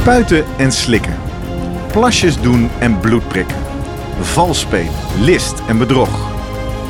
Spuiten 0.00 0.44
en 0.56 0.72
slikken. 0.72 1.16
Plasjes 1.92 2.40
doen 2.40 2.70
en 2.78 3.00
bloed 3.00 3.28
prikken. 3.28 3.56
Vals 4.20 4.60
spelen, 4.60 4.92
list 5.20 5.62
en 5.68 5.78
bedrog. 5.78 6.30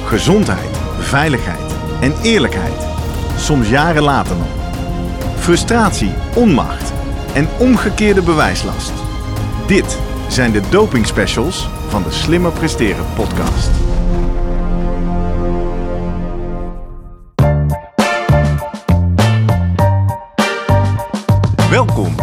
Gezondheid, 0.06 0.76
veiligheid 1.00 1.72
en 2.00 2.14
eerlijkheid. 2.22 2.86
Soms 3.36 3.68
jaren 3.68 4.02
later 4.02 4.36
nog. 4.36 4.46
Frustratie, 5.38 6.12
onmacht 6.34 6.92
en 7.34 7.48
omgekeerde 7.58 8.22
bewijslast. 8.22 8.92
Dit 9.66 9.98
zijn 10.28 10.52
de 10.52 10.62
doping 10.70 11.06
specials 11.06 11.68
van 11.88 12.02
de 12.02 12.10
Slimmer 12.10 12.52
Presteren 12.52 13.04
podcast. 13.14 13.70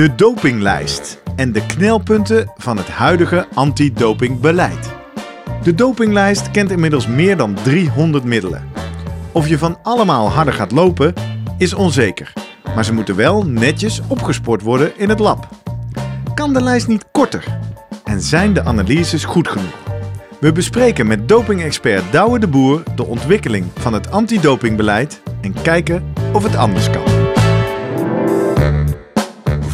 de 0.00 0.14
dopinglijst 0.14 1.22
en 1.36 1.52
de 1.52 1.66
knelpunten 1.66 2.52
van 2.56 2.76
het 2.76 2.88
huidige 2.88 3.46
antidopingbeleid. 3.54 4.92
De 5.62 5.74
dopinglijst 5.74 6.50
kent 6.50 6.70
inmiddels 6.70 7.06
meer 7.06 7.36
dan 7.36 7.54
300 7.62 8.24
middelen. 8.24 8.68
Of 9.32 9.48
je 9.48 9.58
van 9.58 9.78
allemaal 9.82 10.30
harder 10.30 10.54
gaat 10.54 10.70
lopen, 10.70 11.14
is 11.58 11.74
onzeker. 11.74 12.32
Maar 12.74 12.84
ze 12.84 12.92
moeten 12.92 13.16
wel 13.16 13.42
netjes 13.42 14.00
opgesport 14.08 14.62
worden 14.62 14.98
in 14.98 15.08
het 15.08 15.18
lab. 15.18 15.48
Kan 16.34 16.52
de 16.52 16.62
lijst 16.62 16.88
niet 16.88 17.04
korter? 17.12 17.44
En 18.04 18.20
zijn 18.20 18.52
de 18.52 18.64
analyses 18.64 19.24
goed 19.24 19.48
genoeg? 19.48 19.78
We 20.38 20.52
bespreken 20.52 21.06
met 21.06 21.28
dopingexpert 21.28 22.12
Douwe 22.12 22.38
de 22.38 22.48
Boer 22.48 22.82
de 22.94 23.06
ontwikkeling 23.06 23.66
van 23.74 23.92
het 23.92 24.10
antidopingbeleid 24.10 25.22
en 25.40 25.62
kijken 25.62 26.12
of 26.32 26.42
het 26.42 26.56
anders 26.56 26.90
kan. 26.90 27.29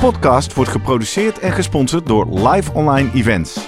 podcast 0.00 0.54
wordt 0.54 0.70
geproduceerd 0.70 1.38
en 1.38 1.52
gesponsord 1.52 2.06
door 2.06 2.48
Live 2.48 2.72
Online 2.72 3.10
Events. 3.14 3.58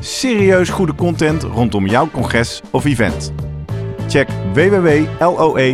Serieus 0.00 0.68
goede 0.68 0.94
content 0.94 1.42
rondom 1.42 1.86
jouw 1.86 2.08
congres 2.10 2.60
of 2.70 2.84
event. 2.84 3.32
Check 4.08 4.28
www.loe.tv 4.52 5.72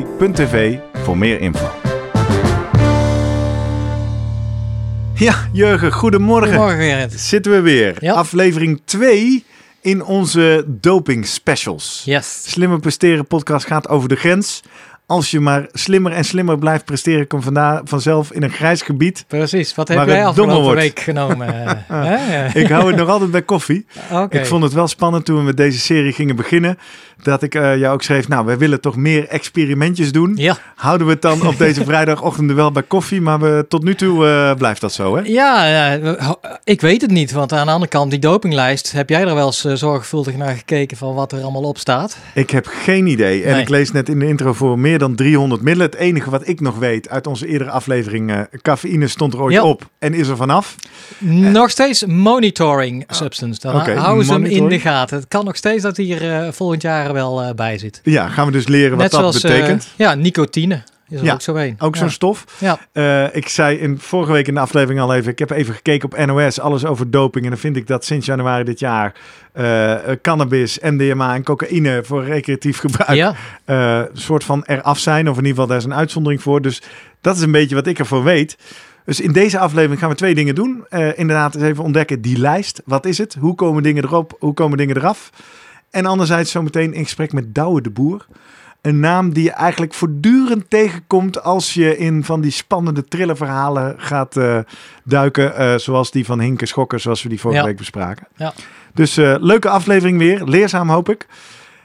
voor 0.92 1.18
meer 1.18 1.40
info. 1.40 1.70
Ja, 5.14 5.34
Jurgen, 5.52 5.92
goedemorgen. 5.92 6.48
Goedemorgen, 6.48 6.80
Gerrit. 6.80 7.12
Zitten 7.12 7.52
we 7.52 7.60
weer. 7.60 7.96
Ja. 8.00 8.12
Aflevering 8.12 8.80
2 8.84 9.44
in 9.80 10.04
onze 10.04 10.64
doping 10.66 11.26
specials. 11.26 12.02
Yes. 12.04 12.50
Slimmer 12.50 12.80
presteren 12.80 13.26
podcast 13.26 13.66
gaat 13.66 13.88
over 13.88 14.08
de 14.08 14.16
grens. 14.16 14.62
Als 15.08 15.30
je 15.30 15.40
maar 15.40 15.66
slimmer 15.72 16.12
en 16.12 16.24
slimmer 16.24 16.58
blijft 16.58 16.84
presteren, 16.84 17.26
kom 17.26 17.42
vanda- 17.42 17.80
vanzelf 17.84 18.32
in 18.32 18.42
een 18.42 18.50
grijs 18.50 18.82
gebied. 18.82 19.24
Precies. 19.28 19.74
Wat 19.74 19.88
heb 19.88 19.96
jij 20.06 20.26
afgelopen 20.26 20.74
week 20.74 21.00
genomen? 21.00 21.84
Ik 22.62 22.68
hou 22.68 22.86
het 22.86 22.96
nog 22.96 23.08
altijd 23.08 23.30
bij 23.30 23.42
koffie. 23.42 23.86
Ik 24.38 24.46
vond 24.46 24.62
het 24.62 24.72
wel 24.72 24.88
spannend 24.88 25.24
toen 25.24 25.36
we 25.36 25.42
met 25.42 25.56
deze 25.56 25.78
serie 25.78 26.12
gingen 26.12 26.36
beginnen. 26.36 26.78
Dat 27.22 27.42
ik 27.42 27.54
eh, 27.54 27.76
jou 27.76 27.94
ook 27.94 28.02
schreef, 28.02 28.28
nou, 28.28 28.46
wij 28.46 28.58
willen 28.58 28.80
toch 28.80 28.96
meer 28.96 29.28
experimentjes 29.28 30.12
doen. 30.12 30.32
Ja. 30.36 30.56
Houden 30.74 31.06
we 31.06 31.12
het 31.12 31.22
dan 31.22 31.46
op 31.46 31.58
deze 31.58 31.84
vrijdagochtend 31.90 32.52
wel 32.52 32.72
bij 32.72 32.82
koffie. 32.82 33.20
Maar 33.20 33.40
we, 33.40 33.64
tot 33.68 33.82
nu 33.84 33.94
toe 33.94 34.26
eh, 34.26 34.54
blijft 34.54 34.80
dat 34.80 34.92
zo, 34.92 35.16
hè? 35.16 35.22
Ja, 35.24 35.98
we- 36.00 36.36
ik 36.64 36.80
weet 36.80 37.00
het 37.02 37.10
niet. 37.10 37.32
Want 37.32 37.52
aan 37.52 37.66
de 37.66 37.72
andere 37.72 37.90
kant, 37.90 38.10
die 38.10 38.18
dopinglijst, 38.20 38.92
heb 38.92 39.08
jij 39.08 39.20
er 39.26 39.34
wel 39.34 39.46
eens 39.46 39.64
eh, 39.64 39.72
zorgvuldig 39.74 40.36
naar 40.36 40.54
gekeken 40.56 40.96
van 40.96 41.14
wat 41.14 41.32
er 41.32 41.42
allemaal 41.42 41.62
op 41.62 41.78
staat? 41.78 42.16
Ik 42.34 42.50
heb 42.50 42.66
geen 42.66 43.06
idee. 43.06 43.42
En 43.44 43.52
Nee. 43.52 43.60
ik 43.62 43.68
lees 43.68 43.92
net 43.92 44.08
in 44.08 44.18
de 44.18 44.26
intro 44.26 44.52
voor 44.52 44.78
meer 44.78 44.98
dan 44.98 45.14
300 45.14 45.62
middelen. 45.62 45.90
Het 45.90 45.98
enige 46.00 46.30
wat 46.30 46.48
ik 46.48 46.60
nog 46.60 46.78
weet 46.78 47.08
uit 47.08 47.26
onze 47.26 47.46
eerdere 47.46 47.70
aflevering, 47.70 48.30
eh, 48.32 48.40
cafeïne 48.62 49.08
stond 49.08 49.32
er 49.34 49.40
ooit 49.42 49.54
Ja. 49.54 49.62
op 49.64 49.82
en 49.98 50.14
is 50.14 50.28
er 50.28 50.36
vanaf. 50.36 50.74
Nog 51.52 51.70
steeds 51.70 52.04
monitoring 52.06 53.04
substance. 53.08 53.60
Dan 53.60 53.96
houden 53.96 54.24
ze 54.24 54.32
hem 54.32 54.44
in 54.44 54.68
de 54.68 54.80
gaten. 54.80 55.16
Het 55.16 55.28
kan 55.28 55.44
nog 55.44 55.56
steeds 55.56 55.82
dat 55.82 55.96
hij 55.96 56.10
er 56.20 56.42
eh, 56.46 56.52
volgend 56.52 56.82
jaar 56.82 57.07
wel 57.12 57.42
eh, 57.42 57.54
bij 57.54 57.78
zit. 57.78 58.00
Ja, 58.04 58.28
gaan 58.28 58.46
we 58.46 58.52
dus 58.52 58.66
leren 58.66 58.90
wat 58.90 58.98
Net 58.98 59.10
dat 59.10 59.20
zoals 59.20 59.42
eh, 59.42 59.50
betekent. 59.50 59.88
ja, 59.96 60.14
nicotine 60.14 60.82
is 61.08 61.20
Ja, 61.20 61.32
ook 61.32 61.40
zo 61.40 61.54
een. 61.54 61.74
Ook 61.78 61.96
zo'n 61.96 62.10
stof. 62.10 62.44
Ja. 62.58 62.78
Eh, 62.92 63.36
ik 63.36 63.48
zei 63.48 63.78
in, 63.78 63.98
vorige 63.98 64.32
week 64.32 64.48
in 64.48 64.54
de 64.54 64.60
aflevering 64.60 65.00
al 65.00 65.14
even, 65.14 65.30
ik 65.32 65.38
heb 65.38 65.50
even 65.50 65.74
gekeken 65.74 66.12
op 66.12 66.26
NOS, 66.26 66.60
alles 66.60 66.84
over 66.84 67.10
doping. 67.10 67.44
En 67.44 67.50
dan 67.50 67.60
vind 67.60 67.76
ik 67.76 67.86
dat 67.86 68.04
sinds 68.04 68.26
januari 68.26 68.64
dit 68.64 68.78
jaar 68.78 69.14
cannabis, 70.22 70.78
MDMA 70.78 71.34
en 71.34 71.42
cocaïne 71.42 72.00
voor 72.04 72.24
recreatief 72.24 72.78
gebruik 72.78 73.18
Ja, 73.18 73.34
een 73.64 74.08
soort 74.12 74.44
van 74.44 74.62
eraf 74.66 74.98
zijn. 74.98 75.28
Of 75.28 75.36
in 75.38 75.44
ieder 75.44 75.50
geval, 75.50 75.66
daar 75.66 75.76
is 75.76 75.84
een 75.84 75.94
uitzondering 75.94 76.42
voor. 76.42 76.62
Dus 76.62 76.82
dat 77.20 77.36
is 77.36 77.42
een 77.42 77.52
beetje 77.52 77.74
wat 77.74 77.86
ik 77.86 77.98
ervoor 77.98 78.24
weet. 78.24 78.56
Dus 79.04 79.20
in 79.20 79.32
deze 79.32 79.58
aflevering 79.58 80.00
gaan 80.00 80.08
we 80.10 80.14
twee 80.14 80.34
dingen 80.34 80.54
doen. 80.54 80.84
Inderdaad, 81.14 81.54
eens 81.54 81.64
even 81.64 81.84
ontdekken 81.84 82.20
die 82.20 82.38
lijst. 82.38 82.82
Wat 82.84 83.06
is 83.06 83.18
het? 83.18 83.36
Hoe 83.40 83.54
komen 83.54 83.82
dingen 83.82 84.04
erop? 84.04 84.36
Hoe 84.38 84.54
komen 84.54 84.78
dingen 84.78 84.96
eraf? 84.96 85.30
En 85.90 86.06
anderzijds 86.06 86.50
zometeen 86.50 86.92
in 86.94 87.02
gesprek 87.04 87.32
met 87.32 87.54
Douwe 87.54 87.80
de 87.82 87.90
Boer. 87.90 88.26
Een 88.82 89.00
naam 89.00 89.32
die 89.32 89.42
je 89.42 89.50
eigenlijk 89.50 89.94
voortdurend 89.94 90.70
tegenkomt 90.70 91.42
als 91.42 91.74
je 91.74 91.96
in 91.98 92.24
van 92.24 92.40
die 92.40 92.50
spannende 92.50 93.04
thrillerverhalen 93.04 93.94
gaat 93.98 94.36
eh, 94.36 94.58
duiken. 95.04 95.56
eh, 95.56 95.74
zoals 95.74 96.10
die 96.10 96.24
van 96.24 96.40
Hinke 96.40 96.66
Schokker, 96.66 97.00
zoals 97.00 97.22
we 97.22 97.28
die 97.28 97.40
vorige 97.40 97.60
Ja. 97.60 97.66
week 97.66 97.76
bespraken. 97.76 98.26
Ja. 98.36 98.52
Dus 98.94 99.16
eh, 99.16 99.34
leuke 99.40 99.68
aflevering 99.68 100.18
weer. 100.18 100.44
Leerzaam 100.44 100.90
hoop 100.90 101.08
ik. 101.08 101.26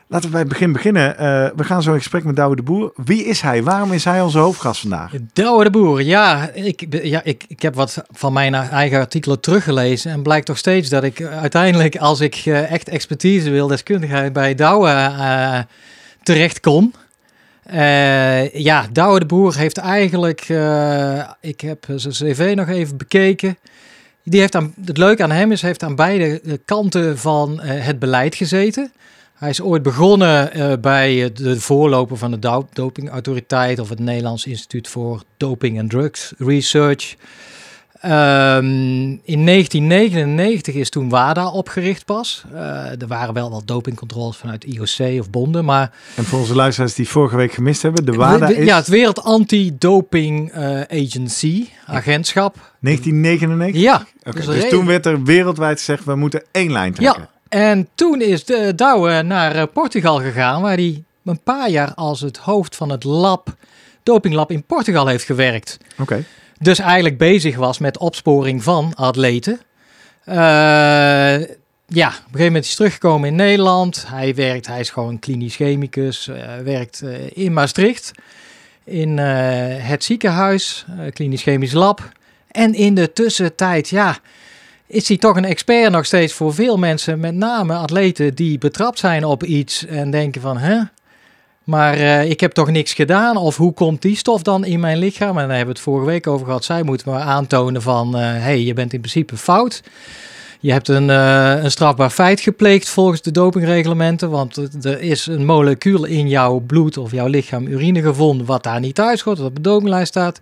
Laten 0.08 0.26
we 0.26 0.32
bij 0.32 0.40
het 0.40 0.50
begin 0.50 0.72
beginnen. 0.72 1.18
Eh, 1.18 1.50
we 1.56 1.64
gaan 1.64 1.82
zo 1.82 1.92
in 1.92 1.98
gesprek 1.98 2.24
met 2.24 2.36
Douwe 2.36 2.56
de 2.56 2.62
Boer. 2.62 2.92
Wie 2.96 3.26
is 3.26 3.42
hij? 3.42 3.64
Waarom 3.64 3.92
is 3.92 4.04
hij 4.04 4.22
onze 4.22 4.38
hoofdgast 4.38 4.82
vandaag? 4.82 5.12
Douwe 5.34 5.64
de 5.64 5.70
Boer, 5.70 6.02
ja, 6.02 6.50
ik, 6.54 6.86
ja 7.04 7.24
ik, 7.24 7.44
ik 7.48 7.62
heb 7.62 7.76
wat 7.76 8.04
van 8.12 8.34
mijn 8.34 8.54
eigen 8.54 9.00
artikelen 9.00 9.40
teruggelezen 9.40 10.12
en 10.12 10.24
blijkt 10.24 10.46
toch 10.46 10.58
steeds 10.58 10.90
dat 10.90 11.04
ik 11.04 11.20
eh, 11.20 11.42
uiteindelijk, 11.42 11.98
als 11.98 12.20
ik 12.20 12.36
eh, 12.36 12.72
echt 12.72 12.90
expertise 12.90 13.50
wil, 13.50 13.68
deskundigheid 13.68 14.34
bij 14.34 14.56
Douwe 14.56 14.90
eh, 14.90 15.60
terecht 16.24 16.60
kom. 16.60 16.94
Ja, 18.54 18.88
Douwe 18.92 19.20
de 19.20 19.26
Boer 19.26 19.58
heeft 19.58 19.78
eigenlijk, 19.78 20.42
ik 21.42 21.62
heb 21.62 21.86
zijn 21.96 22.14
cv 22.14 22.54
nog 22.56 22.68
even 22.68 22.98
bekeken. 22.98 23.58
Die 24.24 24.40
heeft 24.40 24.56
aan, 24.56 24.74
het 24.86 24.98
leuke 24.98 25.24
aan 25.24 25.32
hem 25.32 25.52
is, 25.52 25.62
heeft 25.62 25.84
aan 25.84 25.96
beide 25.96 26.42
kanten 26.66 27.18
van 27.18 27.62
het 27.62 28.00
beleid 28.00 28.36
gezeten. 28.36 28.92
Hij 29.44 29.52
is 29.52 29.62
ooit 29.62 29.84
begonnen 29.84 30.54
eh, 30.54 30.74
bij 30.82 31.24
eh, 31.24 31.30
de 31.34 31.60
voorloper 31.60 32.18
van 32.18 32.32
de 32.32 32.40
do- 32.40 32.68
dopingautoriteit 32.74 33.80
of 33.80 33.90
het 33.90 34.00
Nederlands 34.00 34.46
Instituut 34.46 34.88
voor 34.88 35.24
Doping 35.38 35.80
and 35.80 35.90
Drugs 35.90 36.34
Research. 36.38 37.16
Ehm, 38.00 38.66
in 39.24 39.46
1999 39.46 40.74
is 40.74 40.90
toen 40.90 41.10
WADA 41.10 41.50
opgericht 41.50 42.06
pas. 42.06 42.44
Eh, 42.54 43.02
er 43.02 43.08
waren 43.08 43.34
wel 43.34 43.50
wat 43.50 43.68
dopingcontroles 43.68 44.38
vanuit 44.38 44.64
IOC 44.64 45.20
of 45.20 45.30
bonden, 45.30 45.66
maar 45.66 45.92
En 46.16 46.24
voor 46.24 46.40
onze 46.40 46.56
luisteraars 46.56 46.94
die 46.94 47.10
vorige 47.10 47.36
week 47.36 47.54
gemist 47.54 47.82
hebben, 47.82 48.06
de 48.06 48.12
WADA 48.12 48.48
is 48.48 48.66
ja, 48.66 48.76
het 48.76 48.88
Wereld 48.88 49.24
Anti-Doping 49.24 50.54
Agency, 50.90 51.68
agentschap. 51.86 52.56
1999. 52.80 53.82
Ja, 53.82 54.06
Oké, 54.24 54.38
dus 54.38 54.46
dus 54.46 54.70
toen 54.70 54.86
werd 54.86 55.06
er 55.06 55.24
wereldwijd 55.24 55.78
gezegd, 55.78 56.04
we 56.04 56.16
moeten 56.16 56.44
één 56.52 56.72
lijn 56.72 56.94
trekken. 56.94 57.22
Ja, 57.22 57.32
en 57.54 57.90
toen 57.96 58.22
is 58.22 58.46
de 58.46 58.76
Douwe 58.76 59.22
naar 59.22 59.56
eh, 59.56 59.64
Portugal 59.74 60.20
gegaan, 60.20 60.62
waar 60.62 60.76
hij 60.76 61.04
een 61.26 61.40
paar 61.44 61.70
jaar 61.70 61.94
als 61.94 62.22
het 62.22 62.38
hoofd 62.38 62.76
van 62.76 62.90
het 62.90 63.04
lab, 63.04 63.56
dopinglab 64.04 64.52
in 64.52 64.64
Portugal 64.64 65.08
heeft 65.08 65.24
gewerkt. 65.24 65.78
Oké. 66.00 66.24
Dus 66.60 66.80
eigenlijk 66.80 67.18
bezig 67.18 67.56
was 67.56 67.78
met 67.78 67.98
opsporing 67.98 68.64
van 68.64 68.92
atleten. 68.96 69.60
Eh, 70.24 70.36
ja, 70.36 72.08
op 72.08 72.14
een 72.14 72.32
gegeven 72.32 72.46
moment 72.46 72.64
is 72.64 72.68
hij 72.68 72.78
teruggekomen 72.78 73.30
in 73.30 73.36
Nederland. 73.36 74.06
Hij 74.08 74.36
werkt, 74.36 74.68
hij 74.68 74.80
is 74.80 74.90
gewoon 74.90 75.20
klinisch 75.20 75.56
chemicus, 75.56 76.28
uh, 76.28 76.36
werkt 76.64 77.02
uh, 77.04 77.18
in 77.34 77.54
Maastricht 77.54 78.12
in 78.84 79.18
het 79.18 80.04
ziekenhuis, 80.04 80.86
klinisch 81.14 81.42
chemisch 81.42 81.74
lab. 81.74 82.12
En 82.52 82.74
in 82.74 82.96
de 82.96 83.14
tussentijd, 83.14 83.90
ja, 83.90 84.18
is 84.88 85.08
hij 85.08 85.18
toch 85.18 85.36
een 85.36 85.46
expert 85.46 85.92
nog 85.92 86.06
steeds 86.06 86.34
voor 86.34 86.54
veel 86.54 86.78
mensen, 86.78 87.20
met 87.20 87.36
name 87.36 87.74
atleten 87.74 88.36
die 88.36 88.58
betrapt 88.58 89.00
zijn 89.00 89.26
op 89.26 89.44
iets 89.44 89.86
en 89.86 90.12
denken 90.12 90.42
van, 90.42 90.58
hè, 90.58 90.82
maar 91.64 91.98
uh, 91.98 92.30
ik 92.30 92.40
heb 92.40 92.52
toch 92.52 92.72
niks 92.72 92.94
gedaan? 92.94 93.38
Of 93.38 93.58
hoe 93.58 93.74
komt 93.74 94.02
die 94.02 94.16
stof 94.16 94.42
dan 94.42 94.66
in 94.66 94.80
mijn 94.80 94.98
lichaam? 94.98 95.38
En 95.38 95.48
daar 95.48 95.58
hebben 95.58 95.66
we 95.66 95.80
het 95.80 95.90
vorige 95.90 96.06
week 96.06 96.28
over 96.28 96.46
gehad. 96.46 96.64
Zij 96.64 96.84
moeten 96.84 97.12
maar 97.12 97.22
aantonen 97.22 97.82
van, 97.82 98.16
hé, 98.16 98.38
uh, 98.38 98.44
hey, 98.44 98.62
je 98.62 98.74
bent 98.74 98.94
in 98.94 99.00
principe 99.00 99.38
fout. 99.38 99.84
Je 100.60 100.72
hebt 100.72 100.88
een, 100.88 101.10
uh, 101.10 101.64
een 101.64 101.72
strafbaar 101.72 102.10
feit 102.10 102.40
gepleegd 102.40 102.90
volgens 102.90 103.22
de 103.22 103.32
dopingreglementen. 103.32 104.30
Want 104.30 104.58
er 104.86 105.02
is 105.02 105.26
een 105.26 105.46
molecuul 105.46 106.06
in 106.06 106.28
jouw 106.30 106.60
bloed 106.60 106.98
of 106.98 107.12
jouw 107.12 107.28
lichaam 107.28 107.68
urine 107.68 108.02
gevonden 108.02 108.46
wat 108.46 108.64
daar 108.64 108.80
niet 108.80 108.96
thuis 108.96 109.22
hoort, 109.22 109.38
wat 109.38 109.48
op 109.48 109.56
de 109.56 109.62
dopinglijst 109.62 110.08
staat. 110.08 110.40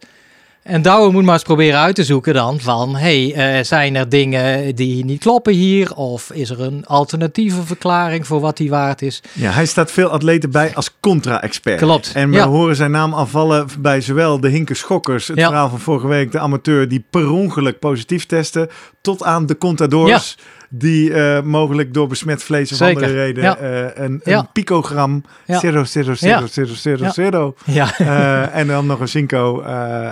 En 0.64 0.82
Douwe 0.82 1.12
moet 1.12 1.24
maar 1.24 1.34
eens 1.34 1.44
proberen 1.44 1.80
uit 1.80 1.96
te 1.96 2.04
zoeken 2.04 2.34
dan 2.34 2.60
van, 2.60 2.96
hey, 2.96 3.58
uh, 3.58 3.64
zijn 3.64 3.96
er 3.96 4.10
dingen 4.10 4.76
die 4.76 5.06
niet 5.06 5.20
kloppen 5.20 5.54
hier? 5.54 5.96
Of 5.96 6.32
is 6.32 6.50
er 6.50 6.62
een 6.62 6.86
alternatieve 6.86 7.64
verklaring 7.66 8.28
voor 8.28 8.40
wat 8.40 8.58
die 8.58 8.70
waard 8.70 9.02
is? 9.02 9.22
Ja, 9.34 9.52
hij 9.52 9.66
staat 9.66 9.92
veel 9.92 10.10
atleten 10.10 10.52
bij 10.52 10.76
als 10.76 10.92
contra-expert. 11.00 11.80
Klopt. 11.80 12.12
En 12.14 12.30
we 12.30 12.36
ja. 12.36 12.48
horen 12.48 12.76
zijn 12.76 12.92
naam 12.92 13.14
afvallen 13.14 13.68
bij 13.80 14.02
zowel 14.02 14.40
de 14.40 14.50
Hinke 14.50 14.74
Schokkers, 14.74 15.28
het 15.28 15.38
Ja. 15.38 15.48
verhaal 15.48 15.70
van 15.70 15.80
vorige 15.80 16.08
week, 16.08 16.32
de 16.32 16.40
amateur 16.40 16.88
die 16.88 17.06
per 17.10 17.30
ongeluk 17.32 17.80
positief 17.80 18.26
testen, 18.26 18.70
tot 19.02 19.24
aan 19.24 19.46
de 19.46 19.58
contadors. 19.58 20.38
Die 20.74 21.14
eh, 21.14 21.42
mogelijk 21.44 21.94
door 21.94 22.08
besmet 22.08 22.44
vlees 22.44 22.72
of 22.72 22.78
Zeker. 22.78 22.94
andere 22.96 23.14
reden 23.14 23.44
Ja. 23.44 23.58
eh, 23.58 24.04
een, 24.06 24.22
Ja. 24.24 24.38
een 24.40 24.48
picogram, 24.54 25.24
Ja. 25.46 25.60
0, 25.62 25.72
0, 25.72 25.86
0, 25.94 26.16
Ja. 26.20 26.40
0, 26.40 26.66
0, 26.96 27.06
Ja. 27.16 27.30
0, 27.32 27.56
Ja, 27.66 27.98
eh, 28.00 28.56
en 28.60 28.68
dan 28.68 28.86
nog 28.86 29.00
een 29.00 29.08
Cinco, 29.08 29.62
uh, 29.64 30.10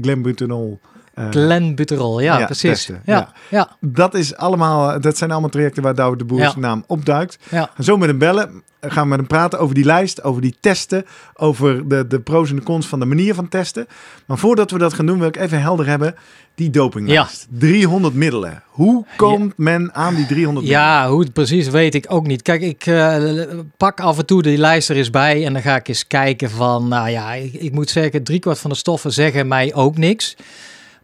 glenbutanol. 0.00 0.80
Eh, 1.16 1.28
Glenbuterol, 1.30 2.20
ja, 2.20 2.38
ja, 2.38 2.44
precies. 2.44 2.86
ja, 2.86 3.00
ja. 3.04 3.32
ja, 3.50 3.76
dat, 3.80 4.14
is 4.14 4.36
allemaal, 4.36 5.00
dat 5.00 5.16
zijn 5.16 5.30
allemaal 5.30 5.50
trajecten 5.50 5.82
waar 5.82 5.94
Douwe 5.94 6.16
de 6.16 6.24
Boers 6.24 6.42
Ja. 6.54 6.58
naam 6.58 6.84
opduikt. 6.86 7.38
ja. 7.50 7.70
En 7.76 7.84
zo 7.84 7.96
met 7.96 8.08
hem 8.08 8.18
bellen, 8.18 8.62
gaan 8.80 9.02
we 9.02 9.08
met 9.08 9.18
hem 9.18 9.26
praten 9.26 9.58
over 9.58 9.74
die 9.74 9.84
lijst, 9.84 10.22
over 10.22 10.42
die 10.42 10.56
testen, 10.60 11.04
over 11.34 11.88
de, 11.88 12.06
de 12.06 12.20
pro's 12.20 12.50
en 12.50 12.56
de 12.56 12.62
cons 12.62 12.86
van 12.86 13.00
de 13.00 13.06
manier 13.06 13.34
van 13.34 13.48
testen. 13.48 13.86
Maar 14.26 14.38
voordat 14.38 14.70
we 14.70 14.78
dat 14.78 14.92
gaan 14.94 15.06
doen, 15.06 15.18
wil 15.18 15.28
ik 15.28 15.36
even 15.36 15.60
helder 15.60 15.86
hebben, 15.86 16.14
die 16.54 16.70
dopinglijst. 16.70 17.46
300 17.50 18.14
middelen. 18.14 18.62
Hoe 18.66 19.04
komt 19.16 19.52
men 19.56 19.94
aan 19.94 20.14
die 20.14 20.26
300 20.26 20.66
middelen? 20.66 20.86
Ja, 20.88 21.08
hoe 21.08 21.20
het 21.20 21.32
precies 21.32 21.68
weet 21.68 21.94
ik 21.94 22.04
ook 22.08 22.26
niet. 22.26 22.42
Kijk, 22.42 22.62
ik 22.62 22.86
eh, 22.86 23.42
pak 23.76 24.00
af 24.00 24.18
en 24.18 24.26
toe 24.26 24.42
die 24.42 24.58
lijst 24.58 24.88
er 24.90 24.96
eens 24.96 25.10
bij 25.10 25.46
en 25.46 25.52
dan 25.52 25.62
ga 25.62 25.76
ik 25.76 25.88
eens 25.88 26.06
kijken 26.06 26.50
van, 26.50 26.88
nou 26.88 27.08
ja, 27.10 27.32
ik, 27.32 27.52
ik 27.52 27.72
moet 27.72 27.90
zeggen, 27.90 28.22
driekwart 28.22 28.58
van 28.58 28.70
de 28.70 28.76
stoffen 28.76 29.12
zeggen 29.12 29.48
mij 29.48 29.74
ook 29.74 29.96
niks. 29.98 30.36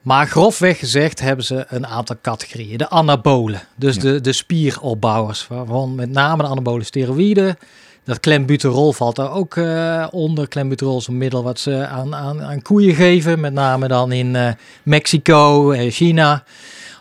Maar 0.02 0.26
grofweg 0.26 0.78
gezegd 0.78 1.20
hebben 1.20 1.44
ze 1.44 1.64
een 1.68 1.86
aantal 1.86 2.16
categorieën. 2.22 2.78
De 2.78 2.88
anabolen, 2.90 3.62
dus 3.76 3.94
Ja. 3.94 4.00
de, 4.02 4.20
de 4.20 4.32
spieropbouwers, 4.32 5.46
waarvan 5.48 5.94
met 5.94 6.10
name 6.10 6.42
de 6.42 6.48
anabole 6.48 6.84
steroïden. 6.84 7.56
Dat 8.04 8.20
klembuterol 8.20 8.92
valt 8.92 9.16
daar 9.16 9.32
ook 9.32 9.56
eh, 9.56 10.06
onder. 10.10 10.48
Klembuterol 10.48 10.98
is 10.98 11.06
een 11.06 11.18
middel 11.18 11.42
wat 11.42 11.58
ze 11.60 11.86
aan, 11.86 12.14
aan, 12.14 12.42
aan 12.42 12.62
koeien 12.62 12.94
geven, 12.94 13.40
met 13.40 13.52
name 13.52 13.88
dan 13.88 14.12
in 14.12 14.36
eh, 14.36 14.48
Mexico 14.82 15.70
en 15.70 15.90
China. 15.90 16.44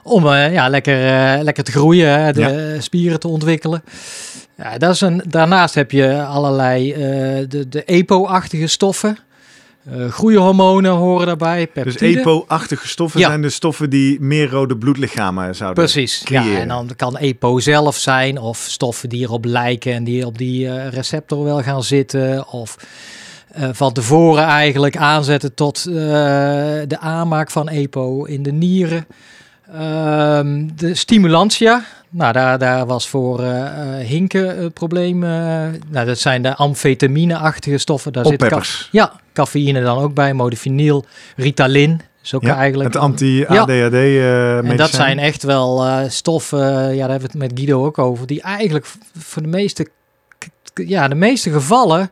Om 0.03 0.27
eh, 0.27 0.53
ja, 0.53 0.69
lekker, 0.69 0.97
lekker 1.43 1.63
te 1.63 1.71
groeien, 1.71 2.33
de 2.33 2.77
spieren 2.79 3.19
te 3.19 3.27
ontwikkelen. 3.27 3.83
Ja, 4.57 4.77
dat 4.77 4.93
is 4.93 5.01
een, 5.01 5.23
daarnaast 5.27 5.75
heb 5.75 5.91
je 5.91 6.23
allerlei 6.23 6.93
de, 7.47 7.65
de 7.69 7.83
EPO-achtige 7.83 8.67
stoffen. 8.67 9.17
Eh 9.85 10.07
groeihormonen 10.11 10.91
horen 10.91 11.25
daarbij, 11.25 11.69
Dus. 11.73 11.95
EPO-achtige 11.95 12.87
stoffen 12.87 13.19
Ja. 13.19 13.27
zijn 13.27 13.41
de 13.41 13.49
stoffen 13.49 13.89
die 13.89 14.19
meer 14.21 14.49
rode 14.49 14.77
bloedlichamen 14.77 15.55
zouden 15.55 15.83
Precies, 15.83 16.21
ja, 16.25 16.41
creëren. 16.41 16.61
en 16.61 16.67
dan 16.67 16.89
kan 16.95 17.17
EPO 17.17 17.59
zelf 17.59 17.97
zijn 17.97 18.37
of 18.39 18.57
stoffen 18.57 19.09
die 19.09 19.21
erop 19.23 19.45
lijken 19.45 19.93
en 19.93 20.03
die 20.03 20.25
op 20.25 20.37
die 20.37 20.67
eh, 20.67 20.87
receptor 20.87 21.43
wel 21.43 21.61
gaan 21.61 21.83
zitten 21.83 22.47
of 22.47 22.75
eh, 23.51 23.69
van 23.71 23.93
tevoren 23.93 24.43
eigenlijk 24.43 24.97
aanzetten 24.97 25.53
tot 25.53 25.83
de 25.83 26.97
aanmaak 26.99 27.51
van 27.51 27.69
EPO 27.69 28.23
in 28.23 28.43
de 28.43 28.51
nieren. 28.51 29.05
Ehm, 29.73 30.67
de 30.75 30.95
stimulantia, 30.95 31.83
nou 32.09 32.33
daar, 32.33 32.59
daar 32.59 32.85
was 32.85 33.09
voor 33.09 33.39
eh 33.39 33.99
eh, 33.99 34.07
Hinke 34.07 34.37
het 34.37 34.73
probleem. 34.73 35.23
eh, 35.23 35.29
nou, 35.87 36.05
dat 36.05 36.17
zijn 36.19 36.41
de 36.41 36.55
amfetamine-achtige 36.55 37.77
stoffen. 37.77 38.13
Daar 38.13 38.25
zit 38.25 38.33
Oppeppers. 38.33 38.89
ja, 38.91 39.13
cafeïne 39.33 39.81
dan 39.81 39.97
ook 39.97 40.13
bij, 40.13 40.33
modafinil, 40.33 41.05
Ritalin. 41.35 42.01
Is 42.23 42.33
ook 42.33 42.43
Ja, 42.43 42.55
eigenlijk 42.55 42.93
het 42.93 43.01
anti-ADHD 43.03 43.93
eh 43.93 44.57
en 44.57 44.77
dat 44.77 44.89
zijn 44.89 45.19
echt 45.19 45.43
wel 45.43 45.85
stoffen, 46.09 46.59
ja, 46.95 46.99
daar 46.99 47.09
hebben 47.09 47.31
we 47.31 47.37
het 47.39 47.49
met 47.49 47.51
Guido 47.55 47.85
ook 47.85 47.97
over, 47.97 48.27
die 48.27 48.41
eigenlijk 48.41 48.85
voor 49.17 49.41
de 49.41 49.47
meeste, 49.47 49.87
ja, 50.73 51.07
de 51.07 51.15
meeste 51.15 51.51
gevallen 51.51 52.11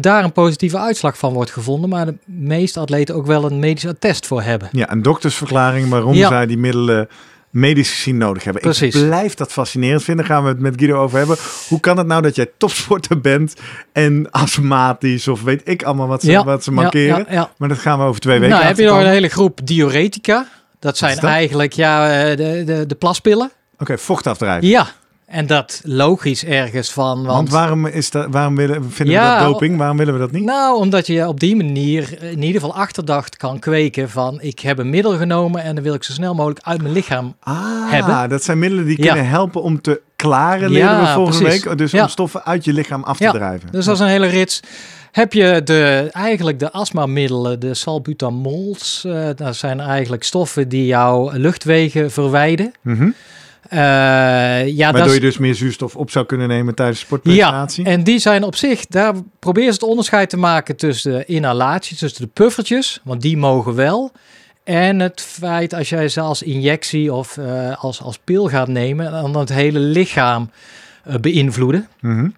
daar 0.00 0.24
een 0.24 0.32
positieve 0.32 0.78
uitslag 0.78 1.18
van 1.18 1.32
wordt 1.32 1.50
gevonden, 1.50 1.90
maar 1.90 2.06
de 2.06 2.14
meeste 2.24 2.80
atleten 2.80 3.14
ook 3.14 3.26
wel 3.26 3.44
een 3.50 3.58
medisch 3.58 3.86
attest 3.86 4.26
voor 4.26 4.42
hebben. 4.42 4.68
Ja, 4.72 4.90
een 4.92 5.02
doktersverklaring 5.02 5.88
waarom 5.88 6.14
Ja. 6.14 6.28
zij 6.28 6.46
die 6.46 6.58
middelen 6.58 7.08
medisch 7.50 7.90
gezien 7.90 8.16
nodig 8.16 8.44
hebben. 8.44 8.62
Precies. 8.62 8.94
Ik 8.94 9.06
blijf 9.06 9.34
dat 9.34 9.52
fascinerend 9.52 10.02
vinden. 10.02 10.24
Gaan 10.24 10.42
we 10.42 10.48
het 10.48 10.58
met 10.58 10.74
Guido 10.76 11.02
over 11.02 11.18
hebben. 11.18 11.36
Hoe 11.68 11.80
kan 11.80 11.98
het 11.98 12.06
nou 12.06 12.22
dat 12.22 12.36
jij 12.36 12.50
topsporter 12.58 13.20
bent 13.20 13.54
en 13.92 14.30
astmatisch 14.30 15.28
of 15.28 15.42
weet 15.42 15.60
ik 15.64 15.82
allemaal 15.82 16.06
wat 16.08 16.22
ze, 16.22 16.30
Ja, 16.30 16.44
wat 16.44 16.64
ze 16.64 16.70
Ja, 16.70 16.76
mankeren? 16.80 17.26
ja. 17.30 17.50
Maar 17.56 17.68
dat 17.68 17.78
gaan 17.78 17.98
we 17.98 18.04
over 18.04 18.20
twee 18.20 18.38
weken 18.38 18.54
Nou, 18.54 18.66
heb 18.66 18.78
je 18.78 18.86
nog 18.86 18.98
een 18.98 19.06
hele 19.06 19.28
groep 19.28 19.60
diuretica. 19.64 20.46
Dat 20.78 20.96
zijn 20.96 21.14
dat? 21.14 21.24
eigenlijk 21.24 21.72
ja, 21.72 22.20
eh, 22.22 22.36
de, 22.36 22.62
de, 22.66 22.86
de 22.86 22.94
plaspillen. 22.94 23.50
Oké, 23.78 23.98
vocht 23.98 24.26
afdrijven. 24.26 24.68
Ja, 24.68 24.86
en 25.32 25.46
dat 25.46 25.80
logisch 25.84 26.44
ergens 26.44 26.90
van. 26.92 27.14
Want, 27.16 27.26
Want 27.26 27.50
waarom, 27.50 27.86
is 27.86 28.10
dat, 28.10 28.26
waarom 28.30 28.56
willen, 28.56 28.90
vinden 28.90 29.14
Ja, 29.14 29.34
we 29.38 29.42
dat 29.42 29.52
doping? 29.52 29.76
Waarom 29.78 29.96
willen 29.96 30.12
we 30.14 30.18
dat 30.20 30.30
niet? 30.32 30.44
Nou, 30.44 30.76
omdat 30.78 31.06
je 31.06 31.28
op 31.28 31.40
die 31.40 31.56
manier 31.56 32.22
in 32.22 32.42
ieder 32.42 32.60
geval 32.60 32.76
achterdacht 32.76 33.36
kan 33.36 33.58
kweken 33.58 34.10
van 34.10 34.40
ik 34.40 34.58
heb 34.60 34.78
een 34.78 34.90
middel 34.90 35.16
genomen 35.16 35.62
en 35.62 35.74
dan 35.74 35.84
wil 35.84 35.94
ik 35.94 36.04
zo 36.04 36.12
snel 36.12 36.34
mogelijk 36.34 36.60
uit 36.66 36.82
mijn 36.82 36.94
lichaam. 36.94 37.34
Ah, 37.40 37.90
hebben. 37.90 38.28
dat 38.28 38.42
zijn 38.44 38.58
middelen 38.58 38.84
die 38.84 39.02
Ja. 39.02 39.06
kunnen 39.12 39.28
helpen 39.30 39.62
om 39.62 39.80
te 39.80 40.00
klaren, 40.16 40.70
Ja, 40.72 41.00
we 41.00 41.06
volgende 41.06 41.38
precies. 41.42 41.64
week. 41.64 41.78
Dus 41.78 41.94
om 41.94 42.08
stoffen 42.08 42.44
uit 42.44 42.64
je 42.64 42.72
lichaam 42.72 43.02
af 43.02 43.18
te 43.18 43.30
drijven. 43.32 43.68
Dus 43.72 43.84
dat 43.84 43.94
is 43.94 44.00
een 44.00 44.06
hele 44.06 44.26
rits. 44.26 44.60
Heb 45.12 45.32
je 45.32 45.60
de, 45.64 46.08
eigenlijk 46.12 46.58
de 46.58 46.72
astmamiddelen, 46.72 47.60
de 47.60 47.74
salbutamols. 47.74 49.04
eh 49.06 49.28
dat 49.36 49.56
zijn 49.56 49.80
eigenlijk 49.80 50.24
stoffen 50.24 50.68
die 50.68 50.86
jouw 50.86 51.30
luchtwegen 51.32 52.10
verwijden. 52.10 52.72
Eh, 52.84 52.92
ja, 53.76 54.86
dat 54.86 54.92
Waardoor 54.92 55.14
je 55.14 55.20
dus 55.20 55.38
meer 55.38 55.54
zuurstof 55.54 55.96
op 55.96 56.10
zou 56.10 56.26
kunnen 56.26 56.48
nemen 56.48 56.74
tijdens 56.74 56.98
Ja, 56.98 57.04
sportprestatie. 57.04 57.84
en 57.84 58.04
die 58.04 58.18
zijn 58.18 58.44
op 58.44 58.56
zich, 58.56 58.86
daar 58.86 59.14
proberen 59.38 59.72
ze 59.72 59.80
het 59.80 59.88
onderscheid 59.88 60.30
te 60.30 60.36
maken 60.36 60.76
tussen 60.76 61.12
de 61.12 61.24
inhalaties, 61.24 61.98
tussen 61.98 62.22
de 62.22 62.30
puffertjes, 62.32 63.00
want 63.02 63.20
die 63.20 63.36
mogen 63.36 63.74
wel. 63.74 64.12
En 64.64 65.00
het 65.00 65.20
feit 65.20 65.74
als 65.74 65.88
jij 65.88 66.08
ze 66.08 66.20
als 66.20 66.42
injectie 66.42 67.12
of 67.12 67.36
eh, 67.36 67.82
als, 67.82 68.02
als 68.02 68.18
pil 68.18 68.48
gaat 68.48 68.68
nemen, 68.68 69.10
dan 69.12 69.36
het 69.36 69.48
hele 69.48 69.78
lichaam 69.78 70.50
eh, 71.04 71.14
beïnvloeden. 71.16 71.88
Mhm. 72.00 72.28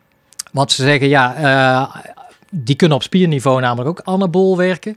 Want 0.53 0.73
ze 0.73 0.83
zeggen, 0.83 1.09
ja, 1.09 1.35
eh, 1.35 2.03
die 2.51 2.77
kunnen 2.77 2.97
op 2.97 3.03
spierniveau 3.03 3.61
namelijk 3.61 3.89
ook 3.89 4.01
anabool 4.07 4.57
werken. 4.57 4.97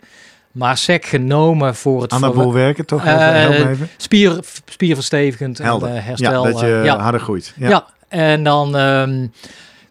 Maar 0.57 0.77
sec 0.77 1.05
genomen 1.05 1.75
voor 1.75 2.01
het 2.01 2.11
Anabool 2.11 2.53
werken, 2.53 2.85
toch? 2.85 3.05
Eh, 3.05 3.71
spier, 3.97 4.39
spierverstevigend 4.65 5.57
Helder. 5.57 5.89
en 5.89 5.95
eh, 5.95 6.05
herstel. 6.05 6.45
ja, 6.45 6.51
dat 6.51 6.59
je 6.59 6.81
ja. 6.83 6.97
harder 6.99 7.21
groeit. 7.21 7.53
Ja. 7.55 7.69
Ja. 7.69 7.85
en 8.07 8.43
dan. 8.43 8.77
ehm, 8.77 9.27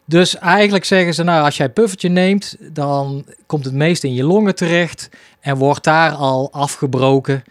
dus 0.09 0.39
eigenlijk 0.39 0.85
zeggen 0.85 1.15
ze, 1.15 1.23
nou, 1.23 1.45
als 1.45 1.57
jij 1.57 1.69
puffertje 1.69 2.09
neemt, 2.09 2.57
dan 2.61 3.25
komt 3.47 3.65
het 3.65 3.75
meest 3.75 4.05
in 4.05 4.15
je 4.15 4.25
longen 4.25 4.55
terecht 4.55 5.09
en 5.41 5.57
wordt 5.57 5.85
daar 5.85 6.13
al 6.13 6.53
afgebroken. 6.53 7.45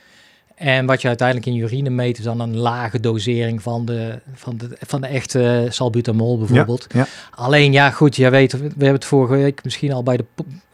En 0.56 0.86
wat 0.86 1.02
je 1.02 1.08
uiteindelijk 1.08 1.48
in 1.48 1.56
urine 1.56 1.90
meet, 1.90 2.18
is 2.18 2.24
dan 2.24 2.40
een 2.40 2.58
lage 2.58 3.00
dosering 3.00 3.62
van 3.62 3.86
de, 3.86 4.20
van 4.34 4.58
de, 4.58 4.70
van 4.80 5.02
de 5.02 5.08
echte 5.08 5.68
salbutamol 5.70 6.38
bijvoorbeeld. 6.38 6.88
Ja, 6.94 7.08
Alleen, 7.36 7.72
ja, 7.72 7.92
goed, 7.92 8.16
jij 8.16 8.32
weet, 8.32 8.52
we 8.52 8.68
hebben 8.68 8.94
het 8.94 9.06
vorige 9.06 9.34
week 9.34 9.64
misschien 9.64 9.92
al 9.92 10.04
bij 10.04 10.18
de, 10.18 10.26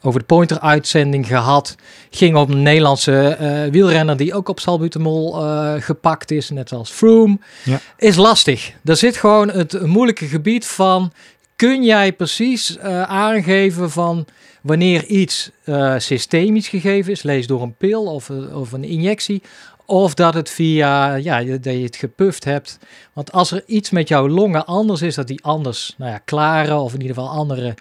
over 0.02 0.20
de 0.20 0.26
Pointer-uitzending 0.26 1.28
gehad. 1.28 1.76
Ging 2.10 2.36
om 2.36 2.52
een 2.52 2.62
Nederlandse 2.62 3.28
eh, 3.28 3.72
wielrenner 3.72 4.18
die 4.18 4.34
ook 4.34 4.50
op 4.50 4.60
salbutamol 4.60 5.46
eh, 5.46 5.74
gepakt 5.80 6.32
is, 6.32 6.50
net 6.50 6.72
als 6.72 6.90
Froome. 6.90 7.38
Ja. 7.64 7.80
Is 7.98 8.16
lastig. 8.16 8.74
Er 8.84 8.98
zit 8.98 9.18
gewoon 9.18 9.50
het 9.50 9.86
moeilijke 9.86 10.26
gebied 10.26 10.66
van, 10.66 11.12
kun 11.56 11.84
jij 11.84 12.14
precies 12.14 12.78
eh, 12.78 13.02
aangeven 13.02 13.92
van 13.92 14.26
wanneer 14.62 15.06
iets 15.06 15.52
systemisch 15.98 16.68
gegeven 16.68 17.12
is, 17.12 17.24
lees 17.24 17.48
door 17.48 17.62
een 17.62 17.76
pil 17.78 18.04
of, 18.06 18.30
of 18.54 18.72
een 18.72 18.84
injectie, 18.84 19.42
Of 19.92 20.14
dat 20.14 20.34
het 20.34 20.50
via, 20.50 21.14
ja, 21.14 21.44
dat 21.44 21.64
je 21.64 21.84
het 21.84 21.96
gepuft 21.96 22.44
hebt. 22.44 22.78
Want 23.14 23.32
als 23.32 23.52
er 23.52 23.64
iets 23.66 23.90
met 23.90 24.08
jouw 24.08 24.28
longen 24.28 24.66
anders 24.66 25.02
is, 25.02 25.16
dat 25.16 25.28
die 25.28 25.44
anders, 25.44 25.96
nou 25.98 26.12
ja, 26.12 26.18
klaren 26.18 26.80
of 26.80 26.94
in 26.94 27.02
ieder 27.02 27.16
geval 27.16 27.30
andere 27.30 27.74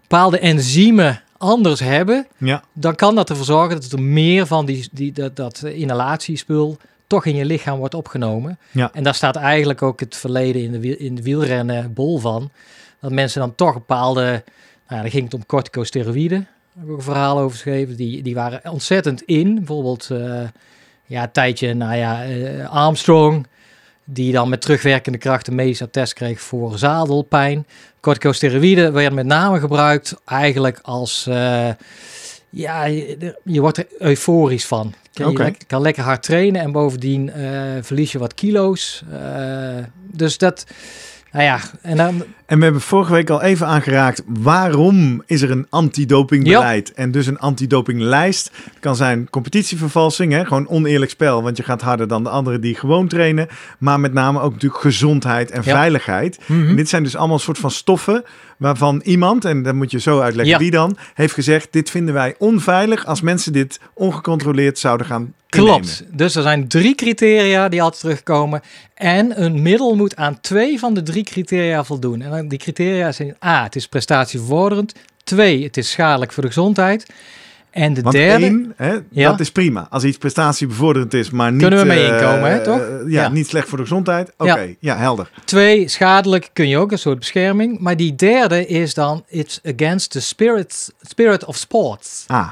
bepaalde 0.00 0.38
enzymen 0.38 1.22
anders 1.36 1.80
hebben, 1.80 2.26
Ja, 2.36 2.62
dan 2.72 2.94
kan 2.94 3.14
dat 3.14 3.30
ervoor 3.30 3.44
zorgen 3.44 3.80
dat 3.80 3.92
er 3.92 4.02
meer 4.02 4.46
van 4.46 4.66
die, 4.66 4.88
die, 4.92 5.12
dat, 5.12 5.36
dat 5.36 5.62
inhalatiespul 5.62 6.76
toch 7.06 7.24
in 7.24 7.34
je 7.34 7.44
lichaam 7.44 7.78
wordt 7.78 7.94
opgenomen. 7.94 8.58
Ja. 8.70 8.90
En 8.92 9.02
daar 9.02 9.14
staat 9.14 9.36
eigenlijk 9.36 9.82
ook 9.82 10.00
het 10.00 10.16
verleden 10.16 10.62
in 10.62 10.72
de, 10.72 10.80
wiel, 10.80 10.96
in 10.96 11.14
de 11.14 11.22
wielrennen 11.22 11.92
bol 11.92 12.18
van. 12.18 12.50
Dat 13.00 13.12
mensen 13.12 13.40
dan 13.40 13.54
toch 13.54 13.74
bepaalde, 13.74 14.22
nou 14.22 14.42
ja, 14.88 15.00
dan 15.00 15.10
ging 15.10 15.24
het 15.24 15.34
om 15.34 15.46
corticosteroïden, 15.46 16.38
daar 16.38 16.74
heb 16.74 16.84
ik 16.84 16.90
ook 16.90 16.96
een 16.96 17.04
verhaal 17.04 17.38
over 17.38 17.50
geschreven, 17.50 17.96
die, 17.96 18.22
die 18.22 18.34
waren 18.34 18.70
ontzettend 18.70 19.22
in. 19.22 19.54
Bijvoorbeeld, 19.54 20.10
eh, 20.10 20.42
ja, 21.10 21.28
tijdje, 21.28 21.74
nou 21.74 21.96
ja, 21.96 22.24
eh, 22.24 22.70
Armstrong, 22.70 23.46
die 24.04 24.32
dan 24.32 24.48
met 24.48 24.60
terugwerkende 24.60 25.18
kracht 25.18 25.46
een 25.46 25.54
medische 25.54 25.84
attest 25.84 26.12
kreeg 26.12 26.40
voor 26.40 26.78
zadelpijn. 26.78 27.66
Corticosteroïden 28.00 28.92
werden 28.92 29.14
met 29.14 29.26
name 29.26 29.60
gebruikt 29.60 30.14
eigenlijk 30.24 30.78
als, 30.82 31.26
eh, 31.26 31.68
ja, 32.50 32.84
je, 32.84 33.36
je 33.44 33.60
wordt 33.60 33.78
er 33.78 33.86
euforisch 33.98 34.66
van. 34.66 34.94
Je 35.12 35.54
kan 35.66 35.82
lekker 35.82 36.02
hard 36.02 36.22
trainen 36.22 36.60
en 36.60 36.72
bovendien 36.72 37.30
eh, 37.30 37.42
verlies 37.80 38.12
je 38.12 38.18
wat 38.18 38.34
kilo's. 38.34 39.02
Dus 40.12 40.38
dat, 40.38 40.66
nou 41.32 41.44
ja, 41.44 41.60
en 41.82 41.96
dan, 41.96 42.24
En 42.50 42.58
we 42.58 42.64
hebben 42.64 42.82
vorige 42.82 43.12
week 43.12 43.30
al 43.30 43.42
even 43.42 43.66
aangeraakt 43.66 44.22
waarom 44.26 45.22
is 45.26 45.42
er 45.42 45.50
een 45.50 45.66
antidopingbeleid 45.68 46.92
en 46.92 47.10
dus 47.10 47.26
een 47.26 47.38
antidopinglijst. 47.38 48.50
Het 48.64 48.80
kan 48.80 48.96
zijn 48.96 49.30
competitievervalsing, 49.30 50.32
hè? 50.32 50.44
gewoon 50.44 50.68
oneerlijk 50.68 51.10
spel, 51.10 51.42
want 51.42 51.56
je 51.56 51.62
gaat 51.62 51.80
harder 51.80 52.08
dan 52.08 52.22
de 52.22 52.28
anderen 52.28 52.60
die 52.60 52.74
gewoon 52.74 53.08
trainen. 53.08 53.48
Maar 53.78 54.00
met 54.00 54.12
name 54.12 54.40
ook 54.40 54.52
natuurlijk 54.52 54.80
gezondheid 54.80 55.50
en 55.50 55.64
veiligheid. 55.64 56.38
Mhm. 56.46 56.68
En 56.68 56.76
dit 56.76 56.88
zijn 56.88 57.02
dus 57.02 57.16
allemaal 57.16 57.38
soort 57.38 57.58
van 57.58 57.70
stoffen 57.70 58.24
waarvan 58.56 59.00
iemand, 59.04 59.44
en 59.44 59.62
dat 59.62 59.74
moet 59.74 59.90
je 59.90 60.00
zo 60.00 60.20
uitleggen 60.20 60.54
Ja. 60.54 60.60
wie 60.60 60.70
dan, 60.70 60.96
heeft 61.14 61.34
gezegd 61.34 61.68
dit 61.70 61.90
vinden 61.90 62.14
wij 62.14 62.34
onveilig 62.38 63.06
als 63.06 63.20
mensen 63.20 63.52
dit 63.52 63.80
ongecontroleerd 63.94 64.78
zouden 64.78 65.06
gaan 65.06 65.34
innemen. 65.50 65.80
Klopt. 65.80 66.04
Dus 66.12 66.34
er 66.34 66.42
zijn 66.42 66.68
drie 66.68 66.94
criteria 66.94 67.68
die 67.68 67.82
altijd 67.82 68.00
terugkomen. 68.00 68.60
En 68.94 69.42
een 69.42 69.62
middel 69.62 69.96
moet 69.96 70.16
aan 70.16 70.40
twee 70.40 70.78
van 70.78 70.94
de 70.94 71.02
drie 71.02 71.24
criteria 71.24 71.84
voldoen. 71.84 72.22
En 72.22 72.30
dan 72.30 72.39
die 72.48 72.58
criteria 72.58 73.12
zijn 73.12 73.36
A, 73.44 73.62
het 73.62 73.76
is 73.76 73.88
prestatievervorderend. 73.88 74.94
Twee, 75.24 75.62
het 75.64 75.76
is 75.76 75.90
schadelijk 75.90 76.32
voor 76.32 76.42
de 76.42 76.48
gezondheid. 76.48 77.06
En 77.70 77.94
de 77.94 78.02
Want 78.02 78.14
derde... 78.14 78.44
één, 78.44 78.72
hè, 78.76 78.96
Ja. 79.10 79.30
dat 79.30 79.40
is 79.40 79.50
prima. 79.52 79.86
Als 79.90 80.04
iets 80.04 80.18
prestatiebevorderend 80.18 81.14
is, 81.14 81.30
maar 81.30 81.52
niet... 81.52 81.60
Kunnen 81.60 81.78
we 81.78 81.84
mee 81.86 82.08
eh, 82.08 82.14
inkomen, 82.14 82.50
hè, 82.50 82.62
toch? 82.62 82.80
eh, 82.80 82.86
ja, 82.88 83.22
Ja. 83.22 83.28
niet 83.28 83.46
slecht 83.48 83.68
voor 83.68 83.78
de 83.78 83.84
gezondheid. 83.84 84.32
Oké, 84.38 84.60
Ja. 84.60 84.66
ja. 84.78 84.96
helder. 84.96 85.30
Twee, 85.44 85.88
schadelijk 85.88 86.50
kun 86.52 86.68
je 86.68 86.78
ook, 86.78 86.92
een 86.92 86.98
soort 86.98 87.18
bescherming. 87.18 87.78
Maar 87.78 87.96
die 87.96 88.14
derde 88.16 88.66
is 88.66 88.94
dan, 88.94 89.24
it's 89.28 89.60
against 89.76 90.10
the 90.10 90.20
spirit, 90.20 90.92
spirit 91.02 91.44
of 91.44 91.56
sports. 91.56 92.24
Ah, 92.26 92.48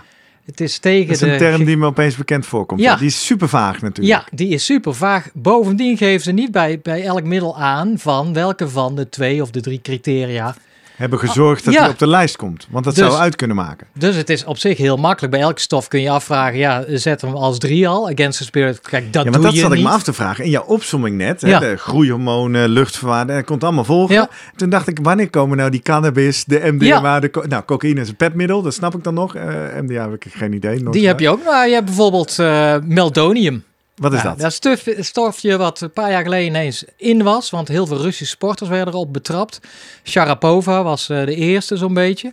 Het 0.49 0.61
is 0.61 0.79
tegen 0.79 1.07
dat 1.07 1.15
is 1.15 1.21
de... 1.21 1.33
een 1.33 1.39
term 1.39 1.65
die 1.65 1.77
me 1.77 1.87
opeens 1.87 2.17
bekend 2.17 2.47
voorkomt. 2.47 2.81
Ja. 2.81 2.91
Ja. 2.91 2.97
Die 2.97 3.07
is 3.07 3.27
super 3.27 3.49
vaag 3.49 3.81
natuurlijk. 3.81 4.19
Ja, 4.19 4.37
die 4.37 4.49
is 4.49 4.65
super 4.65 4.95
vaag. 4.95 5.29
Bovendien 5.35 5.97
geven 5.97 6.21
ze 6.21 6.33
niet 6.33 6.51
bij, 6.51 6.81
bij 6.81 7.05
elk 7.05 7.25
middel 7.25 7.59
aan 7.59 7.99
van 7.99 8.33
welke 8.33 8.69
van 8.69 8.97
de 8.97 9.09
twee 9.09 9.43
of 9.43 9.51
de 9.51 9.61
drie 9.61 9.81
criteria 9.81 10.57
Hebben 10.99 11.19
gezorgd 11.19 11.65
dat 11.65 11.75
Ja. 11.75 11.81
hij 11.81 11.89
op 11.91 11.99
de 11.99 12.07
lijst 12.07 12.37
komt. 12.37 12.67
Want 12.71 12.85
dat 12.85 12.95
Dus- 12.95 13.07
zou 13.07 13.19
uit 13.21 13.37
kunnen 13.37 13.57
maken. 13.57 13.87
Dus 13.95 14.17
het 14.17 14.31
is 14.31 14.45
op 14.45 14.59
zich 14.59 14.79
heel 14.79 14.97
makkelijk. 14.97 15.33
Bij 15.33 15.43
elke 15.43 15.61
stof 15.61 15.89
kun 15.89 16.01
je 16.01 16.11
afvragen, 16.11 16.59
ja, 16.59 16.85
zet 16.89 17.21
hem 17.21 17.35
als 17.35 17.59
drie 17.59 17.89
al. 17.89 18.09
Against 18.11 18.39
the 18.39 18.45
spirit, 18.45 18.81
kijk, 18.81 19.13
dat 19.13 19.25
ja, 19.25 19.31
doe 19.31 19.43
dat 19.43 19.53
je 19.55 19.59
zat 19.61 19.71
niet. 19.71 19.79
ik 19.79 19.85
me 19.85 19.91
af 19.91 20.03
te 20.03 20.13
vragen. 20.13 20.45
In 20.45 20.51
jouw 20.51 20.65
opsomming 20.65 21.17
net, 21.17 21.41
hè, 21.41 21.59
de 21.59 21.77
groeihormonen, 21.77 22.69
luchtverwaarde, 22.69 23.33
dat 23.35 23.45
komt 23.45 23.65
allemaal 23.65 23.85
volgen. 23.85 24.15
Ja. 24.15 24.29
Toen 24.57 24.69
dacht 24.71 24.89
ik, 24.89 24.99
wanneer 25.03 25.31
komen 25.31 25.57
nou 25.57 25.71
die 25.71 25.81
cannabis, 25.83 26.45
de 26.45 26.61
MDMA, 26.73 27.21
de 27.21 27.31
co- 27.31 27.45
nou, 27.49 27.65
cocaïne 27.65 28.01
is 28.01 28.09
een 28.09 28.17
petmiddel, 28.17 28.63
dat 28.63 28.75
snap 28.75 28.95
ik 28.95 29.05
dan 29.05 29.15
nog. 29.15 29.35
Eh, 29.35 29.45
MDA 29.83 30.03
heb 30.11 30.13
ik 30.25 30.25
geen 30.33 30.53
idee. 30.53 30.81
nooit 30.83 30.93
Die 30.93 31.07
heb 31.07 31.21
je 31.21 31.29
ook. 31.29 31.45
Nou, 31.45 31.67
je 31.69 31.73
hebt 31.75 31.87
bijvoorbeeld 31.87 32.39
eh, 32.39 32.75
meldonium. 32.85 33.65
Wat 33.99 34.13
is 34.13 34.23
Ja, 34.23 34.29
dat? 34.29 34.39
Dat 34.39 34.53
stuf, 34.53 34.87
stofje 34.99 35.57
wat 35.57 35.81
een 35.81 35.91
paar 35.91 36.11
jaar 36.11 36.23
geleden 36.23 36.47
ineens 36.47 36.85
in 36.97 37.23
was. 37.23 37.51
Want 37.51 37.69
heel 37.69 37.87
veel 37.87 37.97
Russische 37.97 38.35
sporters 38.35 38.69
werden 38.69 38.95
erop 38.95 39.13
betrapt. 39.13 39.61
Sharapova 40.05 40.83
was 40.83 41.09
eh, 41.09 41.25
de 41.25 41.35
eerste 41.35 41.77
zo'n 41.77 41.95
beetje. 41.95 42.33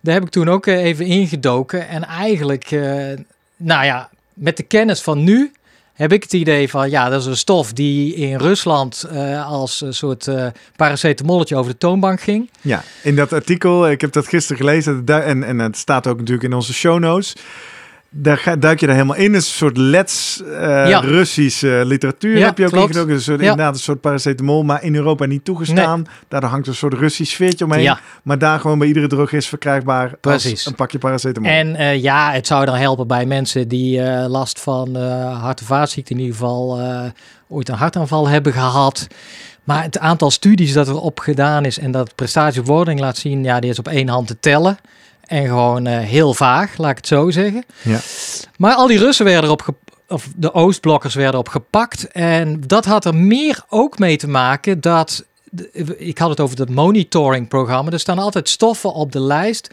Daar 0.00 0.14
heb 0.14 0.22
ik 0.22 0.30
toen 0.30 0.48
ook 0.48 0.66
eh, 0.66 0.84
even 0.84 1.06
ingedoken. 1.06 1.88
En 1.88 2.04
eigenlijk, 2.04 2.70
eh, 2.70 2.80
nou 3.56 3.84
ja, 3.84 4.08
met 4.34 4.56
de 4.56 4.62
kennis 4.62 5.00
van 5.00 5.24
nu 5.24 5.52
heb 5.94 6.12
ik 6.12 6.22
het 6.22 6.32
idee 6.32 6.70
van... 6.70 6.90
ja, 6.90 7.08
dat 7.08 7.20
is 7.20 7.26
een 7.26 7.36
stof 7.36 7.72
die 7.72 8.14
in 8.14 8.36
Rusland 8.36 9.04
als 9.46 9.80
een 9.80 9.94
soort 9.94 10.28
paracetamolletje 10.76 11.56
over 11.56 11.72
de 11.72 11.78
toonbank 11.78 12.20
ging. 12.20 12.50
Ja, 12.60 12.82
in 13.02 13.16
dat 13.16 13.32
artikel, 13.32 13.90
ik 13.90 14.00
heb 14.00 14.12
dat 14.12 14.26
gisteren 14.26 14.56
gelezen 14.56 15.02
en, 15.06 15.42
en 15.42 15.58
het 15.58 15.76
staat 15.76 16.06
ook 16.06 16.18
natuurlijk 16.18 16.46
in 16.46 16.54
onze 16.54 16.74
show 16.74 16.98
notes. 16.98 17.34
Daar 18.10 18.56
duik 18.58 18.80
je 18.80 18.86
er 18.86 18.92
helemaal 18.92 19.16
in. 19.16 19.32
Het 19.32 19.42
is 19.42 19.48
een 19.48 19.54
soort 19.54 19.76
lets 19.76 20.42
eh, 20.42 20.88
Ja. 20.88 21.00
Russische 21.00 21.82
literatuur 21.84 22.38
Ja, 22.38 22.46
heb 22.46 22.58
je 22.58 22.64
ook 22.64 22.70
klopt. 22.70 22.86
ingedoken. 22.88 23.14
Een 23.14 23.20
soort, 23.20 23.40
Ja. 23.40 23.50
Inderdaad 23.50 23.74
een 23.74 23.80
soort 23.80 24.00
paracetamol, 24.00 24.62
maar 24.62 24.82
in 24.84 24.94
Europa 24.94 25.24
niet 25.26 25.44
toegestaan. 25.44 26.04
Daardoor 26.28 26.50
hangt 26.50 26.66
een 26.66 26.74
soort 26.74 26.94
Russisch 26.94 27.32
sfeertje 27.32 27.64
omheen. 27.64 27.96
Maar 28.22 28.38
daar 28.38 28.60
gewoon 28.60 28.78
bij 28.78 28.88
iedere 28.88 29.06
drogist 29.06 29.48
verkrijgbaar 29.48 30.12
Precies. 30.20 30.66
een 30.66 30.74
pakje 30.74 30.98
paracetamol. 30.98 31.50
En 31.50 31.74
eh, 31.76 32.02
ja, 32.02 32.32
het 32.32 32.46
zou 32.46 32.64
dan 32.64 32.74
helpen 32.74 33.06
bij 33.06 33.26
mensen 33.26 33.68
die 33.68 34.02
eh, 34.02 34.28
last 34.28 34.60
van 34.60 34.96
eh 34.96 35.40
hart- 35.42 35.60
en 35.60 35.66
vaatziekten, 35.66 36.14
in 36.14 36.20
ieder 36.20 36.36
geval 36.36 36.78
eh, 36.80 37.00
ooit 37.48 37.68
een 37.68 37.74
hartaanval 37.74 38.28
hebben 38.28 38.52
gehad. 38.52 39.06
Maar 39.64 39.82
het 39.82 39.98
aantal 39.98 40.30
studies 40.30 40.72
dat 40.72 40.88
erop 40.88 41.18
gedaan 41.20 41.64
is 41.64 41.78
en 41.78 41.90
dat 41.90 42.14
prestatievordering 42.14 43.00
laat 43.00 43.16
zien, 43.16 43.44
ja, 43.44 43.60
die 43.60 43.70
is 43.70 43.78
op 43.78 43.88
één 43.88 44.08
hand 44.08 44.26
te 44.26 44.36
tellen. 44.40 44.78
En 45.28 45.46
gewoon 45.46 45.86
eh, 45.86 45.98
heel 45.98 46.34
vaag, 46.34 46.76
laat 46.78 46.90
ik 46.90 46.96
het 46.96 47.06
zo 47.06 47.30
zeggen. 47.30 47.64
Ja. 47.82 47.98
Maar 48.56 48.74
al 48.74 48.86
die 48.86 48.98
Russen 48.98 49.24
werden 49.24 49.44
erop, 49.44 49.62
ge- 49.62 49.74
of 50.08 50.28
de 50.36 50.54
Oostblokkers 50.54 51.14
werden 51.14 51.40
op 51.40 51.48
gepakt. 51.48 52.08
En 52.12 52.60
dat 52.66 52.84
had 52.84 53.04
er 53.04 53.14
meer 53.14 53.62
ook 53.68 53.98
mee 53.98 54.16
te 54.16 54.28
maken 54.28 54.80
dat, 54.80 55.24
ik 55.96 56.18
had 56.18 56.30
het 56.30 56.40
over 56.40 56.58
het 56.58 56.70
monitoringprogramma. 56.70 57.90
Er 57.90 58.00
staan 58.00 58.18
altijd 58.18 58.48
stoffen 58.48 58.92
op 58.92 59.12
de 59.12 59.20
lijst 59.20 59.70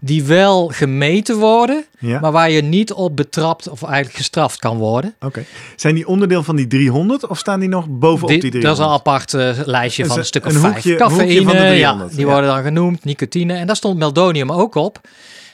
die 0.00 0.24
wel 0.24 0.68
gemeten 0.68 1.36
worden, 1.36 1.84
ja? 1.98 2.20
maar 2.20 2.32
waar 2.32 2.50
je 2.50 2.62
niet 2.62 2.92
op 2.92 3.16
betrapt 3.16 3.68
of 3.68 3.82
eigenlijk 3.82 4.16
gestraft 4.16 4.58
kan 4.58 4.76
worden. 4.76 5.14
Oké. 5.20 5.44
Zijn 5.76 5.94
die 5.94 6.06
onderdeel 6.06 6.42
van 6.42 6.56
die 6.56 6.66
300 6.66 7.26
of 7.26 7.38
staan 7.38 7.60
die 7.60 7.68
nog 7.68 7.86
bovenop 7.88 8.28
die, 8.28 8.40
Die- 8.40 8.50
300? 8.50 8.64
dat 8.64 8.78
is 8.78 8.92
een 8.92 8.98
apart 8.98 9.34
eh, 9.34 9.66
lijstje 9.66 10.06
van 10.06 10.18
een 10.18 10.24
stuk 10.24 10.46
of 10.46 10.52
vijf. 10.52 10.96
Cafeïne, 10.96 11.42
van 11.42 11.52
de 11.52 11.58
ja, 11.58 11.68
300, 11.68 12.10
die 12.10 12.20
ja. 12.20 12.26
worden 12.32 12.50
dan 12.50 12.62
genoemd, 12.62 13.04
nicotine. 13.04 13.54
En 13.54 13.66
daar 13.66 13.76
stond 13.76 13.98
meldonium 13.98 14.52
ook 14.52 14.74
op. 14.74 15.00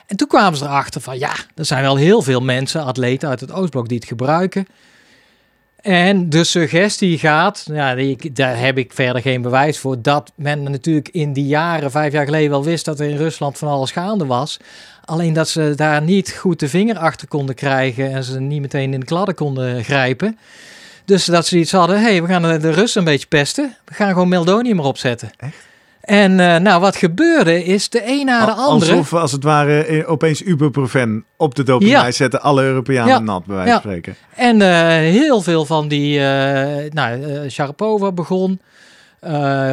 En 0.06 0.16
toen 0.16 0.28
kwamen 0.28 0.58
ze 0.58 0.64
erachter 0.64 1.00
van, 1.00 1.18
ja, 1.18 1.32
er 1.54 1.64
zijn 1.64 1.82
wel 1.82 1.96
heel 1.96 2.22
veel 2.22 2.40
mensen, 2.40 2.84
atleten 2.84 3.28
uit 3.28 3.40
het 3.40 3.52
Oostblok, 3.52 3.88
die 3.88 3.98
het 3.98 4.06
gebruiken. 4.06 4.66
En 5.85 6.29
de 6.31 6.45
suggestie 6.45 7.19
gaat, 7.19 7.67
ja, 7.73 7.97
daar 8.33 8.59
heb 8.59 8.79
ik 8.79 8.93
verder 8.93 9.23
geen 9.23 9.43
bewijs 9.43 9.79
voor, 9.79 10.03
dat 10.03 10.33
men 10.35 10.62
natuurlijk 10.62 11.09
in 11.09 11.33
die 11.33 11.47
jaren, 11.47 11.91
vijf 11.91 12.12
jaar 12.12 12.25
geleden, 12.25 12.50
wel 12.50 12.64
wist 12.64 12.85
dat 12.85 13.00
er 13.00 13.09
in 13.09 13.17
Rusland 13.17 13.59
van 13.59 13.69
alles 13.69 13.91
gaande 13.91 14.26
was. 14.26 14.59
Alleen 15.05 15.33
dat 15.33 15.49
ze 15.49 15.73
daar 15.76 16.03
niet 16.03 16.33
goed 16.33 16.61
de 16.61 16.69
vinger 16.69 16.99
achter 16.99 17.29
konden 17.29 17.55
krijgen 17.55 18.12
en 18.12 18.25
ze 18.25 18.41
niet 18.41 18.61
meteen 18.61 18.93
in 18.93 19.00
de 19.00 19.07
kladden 19.07 19.35
konden 19.35 19.85
grijpen. 19.85 20.38
Dus 21.05 21.25
dat 21.25 21.47
ze 21.47 21.59
iets 21.59 21.73
hadden, 21.73 21.97
hé, 21.97 22.11
hey, 22.11 22.23
we 22.23 22.29
gaan 22.29 22.43
de 22.43 22.59
de 22.59 22.71
Russen 22.71 23.00
een 23.00 23.12
beetje 23.12 23.26
pesten. 23.26 23.76
We 23.85 23.95
gaan 23.95 24.12
gewoon 24.12 24.29
meldonium 24.29 24.79
erop 24.79 24.99
zetten. 24.99 25.31
Echt? 25.37 25.57
En 26.04 26.40
eh, 26.40 26.61
nou, 26.61 26.80
wat 26.80 26.96
gebeurde 26.96 27.64
is 27.64 27.88
de 27.88 28.02
een 28.06 28.25
na 28.26 28.44
de 28.46 28.52
Al- 28.52 28.64
andere... 28.70 28.90
Alsof 28.90 29.11
we 29.11 29.18
als 29.18 29.32
het 29.32 29.42
ware 29.44 29.84
eh, 29.84 30.11
opeens 30.11 30.42
ibuprofen 30.42 31.25
op 31.37 31.54
de 31.54 31.62
dopinglijst 31.62 32.04
Ja. 32.06 32.12
zetten. 32.12 32.42
Alle 32.42 32.62
Europeanen 32.62 33.08
Ja. 33.12 33.18
nat, 33.18 33.44
bij 33.46 33.54
wijze 33.56 33.70
Ja. 33.70 33.80
van 33.80 33.90
spreken. 33.90 34.16
En 34.34 34.62
eh, 34.62 34.87
heel 34.88 35.40
veel 35.42 35.64
van 35.64 35.88
die, 35.88 36.18
nou, 36.90 37.20
Sharapova 37.50 38.12
begon, 38.12 38.61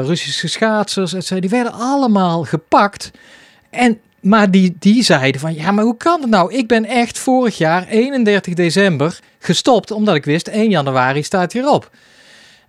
Russische 0.04 0.48
schaatsers, 0.48 1.14
et 1.14 1.22
cetera, 1.26 1.40
die 1.42 1.50
werden 1.50 1.74
allemaal 1.74 2.44
gepakt. 2.44 3.12
En, 3.70 4.00
maar 4.22 4.52
die, 4.52 4.76
die 4.80 5.04
zeiden 5.04 5.42
van, 5.42 5.54
ja, 5.54 5.72
maar 5.72 5.84
hoe 5.84 5.98
kan 5.98 6.22
het 6.22 6.30
nou? 6.30 6.54
Ik 6.54 6.68
ben 6.68 6.86
echt 6.86 7.20
vorig 7.20 7.58
jaar, 7.58 7.88
31 7.88 8.54
december, 8.54 9.20
gestopt, 9.40 9.92
omdat 9.92 10.16
ik 10.16 10.26
wist, 10.26 10.48
1 10.48 10.70
januari 10.70 11.24
staat 11.24 11.54
hierop. 11.54 11.90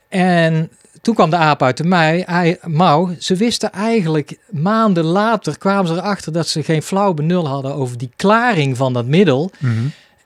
En 0.08 0.70
toen 1.02 1.14
kwam 1.14 1.30
de 1.30 1.36
aap 1.36 1.62
uit 1.62 1.76
de 1.76 1.84
mei, 1.84 2.20
ei- 2.20 2.56
mouw. 2.66 3.14
Ze 3.18 3.34
wisten 3.36 3.72
eigenlijk, 3.72 4.36
maanden 4.50 5.04
later 5.04 5.58
kwamen 5.58 5.86
ze 5.86 5.94
erachter 5.94 6.32
dat 6.32 6.48
ze 6.48 6.62
geen 6.62 6.82
flauw 6.82 7.14
benul 7.14 7.48
hadden 7.48 7.74
over 7.74 7.98
die 7.98 8.10
klaring 8.16 8.76
van 8.76 8.92
dat 8.92 9.06
middel. 9.06 9.50
Mhm. 9.58 9.72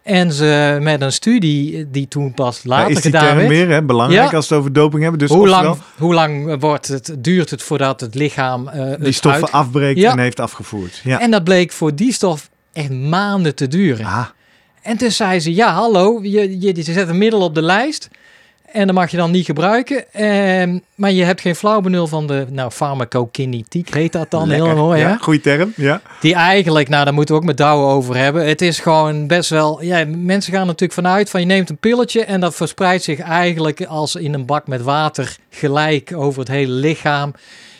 En 0.03 0.33
ze 0.33 0.79
met 0.81 1.01
een 1.01 1.13
studie 1.13 1.91
die 1.91 2.09
toen 2.09 2.35
pas 2.35 2.65
later 2.65 2.91
is 2.91 2.95
die 3.03 3.03
gedaan 3.13 3.37
werd. 3.37 3.49
weer 3.49 3.69
hè, 3.71 3.83
belangrijk 3.83 4.31
Ja. 4.31 4.37
als 4.37 4.49
we 4.49 4.55
het 4.55 4.63
over 4.65 4.73
doping 4.75 5.03
hebben? 5.03 5.21
Dus 5.21 5.31
hoe, 5.31 5.49
lang, 5.49 5.77
hoe 5.99 6.15
lang 6.15 6.61
wordt 6.61 6.89
het, 6.89 7.15
duurt 7.19 7.51
het 7.51 7.63
voordat 7.63 8.01
het 8.01 8.15
lichaam 8.15 8.69
eh 8.69 8.83
die 8.83 9.07
het 9.07 9.15
stoffen 9.15 9.43
uit- 9.43 9.53
afbreekt 9.53 9.99
Ja. 10.01 10.11
en 10.13 10.19
heeft 10.19 10.41
afgevoerd. 10.41 11.01
Ja. 11.05 11.21
En 11.21 11.31
dat 11.31 11.45
bleek 11.45 11.73
voor 11.73 11.95
die 11.95 12.13
stof 12.13 12.51
echt 12.73 12.91
maanden 12.91 13.55
te 13.55 13.69
duren. 13.69 14.07
Ah, 14.07 14.27
En 14.83 14.97
toen 14.97 15.11
zei 15.11 15.41
ze, 15.41 15.55
ja, 15.55 15.73
hallo, 15.73 16.19
je, 16.23 16.61
je, 16.61 16.77
je 16.77 16.83
zet 16.83 17.09
een 17.09 17.19
middel 17.19 17.41
op 17.41 17.55
de 17.55 17.63
lijst. 17.63 18.09
En 18.77 18.87
dat 18.87 18.97
mag 18.97 19.11
je 19.11 19.17
dan 19.17 19.31
niet 19.31 19.45
gebruiken. 19.45 20.13
Ehm, 20.13 20.79
maar 20.95 21.13
je 21.13 21.25
hebt 21.25 21.41
geen 21.41 21.55
flauw 21.55 21.81
benul 21.81 22.07
van 22.07 22.27
de 22.27 22.47
nou, 22.51 22.71
farmacokinetiek, 22.71 23.95
heet 23.95 24.13
dat 24.13 24.31
dan 24.31 24.49
Lekker. 24.49 24.67
heel 24.67 24.77
mooi. 24.77 25.01
Ja, 25.01 25.09
hè? 25.09 25.17
goeie 25.17 25.41
term. 25.41 25.73
Ja. 25.77 26.01
Die 26.21 26.35
eigenlijk, 26.35 26.89
nou 26.89 27.05
daar 27.05 27.15
moeten 27.15 27.35
we 27.35 27.41
ook 27.41 27.47
met 27.47 27.57
Douwe 27.57 27.87
over 27.87 28.17
hebben. 28.17 28.47
Het 28.47 28.63
is 28.63 28.81
gewoon 28.81 29.27
best 29.27 29.51
wel, 29.51 29.83
ja, 29.83 30.05
mensen 30.07 30.53
gaan 30.53 30.67
natuurlijk 30.67 30.93
vanuit 30.93 31.31
van 31.31 31.41
je 31.41 31.47
neemt 31.47 31.71
een 31.71 31.77
pilletje 31.77 32.25
en 32.25 32.41
dat 32.41 32.55
verspreidt 32.55 33.05
zich 33.05 33.19
eigenlijk 33.19 33.85
als 33.85 34.15
in 34.15 34.35
een 34.35 34.47
bak 34.47 34.67
met 34.67 34.83
water 34.83 35.37
gelijk 35.51 36.13
over 36.17 36.41
het 36.41 36.49
hele 36.49 36.73
lichaam. 36.73 37.33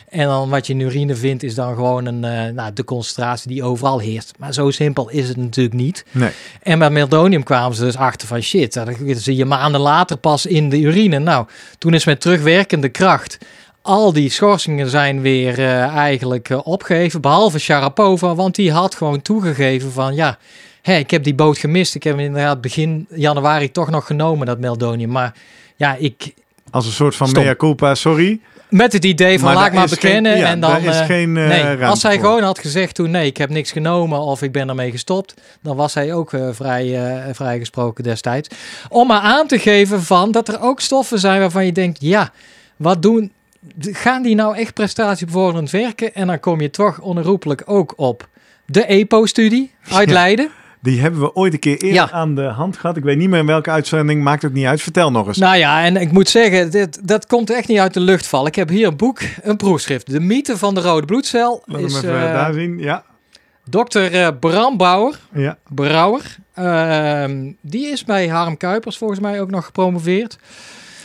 En 0.09 0.27
dan 0.27 0.49
wat 0.49 0.67
je 0.67 0.73
in 0.73 0.81
urine 0.81 1.15
vindt 1.15 1.43
is 1.43 1.55
dan 1.55 1.75
gewoon 1.75 2.07
een, 2.07 2.25
eh, 2.25 2.53
nou, 2.53 2.73
de 2.73 2.85
concentratie 2.85 3.49
die 3.49 3.63
overal 3.63 3.99
heerst. 3.99 4.33
Maar 4.39 4.55
zo 4.55 4.71
simpel 4.71 5.11
is 5.11 5.29
het 5.29 5.37
natuurlijk 5.37 5.77
niet. 5.77 6.05
Nee. 6.11 6.31
En 6.63 6.79
bij 6.79 6.91
meldonium 6.91 7.43
kwamen 7.43 7.77
ze 7.77 7.85
dus 7.85 7.97
achter 7.97 8.29
van 8.29 8.41
shit, 8.41 8.73
dat 8.73 8.89
zie 9.07 9.37
je 9.37 9.45
maanden 9.45 9.81
later 9.81 10.17
pas 10.17 10.47
in 10.47 10.69
de 10.69 10.81
urine. 10.81 11.19
Nou, 11.19 11.47
toen 11.79 11.95
is 11.95 12.05
met 12.05 12.21
terugwerkende 12.21 12.89
kracht 12.89 13.39
al 13.87 14.13
die 14.13 14.31
schorsingen 14.31 14.91
zijn 14.91 15.21
weer 15.21 15.59
eh, 15.59 15.87
eigenlijk 15.87 16.51
eh, 16.51 16.67
opgeheven, 16.67 17.21
behalve 17.21 17.59
Sharapova, 17.59 18.35
want 18.35 18.55
die 18.55 18.73
had 18.73 18.95
gewoon 18.95 19.23
toegegeven 19.23 19.93
van 19.93 20.15
ja, 20.15 20.39
hé, 20.83 20.97
ik 20.97 21.11
heb 21.11 21.25
die 21.25 21.35
boot 21.35 21.59
gemist. 21.59 21.95
Ik 21.95 22.03
heb 22.03 22.17
hem 22.17 22.25
inderdaad 22.25 22.61
begin 22.61 23.07
januari 23.11 23.71
toch 23.71 23.91
nog 23.91 24.07
genomen, 24.07 24.47
dat 24.47 24.59
meldonium. 24.59 25.11
Maar 25.11 25.35
ja, 25.77 25.95
ik, 25.95 26.35
Als 26.71 26.87
een 26.87 26.93
soort 26.93 27.17
van 27.17 27.29
Stom. 27.29 27.43
mea 27.43 27.55
culpa, 27.55 27.95
sorry. 27.95 28.41
met 28.69 28.93
het 28.93 29.05
idee 29.05 29.39
van 29.39 29.49
Maar 29.55 29.63
laat 29.63 29.73
maar 29.73 29.89
geen- 29.89 29.99
bekennen 30.01 30.37
ja, 30.39 30.47
en 30.49 30.61
dan... 30.61 30.77
is 30.81 30.99
eh, 30.99 31.07
geen, 31.07 31.37
eh, 31.37 31.49
nee, 31.49 31.85
als 31.85 32.03
hij 32.03 32.13
voor. 32.15 32.25
gewoon 32.25 32.43
had 32.43 32.59
gezegd 32.59 32.95
toen 32.95 33.11
nee, 33.11 33.27
ik 33.27 33.37
heb 33.37 33.51
niks 33.51 33.71
genomen 33.73 34.21
of 34.21 34.43
ik 34.43 34.53
ben 34.53 34.69
ermee 34.69 34.91
gestopt, 34.91 35.35
dan 35.63 35.77
was 35.77 35.95
hij 35.95 36.15
ook 36.15 36.33
eh, 36.33 36.49
vrij, 36.53 37.05
eh, 37.25 37.35
vrijgesproken 37.35 38.05
destijds. 38.05 38.49
Om 38.89 39.07
maar 39.07 39.21
aan 39.21 39.47
te 39.47 39.59
geven 39.59 40.03
van 40.03 40.31
dat 40.33 40.49
er 40.49 40.61
ook 40.61 40.81
stoffen 40.81 41.19
zijn 41.19 41.41
waarvan 41.41 41.67
je 41.67 41.73
denkt, 41.73 42.01
ja, 42.01 42.31
wat 42.77 43.03
doen, 43.03 43.33
gaan 43.81 44.23
die 44.23 44.35
nou 44.35 44.57
echt 44.57 44.75
prestatiebevorderend 44.75 45.71
werken? 45.71 46.15
En 46.15 46.27
dan 46.27 46.41
kom 46.41 46.61
je 46.61 46.71
toch 46.71 47.01
onherroepelijk 47.01 47.63
ook 47.67 47.93
op 47.97 48.29
de 48.67 48.85
EPO-studie 48.87 49.71
uit 49.91 50.09
Ja. 50.09 50.15
Die 50.87 51.01
hebben 51.01 51.21
we 51.21 51.35
ooit 51.35 51.53
een 51.53 51.59
keer 51.59 51.77
eerder 51.77 51.93
Ja. 51.93 52.11
aan 52.11 52.35
de 52.35 52.43
hand 52.43 52.77
gehad. 52.77 52.97
Ik 52.97 53.03
weet 53.03 53.17
niet 53.17 53.29
meer 53.29 53.39
in 53.39 53.47
welke 53.47 53.71
uitzending. 53.71 54.23
Maakt 54.23 54.43
het 54.43 54.53
niet 54.53 54.67
uit. 54.67 54.83
Vertel 54.83 55.11
nog 55.11 55.27
eens. 55.27 55.39
Nou 55.39 55.57
ja, 55.57 55.85
en 55.85 55.97
ik 55.97 56.13
moet 56.13 56.29
zeggen, 56.29 56.71
dit, 56.71 57.09
dat 57.09 57.27
komt 57.27 57.51
echt 57.51 57.69
niet 57.69 57.79
uit 57.79 57.95
de 57.95 58.01
lucht 58.01 58.27
vallen. 58.27 58.47
Ik 58.47 58.55
heb 58.55 58.69
hier 58.69 58.87
een 58.87 58.97
boek, 58.97 59.19
een 59.43 59.57
proefschrift. 59.57 60.11
De 60.11 60.21
mythe 60.21 60.57
van 60.57 60.75
de 60.75 60.81
rode 60.81 61.07
bloedcel 61.07 61.63
Laat 61.65 61.77
hem 61.81 61.87
is 61.87 61.97
even 61.97 62.15
eh, 62.27 62.33
daar 62.33 62.53
zien. 62.53 62.79
Ja. 62.79 63.05
dokter 63.65 64.13
eh, 64.15 64.29
Bram 64.41 64.77
Bauer. 64.77 65.19
ja. 65.35 65.59
Brouwer. 65.69 66.37
Ehm, 66.55 67.53
die 67.61 67.87
is 67.87 68.05
bij 68.05 68.29
Harm 68.29 68.57
Kuipers 68.57 68.99
volgens 68.99 69.21
mij 69.21 69.41
ook 69.41 69.51
nog 69.51 69.65
gepromoveerd. 69.65 70.39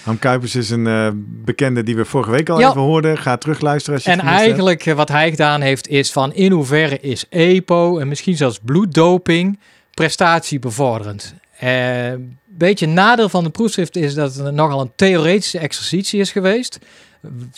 Ham 0.04 0.20
Kuipers 0.20 0.56
is 0.56 0.70
een 0.70 0.88
eh, 0.88 1.08
bekende 1.16 1.84
die 1.84 1.96
we 1.96 2.06
vorige 2.06 2.32
week 2.32 2.50
al 2.50 2.60
Ja. 2.60 2.70
even 2.70 2.82
hoorden. 2.82 3.18
Ga 3.18 3.38
terugluisteren 3.38 3.96
als 3.96 4.04
je 4.04 4.12
En 4.12 4.16
het 4.18 4.26
gemist 4.26 4.40
hebt. 4.42 4.52
eigenlijk 4.56 4.86
eh, 4.86 4.96
wat 4.96 5.10
hij 5.10 5.30
gedaan 5.30 5.62
heeft 5.62 5.88
is 5.88 6.12
van 6.12 6.34
in 6.34 6.52
hoeverre 6.52 7.00
is 7.00 7.26
EPO 7.30 7.98
en 8.00 8.08
misschien 8.08 8.36
zelfs 8.38 8.60
bloeddoping 8.66 9.60
prestatiebevorderend. 9.94 11.34
Eh 11.60 12.14
beetje 12.58 12.88
nadeel 12.88 13.30
van 13.30 13.44
de 13.44 13.50
proefschrift 13.50 13.96
is 13.96 14.14
dat 14.14 14.36
het 14.36 14.54
nogal 14.54 14.82
een 14.82 14.92
theoretische 14.96 15.60
exercitie 15.60 16.20
is 16.20 16.32
geweest. 16.32 16.80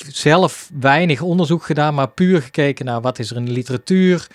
Zelf 0.07 0.69
weinig 0.79 1.21
onderzoek 1.21 1.63
gedaan, 1.65 1.93
maar 1.93 2.07
puur 2.07 2.41
gekeken 2.41 2.85
naar 2.85 3.01
wat 3.01 3.19
is 3.19 3.29
er 3.31 3.37
in 3.37 3.45
de 3.45 3.51
literatuur. 3.51 4.27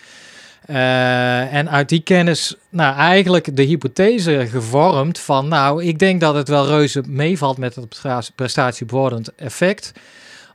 Eh, 0.66 1.54
en 1.54 1.70
uit 1.70 1.88
die 1.88 2.00
kennis, 2.00 2.54
nou 2.68 2.96
eigenlijk 2.96 3.56
de 3.56 3.62
hypothese 3.62 4.46
gevormd 4.50 5.18
van, 5.18 5.48
nou 5.48 5.84
ik 5.84 5.98
denk 5.98 6.20
dat 6.20 6.34
het 6.34 6.48
wel 6.48 6.66
reuze 6.66 7.02
meevalt 7.06 7.58
met 7.58 7.74
het 7.74 7.88
presta- 7.88 8.32
prestatiebevorderend 8.34 9.34
effect 9.34 9.92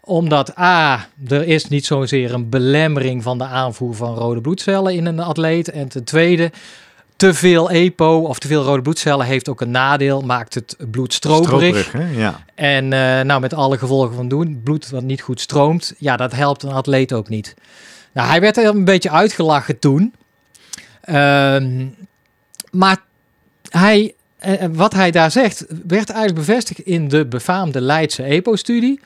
omdat 0.05 0.57
A, 0.59 1.07
er 1.27 1.47
is 1.47 1.67
niet 1.67 1.85
zozeer 1.85 2.33
een 2.33 2.49
belemmering 2.49 3.23
van 3.23 3.37
de 3.37 3.43
aanvoer 3.43 3.95
van 3.95 4.15
rode 4.15 4.41
bloedcellen 4.41 4.93
in 4.93 5.05
een 5.05 5.19
atleet. 5.19 5.69
En 5.69 5.87
ten 5.87 6.03
tweede, 6.03 6.51
te 7.15 7.33
veel 7.33 7.69
EPO 7.69 8.19
of 8.19 8.39
te 8.39 8.47
veel 8.47 8.63
rode 8.63 8.81
bloedcellen 8.81 9.25
heeft 9.25 9.49
ook 9.49 9.61
een 9.61 9.71
nadeel, 9.71 10.21
maakt 10.21 10.53
het 10.53 10.75
bloed 10.91 11.13
stroperig. 11.13 11.93
Ja. 12.15 12.43
En 12.55 12.93
eh, 12.93 13.25
nou, 13.25 13.41
met 13.41 13.53
alle 13.53 13.77
gevolgen 13.77 14.15
van 14.15 14.27
doen, 14.27 14.61
bloed 14.63 14.89
wat 14.89 15.03
niet 15.03 15.21
goed 15.21 15.41
stroomt, 15.41 15.93
ja, 15.97 16.17
dat 16.17 16.33
helpt 16.33 16.63
een 16.63 16.71
atleet 16.71 17.13
ook 17.13 17.29
niet. 17.29 17.53
Hij 18.13 18.41
werd 18.41 18.57
er 18.57 18.65
een 18.65 18.85
beetje 18.85 19.11
uitgelachen 19.11 19.79
toen. 19.79 20.13
Ehm, 21.01 21.85
maar 22.71 22.97
hij, 23.69 24.13
eh, 24.37 24.65
wat 24.71 24.93
hij 24.93 25.11
daar 25.11 25.31
zegt, 25.31 25.65
werd 25.87 26.09
eigenlijk 26.09 26.47
bevestigd 26.47 26.79
in 26.79 27.07
de 27.07 27.25
befaamde 27.25 27.81
Leidse 27.81 28.23
EPO-studie. 28.23 28.99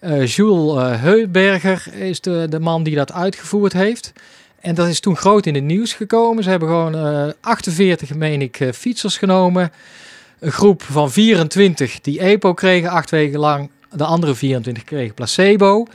Eh, 0.00 0.26
Jules 0.26 0.76
eh, 0.76 1.02
Heuberger 1.02 1.94
is 1.94 2.20
de, 2.20 2.46
de 2.48 2.60
man 2.60 2.82
die 2.82 2.94
dat 2.94 3.12
uitgevoerd 3.12 3.72
heeft. 3.72 4.12
En 4.60 4.74
dat 4.74 4.88
is 4.88 5.00
toen 5.00 5.16
groot 5.16 5.46
in 5.46 5.54
het 5.54 5.64
nieuws 5.64 5.92
gekomen. 5.92 6.42
Ze 6.44 6.50
hebben 6.50 6.68
gewoon 6.68 6.94
eh 6.94 7.32
48, 7.40 8.14
meen 8.14 8.42
ik, 8.42 8.60
eh, 8.60 8.72
fietsers 8.72 9.18
genomen. 9.18 9.72
Een 10.38 10.52
groep 10.52 10.82
van 10.82 11.10
24 11.10 12.00
die 12.00 12.20
EPO 12.20 12.54
kregen, 12.54 12.90
acht 12.90 13.10
weken 13.10 13.38
lang. 13.38 13.70
De 13.92 14.04
andere 14.04 14.34
24 14.34 14.84
kregen 14.84 15.14
placebo. 15.14 15.86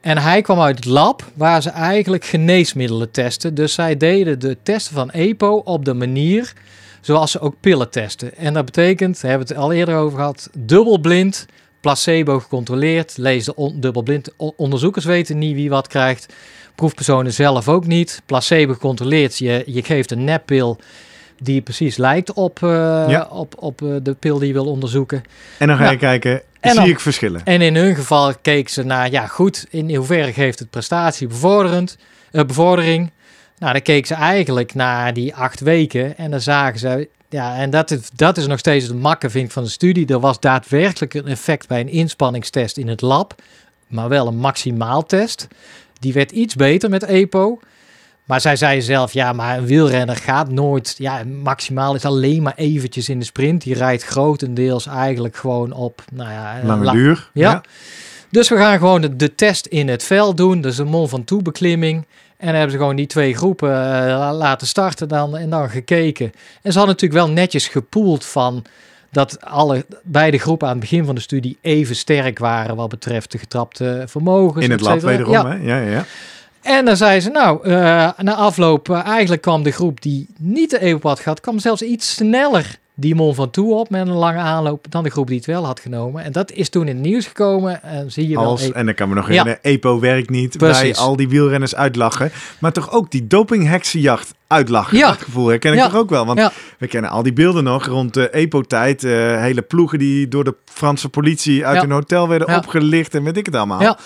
En 0.00 0.18
hij 0.18 0.42
kwam 0.42 0.60
uit 0.60 0.76
het 0.76 0.84
lab 0.84 1.24
waar 1.34 1.62
ze 1.62 1.70
eigenlijk 1.70 2.24
geneesmiddelen 2.24 3.10
testen. 3.10 3.54
Dus 3.54 3.74
zij 3.74 3.96
deden 3.96 4.38
de 4.38 4.56
testen 4.62 4.94
van 4.94 5.10
EPO 5.10 5.56
op 5.64 5.84
de 5.84 5.94
manier 5.94 6.52
zoals 7.00 7.30
ze 7.30 7.40
ook 7.40 7.54
pillen 7.60 7.90
testen. 7.90 8.36
En 8.36 8.54
dat 8.54 8.64
betekent, 8.64 9.20
daar 9.20 9.30
hebben 9.30 9.48
we 9.48 9.54
het 9.54 9.62
al 9.62 9.72
eerder 9.72 9.96
over 9.96 10.18
gehad, 10.18 10.50
dubbelblind, 10.58 11.46
placebo 11.80 12.38
gecontroleerd. 12.40 13.16
Lees 13.16 13.44
de 13.44 13.54
on- 13.54 13.80
dubbelblind. 13.80 14.28
Onderzoekers 14.36 15.04
weten 15.04 15.38
niet 15.38 15.54
wie 15.54 15.70
wat 15.70 15.86
krijgt. 15.88 16.32
Proefpersonen 16.74 17.32
zelf 17.32 17.68
ook 17.68 17.86
niet. 17.86 18.22
Placebo 18.26 18.72
gecontroleerd. 18.72 19.38
Je, 19.38 19.62
je 19.66 19.82
geeft 19.82 20.10
een 20.10 20.24
neppil 20.24 20.78
die 21.42 21.60
precies 21.60 21.96
lijkt 21.96 22.32
op, 22.32 22.62
eh, 22.62 22.68
Ja. 23.08 23.28
op, 23.30 23.54
op 23.58 23.82
eh, 23.82 23.88
de 24.02 24.14
pil 24.14 24.38
die 24.38 24.46
je 24.46 24.52
wil 24.52 24.66
onderzoeken. 24.66 25.22
En 25.58 25.66
dan 25.66 25.76
ga 25.76 25.90
je 25.90 25.96
kijken, 25.96 26.42
En 26.60 26.74
zie 26.74 26.88
ik 26.88 27.00
verschillen? 27.00 27.44
En 27.44 27.60
in 27.60 27.76
hun 27.76 27.94
geval 27.94 28.34
keek 28.42 28.68
ze 28.68 28.82
naar, 28.82 29.10
ja 29.10 29.26
goed, 29.26 29.66
in 29.70 29.94
hoeverre 29.94 30.32
geeft 30.32 30.58
het 30.58 30.70
prestatie 30.70 31.26
bevorderend, 31.26 31.96
eh, 32.30 32.44
bevordering. 32.44 33.10
Nou, 33.58 33.72
dan 33.72 33.82
keek 33.82 34.06
ze 34.06 34.14
eigenlijk 34.14 34.74
naar 34.74 35.14
die 35.14 35.34
acht 35.34 35.60
weken 35.60 36.16
en 36.16 36.30
dan 36.30 36.40
zagen 36.40 36.78
ze, 36.78 37.08
ja, 37.28 37.56
en 37.56 37.70
dat 37.70 37.90
is, 37.90 38.10
dat 38.14 38.36
is 38.36 38.46
nog 38.46 38.58
steeds 38.58 38.86
het 38.86 39.00
makke, 39.00 39.30
vind 39.30 39.46
ik, 39.46 39.52
van 39.52 39.62
de 39.62 39.70
studie. 39.70 40.06
Er 40.06 40.20
was 40.20 40.40
daadwerkelijk 40.40 41.14
een 41.14 41.26
effect 41.26 41.68
bij 41.68 41.80
een 41.80 41.88
inspanningstest 41.88 42.76
in 42.76 42.88
het 42.88 43.00
lab, 43.00 43.34
maar 43.86 44.08
wel 44.08 44.26
een 44.26 44.36
maximaaltest. 44.36 45.48
Die 45.98 46.12
werd 46.12 46.30
iets 46.30 46.54
beter 46.54 46.90
met 46.90 47.02
EPO. 47.02 47.60
Maar 48.30 48.40
zij 48.40 48.56
zei 48.56 48.82
zelf, 48.82 49.12
ja, 49.12 49.32
maar 49.32 49.58
een 49.58 49.66
wielrenner 49.66 50.16
gaat 50.16 50.50
nooit, 50.50 50.94
ja, 50.98 51.22
maximaal 51.42 51.94
is 51.94 52.04
alleen 52.04 52.42
maar 52.42 52.52
eventjes 52.56 53.08
in 53.08 53.18
de 53.18 53.24
sprint. 53.24 53.62
Die 53.62 53.74
rijdt 53.74 54.02
grotendeels 54.04 54.86
eigenlijk 54.86 55.36
gewoon 55.36 55.72
op, 55.72 56.02
nou 56.12 56.30
ja, 56.30 56.60
Lange 56.64 56.84
lang- 56.84 56.96
duur. 56.98 57.30
ja. 57.32 57.62
Dus 58.30 58.48
we 58.48 58.56
gaan 58.56 58.78
gewoon 58.78 59.00
de, 59.00 59.16
de 59.16 59.34
test 59.34 59.66
in 59.66 59.88
het 59.88 60.02
veld 60.04 60.36
doen. 60.36 60.60
Dus 60.60 60.78
een 60.78 60.86
Mont 60.86 61.08
Ventoux 61.08 61.42
beklimming. 61.42 61.96
En 62.36 62.46
dan 62.46 62.54
hebben 62.54 62.70
ze 62.72 62.76
gewoon 62.78 62.96
die 62.96 63.06
twee 63.06 63.34
groepen 63.34 63.68
eh, 63.70 64.06
la- 64.18 64.34
laten 64.34 64.66
starten 64.66 65.08
dan, 65.08 65.36
en 65.36 65.50
dan 65.50 65.70
gekeken. 65.70 66.26
En 66.62 66.72
ze 66.72 66.78
hadden 66.78 66.94
natuurlijk 66.96 67.24
wel 67.26 67.30
netjes 67.34 67.68
gepoeld 67.68 68.24
van 68.24 68.64
dat 69.12 69.40
alle, 69.44 69.84
beide 70.02 70.38
groepen 70.38 70.66
aan 70.66 70.72
het 70.72 70.80
begin 70.82 71.04
van 71.04 71.14
de 71.14 71.20
studie 71.20 71.58
even 71.60 71.96
sterk 71.96 72.38
waren 72.38 72.76
wat 72.76 72.88
betreft 72.88 73.32
de 73.32 73.38
getrapte 73.38 74.04
vermogens. 74.06 74.64
In 74.64 74.70
het 74.70 74.80
et 74.80 74.86
lab 74.86 75.00
wederom, 75.00 75.32
Ja. 75.32 75.46
hè? 75.48 75.54
Ja, 75.54 75.76
ja, 75.80 75.90
ja. 75.90 76.04
En 76.62 76.84
dan 76.84 76.96
zei 76.96 77.20
ze, 77.20 77.30
nou, 77.30 77.64
eh, 77.64 77.72
na 78.18 78.34
afloop, 78.34 78.88
eh, 78.90 79.04
eigenlijk 79.06 79.42
kwam 79.42 79.62
de 79.62 79.70
groep 79.70 80.00
die 80.02 80.26
niet 80.38 80.70
de 80.70 80.78
EPO 80.78 81.08
had 81.08 81.20
gehad, 81.20 81.40
kwam 81.40 81.58
zelfs 81.58 81.82
iets 81.82 82.14
sneller 82.14 82.78
die 82.94 83.14
Mont 83.14 83.34
Ventoux 83.34 83.72
op 83.80 83.90
met 83.90 84.00
een 84.06 84.12
lange 84.14 84.38
aanloop 84.38 84.86
dan 84.90 85.02
de 85.02 85.10
groep 85.10 85.26
die 85.26 85.36
het 85.36 85.46
wel 85.46 85.64
had 85.66 85.80
genomen. 85.80 86.24
En 86.24 86.32
dat 86.32 86.52
is 86.52 86.68
toen 86.68 86.88
in 86.88 86.94
het 86.96 87.04
nieuws 87.04 87.26
gekomen. 87.26 87.82
En 87.82 88.12
zie 88.12 88.28
je 88.28 88.34
wel. 88.34 88.44
Als, 88.44 88.62
E- 88.62 88.70
en 88.70 88.84
dan 88.86 88.94
kan 88.94 89.08
me 89.08 89.14
nog 89.14 89.32
Ja. 89.32 89.58
EPO 89.62 90.00
werkt 90.00 90.30
niet. 90.30 90.58
Bij 90.58 90.70
Precies. 90.70 90.98
al 90.98 91.16
die 91.16 91.28
wielrenners 91.28 91.74
uitlachen. 91.74 92.30
Maar 92.58 92.72
toch 92.72 92.92
ook 92.92 93.10
die 93.10 93.26
dopingheksenjacht 93.26 94.34
uitlachen. 94.46 94.96
Ja. 94.98 95.08
Dat 95.08 95.22
gevoel 95.22 95.46
herken 95.48 95.72
ik 95.72 95.78
Ja. 95.78 95.84
toch 95.88 95.96
ook 95.96 96.10
wel. 96.10 96.26
Want 96.26 96.38
Ja. 96.38 96.52
we 96.78 96.86
kennen 96.86 97.10
al 97.10 97.22
die 97.22 97.32
beelden 97.32 97.64
nog 97.64 97.86
rond 97.86 98.14
de 98.14 98.30
EPO-tijd. 98.30 99.04
eh, 99.04 99.12
hele 99.40 99.62
ploegen 99.62 99.98
die 99.98 100.28
door 100.28 100.44
de 100.44 100.54
Franse 100.64 101.08
politie 101.08 101.66
uit 101.66 101.82
een 101.82 101.90
hotel 101.90 102.28
werden 102.28 102.56
opgelicht 102.56 103.14
en 103.14 103.22
weet 103.24 103.36
ik 103.36 103.46
het 103.46 103.54
allemaal. 103.54 103.96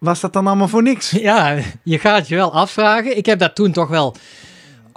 Was 0.00 0.20
dat 0.20 0.32
dan 0.32 0.46
allemaal 0.46 0.68
voor 0.68 0.82
niks? 0.82 1.10
Ja, 1.10 1.56
je 1.82 1.98
gaat 1.98 2.28
je 2.28 2.34
wel 2.34 2.52
afvragen. 2.52 3.16
Ik 3.16 3.26
heb 3.26 3.38
daar 3.38 3.52
toen 3.52 3.72
toch 3.72 3.88
wel, 3.88 4.16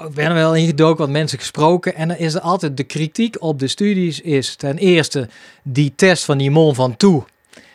ik 0.08 0.14
ben 0.14 0.26
er 0.26 0.34
wel 0.34 0.56
ingedoken, 0.56 0.98
wat 0.98 1.10
mensen 1.10 1.40
gesproken. 1.40 1.96
En 1.96 2.08
dan 2.08 2.18
is 2.18 2.34
er 2.34 2.42
altijd 2.42 2.78
de 2.78 2.84
kritiek 2.84 3.36
op 3.40 3.60
de 3.60 3.68
studies 3.68 4.22
is 4.22 4.56
ten 4.56 4.78
eerste 4.78 5.30
die 5.64 5.94
test 5.96 6.26
van 6.26 6.38
die 6.38 6.52
Mont 6.52 6.76
Ventoux. 6.76 7.26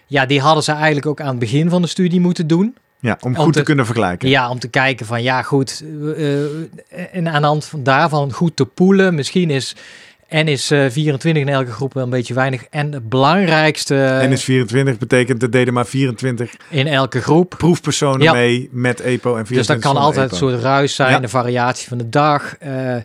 Ja, 0.06 0.26
die 0.26 0.40
hadden 0.40 0.62
ze 0.64 0.72
eigenlijk 0.72 1.06
ook 1.06 1.20
aan 1.20 1.28
het 1.28 1.38
begin 1.38 1.68
van 1.70 1.82
de 1.82 1.88
studie 1.88 2.20
moeten 2.20 2.46
doen. 2.46 2.76
Ja, 3.00 3.16
om 3.20 3.30
Om 3.36 3.36
goed 3.42 3.52
te 3.52 3.58
te- 3.58 3.64
kunnen 3.64 3.84
vergelijken. 3.86 4.28
Ja, 4.28 4.50
om 4.50 4.58
te 4.58 4.68
kijken 4.68 5.06
van 5.06 5.22
ja 5.22 5.42
goed, 5.42 5.82
eh, 6.16 6.44
eh, 6.44 6.48
en 7.12 7.28
aan 7.28 7.40
de 7.42 7.46
hand 7.48 7.64
van 7.64 7.82
daarvan 7.82 8.32
goed 8.32 8.56
te 8.56 8.64
poelen. 8.66 9.14
Misschien 9.14 9.50
is 9.50 9.76
En 10.28 10.48
is 10.48 10.72
uh, 10.72 10.90
24 10.90 11.42
in 11.42 11.48
elke 11.48 11.70
groep 11.70 11.94
wel 11.94 12.04
een 12.04 12.10
beetje 12.10 12.34
weinig. 12.34 12.64
En 12.70 12.92
het 12.92 13.08
belangrijkste... 13.08 14.04
En 14.04 14.32
is 14.32 14.44
24 14.44 14.98
betekent 14.98 15.40
dat 15.40 15.52
deden 15.52 15.74
maar 15.74 15.86
24... 15.86 16.54
In 16.70 16.86
elke 16.86 17.20
groep. 17.20 17.54
Proefpersonen 17.58 18.32
mee 18.32 18.68
met 18.72 19.00
EPO 19.00 19.36
en 19.36 19.46
24 19.46 19.56
Dus 19.56 19.66
dat 19.66 19.78
kan 19.78 19.96
altijd 20.02 20.24
EPO. 20.32 20.32
een 20.46 20.50
soort 20.52 20.62
ruis 20.62 20.94
zijn, 20.94 21.10
Ja. 21.10 21.18
de 21.18 21.28
variatie 21.28 21.88
van 21.88 21.98
de 21.98 22.08
dag. 22.08 22.56
eh, 22.58 22.96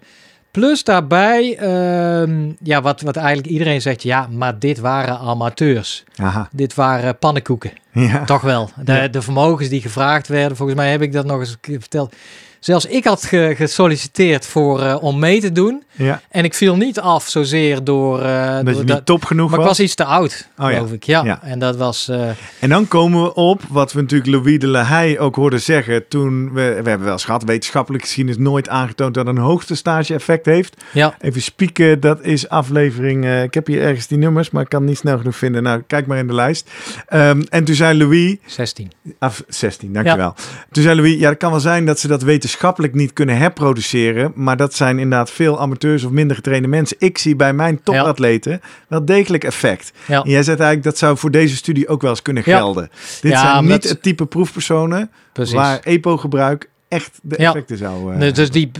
plus 0.51 0.83
daarbij, 0.83 1.57
ehm, 1.57 2.51
ja, 2.63 2.81
wat, 2.81 3.01
wat 3.01 3.15
eigenlijk 3.15 3.47
iedereen 3.47 3.81
zegt, 3.81 4.03
ja, 4.03 4.27
maar 4.31 4.59
dit 4.59 4.79
waren 4.79 5.17
amateurs. 5.19 6.03
Aha, 6.15 6.49
Dit 6.51 6.73
waren 6.73 7.17
pannenkoeken. 7.17 7.71
ja. 7.91 8.23
Toch 8.23 8.41
wel. 8.41 8.69
De, 8.83 9.07
de 9.11 9.21
vermogens 9.21 9.69
die 9.69 9.81
gevraagd 9.81 10.27
werden, 10.27 10.57
volgens 10.57 10.77
mij 10.77 10.91
heb 10.91 11.01
ik 11.01 11.11
dat 11.11 11.25
nog 11.25 11.39
eens 11.39 11.49
een 11.51 11.59
keer 11.61 11.79
verteld. 11.79 12.15
Zelfs 12.63 12.85
ik 12.85 13.03
had 13.03 13.25
ge- 13.25 13.53
gesolliciteerd 13.57 14.45
voor, 14.45 14.81
eh, 14.81 14.97
om 15.03 15.19
mee 15.19 15.39
te 15.41 15.51
doen. 15.51 15.83
ja. 15.91 16.21
En 16.29 16.43
ik 16.43 16.53
viel 16.53 16.75
niet 16.75 16.99
af 16.99 17.27
zozeer 17.27 17.83
door... 17.83 18.17
Dat 18.19 18.65
door 18.65 18.73
niet 18.75 18.87
dat- 18.87 19.05
top 19.05 19.25
genoeg 19.25 19.49
maar 19.49 19.59
ik 19.59 19.65
was. 19.65 19.77
was 19.77 19.85
iets 19.85 19.95
te 19.95 20.05
oud, 20.05 20.47
Oh 20.57 20.69
ja. 20.69 20.75
geloof 20.75 20.91
ik. 20.91 21.03
Ja. 21.03 21.23
Ja. 21.23 21.39
En 21.43 21.59
dat 21.59 21.75
was... 21.77 22.07
eh, 22.07 22.29
En 22.59 22.69
dan 22.69 22.87
komen 22.87 23.23
we 23.23 23.33
op 23.33 23.61
wat 23.69 23.93
we 23.93 24.01
natuurlijk 24.01 24.29
Louis 24.31 24.59
de 24.59 24.67
La 24.67 24.81
Haye 24.81 25.19
ook 25.19 25.35
hoorden 25.35 25.61
zeggen 25.61 26.07
toen 26.07 26.45
we, 26.53 26.61
we 26.83 26.89
hebben 26.89 27.03
wel 27.03 27.11
eens 27.11 27.25
gehad, 27.25 27.43
wetenschappelijk 27.43 28.03
gezien 28.03 28.29
is 28.29 28.37
nooit 28.37 28.69
aangetoond 28.69 29.13
dat 29.13 29.27
een 29.27 29.37
hoogtestage 29.37 30.13
effect 30.13 30.45
heeft. 30.45 30.75
ja, 30.93 31.15
Even 31.19 31.41
spieken, 31.41 31.99
dat 31.99 32.21
is 32.21 32.49
aflevering, 32.49 33.43
ik 33.43 33.53
heb 33.53 33.67
hier 33.67 33.81
ergens 33.81 34.07
die 34.07 34.17
nummers, 34.17 34.49
maar 34.49 34.61
ik 34.63 34.69
kan 34.69 34.79
het 34.79 34.89
niet 34.89 34.97
snel 34.97 35.17
genoeg 35.17 35.35
vinden. 35.35 35.63
Nou, 35.63 35.81
kijk 35.87 36.07
maar 36.07 36.17
in 36.17 36.27
de 36.27 36.33
lijst. 36.33 36.69
Ehm, 37.07 37.41
en 37.49 37.63
toen 37.63 37.75
zei 37.75 37.97
Louis, 37.97 38.35
16. 38.45 38.91
af 39.19 39.43
16, 39.47 39.93
dankjewel. 39.93 40.35
Toen 40.71 40.83
zei 40.83 40.95
Louis, 40.95 41.19
ja, 41.19 41.29
het 41.29 41.37
kan 41.37 41.51
wel 41.51 41.59
zijn 41.59 41.85
dat 41.85 41.99
ze 41.99 42.07
dat 42.07 42.23
wetenschappelijk 42.53 42.93
niet 42.93 43.13
kunnen 43.13 43.37
herproduceren, 43.37 44.31
maar 44.35 44.57
dat 44.57 44.73
zijn 44.73 44.99
inderdaad 44.99 45.31
veel 45.31 45.59
amateurs 45.59 46.03
of 46.03 46.11
minder 46.11 46.35
getrainde 46.35 46.67
mensen. 46.67 46.97
Ik 46.99 47.17
zie 47.17 47.35
bij 47.35 47.53
mijn 47.53 47.83
topatleten 47.83 48.61
wel 48.87 49.05
degelijk 49.05 49.43
effect. 49.43 49.91
Ja. 50.07 50.23
En 50.23 50.29
jij 50.29 50.43
zegt 50.43 50.59
eigenlijk 50.59 50.83
dat 50.83 50.97
zou 50.97 51.17
voor 51.17 51.31
deze 51.31 51.55
studie 51.55 51.87
ook 51.87 52.01
wel 52.01 52.09
eens 52.09 52.21
kunnen 52.21 52.43
gelden. 52.43 52.89
Dit 53.21 53.37
zijn 53.37 53.65
niet 53.65 53.89
het 53.89 54.01
type 54.01 54.25
proefpersonen 54.25 55.11
Precies. 55.31 55.53
waar 55.53 55.79
EPO-gebruik 55.79 56.69
echt 56.87 57.19
de 57.21 57.35
effecten 57.35 57.77
zou... 57.77 58.15
Nee, 58.15 58.31
dus 58.31 58.51
die, 58.51 58.71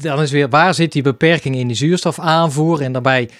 dan 0.00 0.22
is 0.22 0.30
weer, 0.30 0.48
waar 0.48 0.74
zit 0.74 0.92
die 0.92 1.02
beperking 1.02 1.56
in 1.56 1.66
die 1.66 1.76
zuurstofaanvoer? 1.76 2.80
En 2.80 2.92
daarbij, 2.92 3.30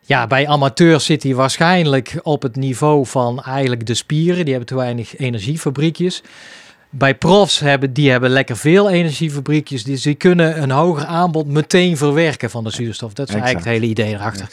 ja, 0.00 0.26
bij 0.26 0.48
amateurs 0.48 1.04
zit 1.04 1.22
die 1.22 1.36
waarschijnlijk 1.36 2.20
op 2.22 2.42
het 2.42 2.56
niveau 2.56 3.06
van 3.06 3.42
eigenlijk 3.42 3.86
de 3.86 3.94
spieren. 3.94 4.44
Die 4.44 4.54
hebben 4.54 4.66
te 4.66 4.76
weinig 4.76 5.16
energiefabriekjes. 5.16 6.22
Bij 6.90 7.14
profs 7.14 7.58
hebben 7.58 7.92
die 7.92 8.10
hebben 8.10 8.30
lekker 8.30 8.56
veel 8.56 8.90
energiefabriekjes. 8.90 9.84
Dus 9.84 10.02
die 10.02 10.14
kunnen 10.14 10.62
een 10.62 10.70
hoger 10.70 11.04
aanbod 11.04 11.46
meteen 11.46 11.96
verwerken 11.96 12.50
van 12.50 12.64
de 12.64 12.70
zuurstof. 12.70 13.12
Dat 13.12 13.28
is 13.28 13.34
eigenlijk 13.34 13.64
het 13.64 13.74
hele 13.74 13.86
idee 13.86 14.14
erachter. 14.14 14.48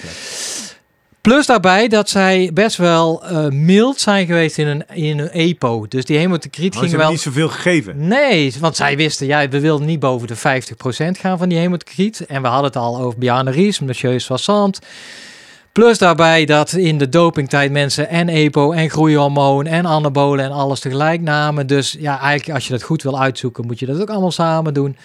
Plus 1.21 1.45
daarbij 1.45 1.87
dat 1.87 2.09
zij 2.09 2.51
best 2.53 2.77
wel 2.77 3.25
eh, 3.25 3.47
mild 3.47 3.99
zijn 3.99 4.25
geweest 4.25 4.57
in 4.57 4.67
een, 4.67 4.83
in 4.93 5.19
een 5.19 5.29
EPO. 5.29 5.85
Dus 5.87 6.05
die 6.05 6.17
hemocriet 6.17 6.75
Oh, 6.75 6.79
ging 6.81 6.95
wel... 6.95 7.09
niet 7.09 7.21
zoveel 7.21 7.49
gegeven. 7.49 8.07
Nee, 8.07 8.53
want 8.59 8.75
zij 8.75 8.97
wisten, 8.97 9.27
ja, 9.27 9.49
we 9.49 9.59
wilden 9.59 9.87
niet 9.87 9.99
boven 9.99 10.27
de 10.27 10.37
50% 10.37 10.39
gaan 11.19 11.37
van 11.37 11.49
die 11.49 11.57
hemocriet. 11.57 12.25
En 12.25 12.41
we 12.41 12.47
hadden 12.47 12.65
het 12.65 12.75
al 12.75 12.97
over 12.99 13.19
Bjarne 13.19 13.51
Ries, 13.51 13.79
Monsieur 13.79 14.21
Soissant. 14.21 14.79
Plus 15.77 15.97
daarbij 15.97 16.45
dat 16.45 16.71
in 16.71 16.97
de 16.97 17.09
dopingtijd 17.09 17.71
mensen 17.71 18.09
en 18.09 18.29
EPO 18.29 18.71
en 18.71 18.89
groeihormoon 18.89 19.65
en 19.65 19.85
anabolen 19.85 20.45
en 20.45 20.51
alles 20.51 20.79
tegelijk 20.79 21.21
namen. 21.21 21.67
Dus 21.67 21.95
ja, 21.99 22.19
eigenlijk 22.19 22.53
als 22.55 22.67
je 22.67 22.73
dat 22.73 22.83
goed 22.83 23.03
wil 23.03 23.19
uitzoeken, 23.19 23.65
moet 23.65 23.79
je 23.79 23.85
dat 23.85 24.01
ook 24.01 24.09
allemaal 24.09 24.31
samen 24.31 24.73
doen. 24.73 24.97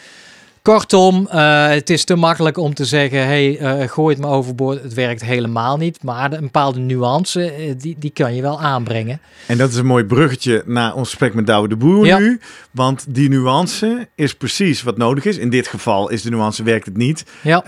Kortom, 0.63 1.29
eh, 1.31 1.69
het 1.69 1.91
is 1.91 2.05
te 2.05 2.15
makkelijk 2.15 2.57
om 2.57 2.75
te 2.75 2.85
zeggen, 2.85 3.27
hey, 3.27 3.59
eh, 3.59 3.89
gooi 3.89 4.15
het 4.15 4.25
maar 4.25 4.33
overboord. 4.33 4.83
Het 4.83 4.95
werkt 4.95 5.25
helemaal 5.25 5.77
niet. 5.77 6.03
Maar 6.03 6.33
een 6.33 6.41
bepaalde 6.41 6.79
nuance, 6.79 7.51
eh, 7.51 7.75
die, 7.79 7.97
die 7.99 8.11
kan 8.11 8.35
je 8.35 8.43
wel 8.43 8.61
aanbrengen. 8.61 9.21
En 9.47 9.59
dat 9.59 9.71
is 9.71 9.77
een 9.77 9.87
mooi 9.87 10.05
bruggetje 10.05 10.63
naar 10.67 10.95
ons 10.95 11.09
gesprek 11.09 11.35
met 11.35 11.47
Douwe 11.47 11.69
de 11.69 11.77
Boer 11.77 12.07
Ja. 12.07 12.19
nu. 12.19 12.41
Want 12.71 13.05
die 13.09 13.29
nuance 13.29 14.09
is 14.15 14.35
precies 14.35 14.83
wat 14.83 14.97
nodig 14.97 15.25
is. 15.25 15.37
In 15.37 15.51
dit 15.51 15.67
geval 15.67 16.11
is 16.11 16.23
de 16.23 16.31
nuance, 16.31 16.63
werkt 16.63 16.87
het 16.87 16.97
niet. 16.97 17.25
Ja, 17.43 17.63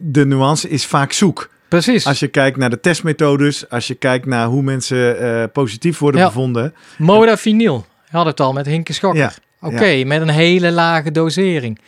de 0.00 0.26
nuance 0.26 0.68
is 0.68 0.86
vaak 0.86 1.12
zoek. 1.12 1.48
Precies. 1.70 2.06
Als 2.06 2.18
je 2.20 2.28
kijkt 2.28 2.56
naar 2.56 2.70
de 2.70 2.80
testmethodes, 2.80 3.68
als 3.70 3.86
je 3.86 3.94
kijkt 3.94 4.26
naar 4.26 4.46
hoe 4.46 4.62
mensen 4.62 5.18
eh, 5.18 5.44
positief 5.52 5.98
worden 5.98 6.20
Ja. 6.20 6.26
bevonden. 6.26 6.74
Modafinil. 6.98 7.84
Je 8.10 8.16
had 8.16 8.26
het 8.26 8.40
al 8.40 8.52
met 8.52 8.66
Hinke 8.66 8.92
Schokker. 8.92 9.20
Ja, 9.20 9.32
Oké, 9.68 10.04
met 10.04 10.20
een 10.20 10.28
hele 10.28 10.70
lage 10.70 11.10
dosering. 11.10 11.78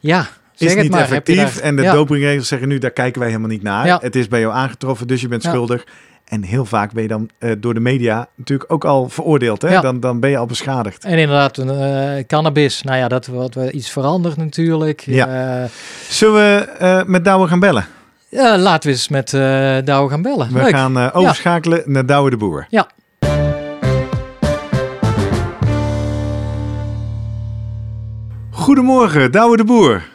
Ja, 0.00 0.20
zeg 0.54 0.68
is 0.68 0.74
het 0.74 0.82
niet 0.82 0.90
maar. 0.92 1.00
Effectief. 1.00 1.36
daar- 1.54 1.62
En 1.62 1.76
de 1.76 1.82
dopingregels 1.82 2.48
zeggen 2.48 2.68
nu, 2.68 2.78
daar 2.78 2.90
kijken 2.90 3.20
wij 3.20 3.28
helemaal 3.28 3.50
niet 3.50 3.62
naar. 3.62 4.00
Het 4.02 4.16
is 4.16 4.28
bij 4.28 4.40
jou 4.40 4.52
aangetroffen, 4.54 5.06
dus 5.06 5.20
je 5.20 5.28
bent 5.28 5.42
schuldig. 5.42 5.84
En 6.24 6.42
heel 6.42 6.64
vaak 6.64 6.92
ben 6.92 7.02
je 7.02 7.08
dan 7.08 7.30
eh, 7.38 7.50
door 7.58 7.74
de 7.74 7.80
media 7.80 8.28
natuurlijk 8.36 8.72
ook 8.72 8.84
al 8.84 9.08
veroordeeld. 9.08 9.62
Hè? 9.62 9.68
Ja. 9.72 9.80
Dan, 9.80 10.00
dan 10.00 10.20
ben 10.20 10.30
je 10.30 10.36
al 10.36 10.46
beschadigd. 10.46 11.04
En 11.04 11.18
inderdaad, 11.18 11.58
eh, 11.58 12.24
cannabis. 12.26 12.82
Nou 12.82 12.98
ja, 12.98 13.08
dat 13.08 13.26
wordt 13.26 13.56
iets 13.56 13.90
veranderd 13.90 14.36
natuurlijk. 14.36 15.00
Ja. 15.00 15.68
Zullen 16.08 16.34
we 16.34 17.04
met 17.06 17.24
Douwe 17.24 17.48
gaan 17.48 17.60
bellen? 17.60 17.86
Ja, 18.30 18.58
laten 18.58 18.88
we 18.90 18.94
eens 18.94 19.08
met 19.08 19.34
eh 19.34 19.76
Douwe 19.84 20.10
gaan 20.10 20.22
bellen. 20.22 20.48
We 20.52 20.62
Leuk. 20.62 20.70
gaan 20.70 20.98
eh, 20.98 21.08
overschakelen 21.12 21.82
naar 21.86 22.06
Douwe 22.06 22.30
de 22.30 22.36
Boer. 22.36 22.66
Ja. 22.68 22.88
Goedemorgen, 28.50 29.32
Douwe 29.32 29.56
de 29.56 29.64
Boer. 29.64 30.08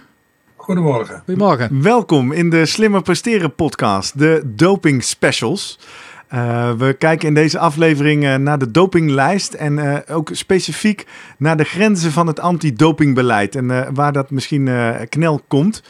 Goedemorgen. 0.56 1.22
Goedemorgen. 1.26 1.82
Welkom 1.82 2.32
in 2.32 2.50
de 2.50 2.66
Slimmer 2.66 3.02
Presteren 3.02 3.56
podcast, 3.56 4.20
de 4.20 4.42
Doping 4.46 5.04
Specials. 5.04 5.80
Eh, 6.28 6.72
we 6.78 6.94
kijken 6.94 7.28
in 7.28 7.34
deze 7.34 7.60
aflevering 7.60 8.38
naar 8.38 8.58
de 8.58 8.72
dopinglijst 8.72 9.54
en 9.54 9.80
eh, 9.80 10.16
ook 10.16 10.30
specifiek 10.32 11.06
naar 11.38 11.58
de 11.58 11.64
grenzen 11.64 12.12
van 12.12 12.28
het 12.28 12.40
antidopingbeleid 12.40 13.56
en 13.56 13.72
eh, 13.72 13.88
waar 13.94 14.12
dat 14.14 14.30
misschien 14.32 14.68
eh, 14.68 14.90
knel 15.10 15.42
komt. 15.48 15.84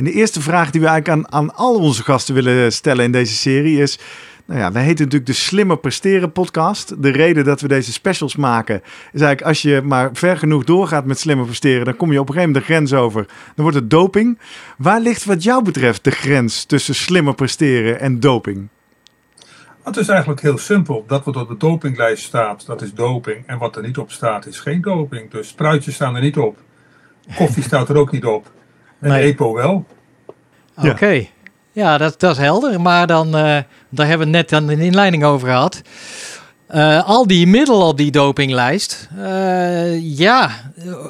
En 0.00 0.06
de 0.06 0.12
eerste 0.12 0.40
vraag 0.40 0.70
die 0.70 0.80
we 0.80 0.86
eigenlijk 0.86 1.26
aan, 1.26 1.32
aan 1.32 1.54
al 1.54 1.74
onze 1.74 2.02
gasten 2.02 2.34
willen 2.34 2.72
stellen 2.72 3.04
in 3.04 3.12
deze 3.12 3.34
serie 3.34 3.80
is... 3.80 3.98
Nou 4.44 4.60
ja, 4.60 4.72
wij 4.72 4.82
heten 4.82 5.04
natuurlijk 5.04 5.30
de 5.30 5.36
Slimmer 5.36 5.78
Presteren 5.78 6.32
podcast. 6.32 7.02
De 7.02 7.10
reden 7.10 7.44
dat 7.44 7.60
we 7.60 7.68
deze 7.68 7.92
specials 7.92 8.36
maken 8.36 8.80
is 8.84 9.20
eigenlijk 9.20 9.42
als 9.42 9.62
je 9.62 9.80
maar 9.84 10.10
ver 10.12 10.38
genoeg 10.38 10.64
doorgaat 10.64 11.04
met 11.04 11.18
slimmer 11.18 11.46
presteren, 11.46 11.84
dan 11.84 11.96
kom 11.96 12.12
je 12.12 12.20
op 12.20 12.28
een 12.28 12.34
gegeven 12.34 12.52
moment 12.52 12.68
de 12.68 12.72
grens 12.72 12.92
over. 12.92 13.26
Dan 13.26 13.64
wordt 13.64 13.76
het 13.76 13.90
doping. 13.90 14.38
Waar 14.78 15.00
ligt 15.00 15.24
wat 15.24 15.42
jou 15.42 15.64
betreft 15.64 16.04
de 16.04 16.10
grens 16.10 16.64
tussen 16.64 16.94
slimmer 16.94 17.34
presteren 17.34 18.00
en 18.00 18.20
doping? 18.20 18.68
Het 19.82 19.96
is 19.96 20.08
eigenlijk 20.08 20.40
heel 20.40 20.58
simpel. 20.58 21.04
Dat 21.06 21.24
wat 21.24 21.36
op 21.36 21.48
de 21.48 21.56
dopinglijst 21.56 22.24
staat, 22.24 22.66
dat 22.66 22.82
is 22.82 22.94
doping. 22.94 23.46
En 23.46 23.58
wat 23.58 23.76
er 23.76 23.82
niet 23.82 23.98
op 23.98 24.10
staat, 24.10 24.46
is 24.46 24.58
geen 24.58 24.80
doping. 24.80 25.30
Dus 25.30 25.48
spruitjes 25.48 25.94
staan 25.94 26.14
er 26.14 26.22
niet 26.22 26.36
op. 26.36 26.58
Koffie 27.36 27.62
staat 27.62 27.88
er 27.88 27.96
ook 27.96 28.12
niet 28.12 28.24
op. 28.24 28.50
En 29.00 29.08
Nee. 29.10 29.22
EPO 29.22 29.54
wel. 29.54 29.84
Ja. 30.82 30.90
Oké. 30.90 31.26
Ja, 31.72 31.98
dat, 31.98 32.20
dat 32.20 32.30
is 32.32 32.38
helder. 32.42 32.80
Maar 32.80 33.06
dan, 33.06 33.26
eh, 33.26 33.58
daar 33.88 34.06
hebben 34.06 34.30
we 34.30 34.36
het 34.36 34.48
net 34.48 34.48
dan 34.48 34.68
een 34.68 34.80
inleiding 34.80 35.24
over 35.24 35.48
gehad. 35.48 35.82
Eh, 36.66 37.08
al 37.08 37.26
die 37.26 37.46
middelen 37.46 37.86
op 37.86 37.96
die 37.96 38.10
dopinglijst, 38.10 39.08
eh, 39.18 40.16
ja, 40.18 40.50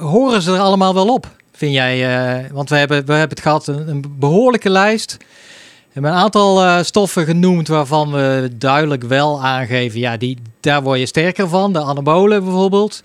horen 0.01 0.43
ze 0.43 0.53
er 0.53 0.59
allemaal 0.59 0.95
wel 0.95 1.09
op, 1.09 1.27
vind 1.53 1.73
jij? 1.73 2.19
eh, 2.45 2.51
want 2.53 2.69
we 2.69 2.77
hebben, 2.77 3.07
we 3.07 3.13
hebben 3.13 3.29
het 3.37 3.41
gehad, 3.41 3.67
een, 3.67 3.89
een 3.89 4.05
behoorlijke 4.19 4.71
lijst. 4.71 5.17
We 5.19 5.87
hebben 5.93 6.11
een 6.13 6.19
aantal 6.19 6.63
eh, 6.65 6.83
stoffen 6.83 7.25
genoemd 7.25 7.69
waarvan 7.69 8.13
we 8.13 8.51
duidelijk 8.59 9.03
wel 9.03 9.43
aangeven, 9.43 10.01
ja, 10.01 10.17
die, 10.17 10.39
daar 10.61 10.83
word 10.83 10.99
je 10.99 11.07
sterker 11.07 11.49
van. 11.49 11.73
De 11.73 11.81
anabolen 11.81 12.45
bijvoorbeeld. 12.45 13.01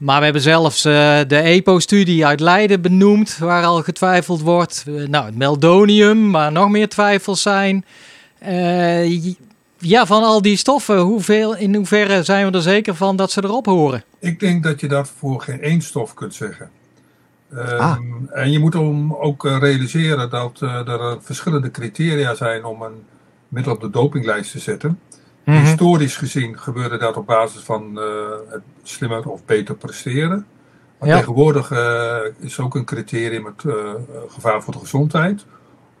Maar 0.00 0.18
we 0.18 0.24
hebben 0.24 0.42
zelfs 0.42 0.84
eh, 0.84 1.18
de 1.26 1.40
EPO-studie 1.40 2.26
uit 2.26 2.40
Leiden 2.40 2.80
benoemd, 2.80 3.38
waar 3.38 3.64
al 3.64 3.82
getwijfeld 3.82 4.40
wordt. 4.40 4.84
Eh, 4.86 4.94
nou, 5.08 5.26
het 5.26 5.36
meldonium, 5.36 6.32
waar 6.32 6.52
nog 6.52 6.70
meer 6.70 6.88
twijfels 6.88 7.42
zijn. 7.42 7.84
Eh, 8.38 9.24
ja, 9.78 10.06
van 10.06 10.22
al 10.22 10.42
die 10.42 10.56
stoffen, 10.56 10.98
hoeveel, 10.98 11.56
in 11.56 11.74
hoeverre 11.74 12.22
zijn 12.22 12.50
we 12.50 12.56
er 12.56 12.62
zeker 12.62 12.94
van 12.94 13.16
dat 13.16 13.30
ze 13.30 13.44
erop 13.44 13.66
horen? 13.66 14.04
Ik 14.18 14.40
denk 14.40 14.62
dat 14.62 14.80
je 14.80 14.88
dat 14.88 15.12
voor 15.18 15.40
geen 15.40 15.60
één 15.60 15.82
stof 15.82 16.14
kunt 16.14 16.34
zeggen. 16.34 16.70
Ehm, 17.54 17.78
Ah. 17.78 17.98
En 18.32 18.50
je 18.50 18.58
moet 18.58 18.74
om 18.74 19.14
ook 19.14 19.44
realiseren 19.44 20.30
dat 20.30 20.60
er 20.60 21.18
verschillende 21.22 21.70
criteria 21.70 22.34
zijn 22.34 22.64
om 22.64 22.82
een 22.82 23.04
middel 23.48 23.72
op 23.72 23.80
de 23.80 23.90
dopinglijst 23.90 24.50
te 24.50 24.58
zetten. 24.58 24.98
Mhm. 25.44 25.64
Historisch 25.64 26.16
gezien 26.16 26.58
gebeurde 26.58 26.96
dat 26.96 27.16
op 27.16 27.26
basis 27.26 27.62
van 27.62 27.98
eh, 27.98 28.04
het 28.48 28.62
slimmer 28.82 29.28
of 29.28 29.44
beter 29.44 29.74
presteren. 29.74 30.46
Maar 30.98 31.08
Ja. 31.08 31.16
tegenwoordig 31.16 31.70
eh, 31.70 32.18
is 32.38 32.58
ook 32.58 32.74
een 32.74 32.84
criterium 32.84 33.44
het 33.44 33.64
eh, 33.64 33.74
gevaar 34.28 34.62
voor 34.62 34.72
de 34.72 34.78
gezondheid. 34.78 35.44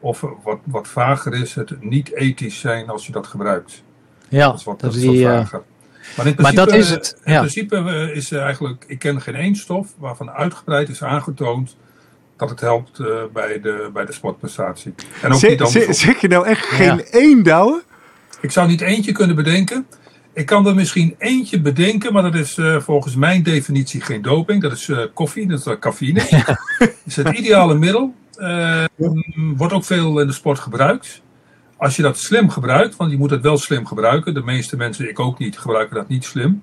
Of 0.00 0.24
wat, 0.44 0.58
wat 0.64 0.88
vager 0.88 1.34
is, 1.34 1.54
het 1.54 1.82
niet 1.82 2.14
ethisch 2.14 2.60
zijn 2.60 2.88
als 2.88 3.06
je 3.06 3.12
dat 3.12 3.26
gebruikt. 3.26 3.82
Ja, 4.28 4.46
dat 4.46 4.58
is 4.58 4.64
wat, 4.64 4.80
dat 4.80 4.92
dat 4.92 5.00
is 5.00 5.06
wat 5.06 5.32
vager. 5.32 5.62
Maar, 6.16 6.26
in 6.26 6.34
maar 6.36 6.52
principe, 6.52 6.54
dat 6.54 6.74
is 6.74 6.90
het, 6.90 7.20
In 7.24 7.36
principe 7.36 8.10
is 8.14 8.32
eigenlijk, 8.32 8.84
ik 8.86 8.98
ken 8.98 9.20
geen 9.20 9.34
één 9.34 9.56
stof 9.56 9.88
waarvan 9.98 10.30
uitgebreid 10.30 10.88
is 10.88 11.02
aangetoond 11.02 11.76
dat 12.36 12.50
het 12.50 12.60
helpt 12.60 12.98
uh, 12.98 13.22
bij, 13.32 13.60
de, 13.60 13.90
bij 13.92 14.04
de 14.04 14.12
sportprestatie. 14.12 14.94
En 15.22 15.32
ook 15.32 15.38
zeg, 15.38 15.94
zeg 15.94 16.20
je 16.20 16.28
nou 16.28 16.46
echt 16.46 16.66
geen 16.66 17.04
één 17.04 17.42
douwe? 17.42 17.82
Ik 18.40 18.50
zou 18.50 18.68
niet 18.68 18.80
eentje 18.80 19.12
kunnen 19.12 19.36
bedenken. 19.36 19.86
Ik 20.32 20.46
kan 20.46 20.66
er 20.66 20.74
misschien 20.74 21.14
eentje 21.18 21.60
bedenken, 21.60 22.12
maar 22.12 22.22
dat 22.22 22.34
is 22.34 22.56
uh, 22.56 22.80
volgens 22.80 23.14
mijn 23.14 23.42
definitie 23.42 24.00
geen 24.00 24.22
doping. 24.22 24.62
Dat 24.62 24.72
is 24.72 24.88
uh, 24.88 25.04
koffie, 25.14 25.46
dat 25.46 25.66
is 25.66 25.78
cafeïne. 25.78 26.26
dat 26.78 26.92
is 27.04 27.16
het 27.16 27.28
ideale 27.28 27.74
middel. 27.74 28.14
Uh, 28.38 28.84
wordt 29.56 29.72
ook 29.72 29.84
veel 29.84 30.20
in 30.20 30.26
de 30.26 30.32
sport 30.32 30.58
gebruikt. 30.58 31.22
Als 31.76 31.96
je 31.96 32.02
dat 32.02 32.18
slim 32.18 32.50
gebruikt, 32.50 32.96
want 32.96 33.10
je 33.10 33.18
moet 33.18 33.30
het 33.30 33.42
wel 33.42 33.58
slim 33.58 33.86
gebruiken. 33.86 34.34
De 34.34 34.42
meeste 34.42 34.76
mensen, 34.76 35.08
ik 35.08 35.18
ook 35.18 35.38
niet, 35.38 35.58
gebruiken 35.58 35.96
dat 35.96 36.08
niet 36.08 36.24
slim. 36.24 36.62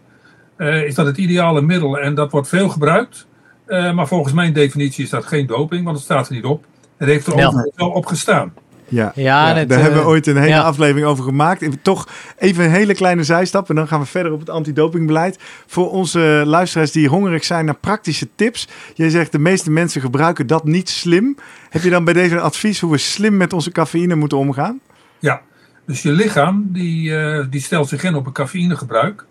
is 0.57 0.95
dat 0.95 1.05
het 1.05 1.17
ideale 1.17 1.61
middel 1.61 1.99
en 1.99 2.15
dat 2.15 2.31
wordt 2.31 2.47
veel 2.47 2.69
gebruikt. 2.69 3.27
maar 3.67 4.07
volgens 4.07 4.33
mijn 4.33 4.53
definitie 4.53 5.03
is 5.03 5.09
dat 5.09 5.25
geen 5.25 5.45
doping, 5.45 5.83
want 5.83 5.95
het 5.95 6.05
staat 6.05 6.27
er 6.27 6.33
niet 6.33 6.45
op. 6.45 6.65
Het 6.97 7.07
heeft 7.07 7.27
er 7.27 7.33
ook 7.33 7.71
wel 7.75 7.89
op 7.89 8.05
gestaan. 8.05 8.53
Ja, 8.89 9.11
ja, 9.15 9.53
ja 9.53 9.65
daar 9.65 9.81
hebben 9.81 9.99
we 9.99 10.07
ooit 10.07 10.27
een 10.27 10.37
hele 10.37 10.47
ja. 10.47 10.61
aflevering 10.61 11.07
over 11.07 11.23
gemaakt. 11.23 11.67
Toch 11.81 12.07
even 12.37 12.63
een 12.63 12.71
hele 12.71 12.93
kleine 12.93 13.23
zijstap 13.23 13.69
en 13.69 13.75
dan 13.75 13.87
gaan 13.87 13.99
we 13.99 14.05
verder 14.05 14.31
op 14.31 14.39
het 14.39 14.49
antidopingbeleid. 14.49 15.39
Voor 15.65 15.91
onze 15.91 16.43
luisteraars 16.45 16.91
die 16.91 17.07
hongerig 17.07 17.43
zijn 17.43 17.65
naar 17.65 17.75
praktische 17.75 18.27
tips. 18.35 18.67
Jij 18.93 19.09
zegt 19.09 19.31
de 19.31 19.39
meeste 19.39 19.71
mensen 19.71 20.01
gebruiken 20.01 20.47
dat 20.47 20.63
niet 20.63 20.89
slim. 20.89 21.37
Heb 21.69 21.81
je 21.81 21.89
dan 21.89 22.03
bij 22.03 22.13
deze 22.13 22.35
een 22.35 22.41
advies 22.41 22.79
hoe 22.79 22.91
we 22.91 22.97
slim 22.97 23.37
met 23.37 23.53
onze 23.53 23.71
cafeïne 23.71 24.15
moeten 24.15 24.37
omgaan? 24.37 24.79
Ja, 25.19 25.41
dus 25.85 26.01
je 26.01 26.11
lichaam 26.11 26.65
die, 26.69 27.09
uh, 27.09 27.45
die 27.49 27.61
stelt 27.61 27.87
zich 27.87 28.03
in 28.03 28.15
op 28.15 28.25
een 28.25 28.31
cafeïnegebruik. 28.31 29.25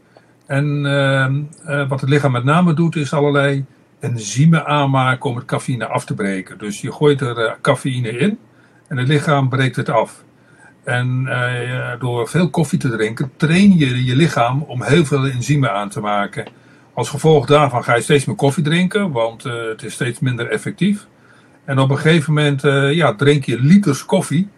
En 0.46 0.84
uh, 0.84 1.74
uh, 1.74 1.88
wat 1.88 2.00
het 2.00 2.10
lichaam 2.10 2.32
met 2.32 2.44
name 2.44 2.74
doet 2.74 2.96
is 2.96 3.12
allerlei 3.12 3.64
enzymen 4.00 4.66
aanmaken 4.66 5.30
om 5.30 5.36
het 5.36 5.44
cafeïne 5.44 5.86
af 5.86 6.04
te 6.04 6.14
breken. 6.14 6.58
Dus 6.58 6.80
je 6.80 6.92
gooit 6.92 7.20
er 7.20 7.58
cafeïne 7.62 8.18
in. 8.18 8.38
En 8.88 8.96
het 8.96 9.08
lichaam 9.08 9.48
breekt 9.48 9.76
het 9.76 9.88
af. 9.88 10.24
En 10.84 11.22
uh, 11.28 11.90
door 11.98 12.28
veel 12.28 12.50
koffie 12.50 12.78
te 12.78 12.90
drinken, 12.90 13.30
train 13.36 13.78
je 13.78 14.04
je 14.04 14.16
lichaam 14.16 14.62
om 14.62 14.82
heel 14.82 15.04
veel 15.04 15.26
enzymen 15.26 15.72
aan 15.72 15.88
te 15.88 16.00
maken. 16.00 16.46
Als 16.94 17.08
gevolg 17.08 17.46
daarvan 17.46 17.84
ga 17.84 17.94
je 17.94 18.02
steeds 18.02 18.24
meer 18.24 18.36
koffie 18.36 18.64
drinken, 18.64 19.12
want 19.12 19.46
uh, 19.46 19.52
het 19.68 19.82
is 19.82 19.92
steeds 19.92 20.20
minder 20.20 20.50
effectief. 20.50 21.06
En 21.64 21.78
op 21.78 21.90
een 21.90 21.98
gegeven 21.98 22.34
moment 22.34 22.64
uh, 22.64 22.92
ja, 22.92 23.14
drink 23.14 23.44
je 23.44 23.60
liters 23.60 24.04
koffie. 24.04 24.48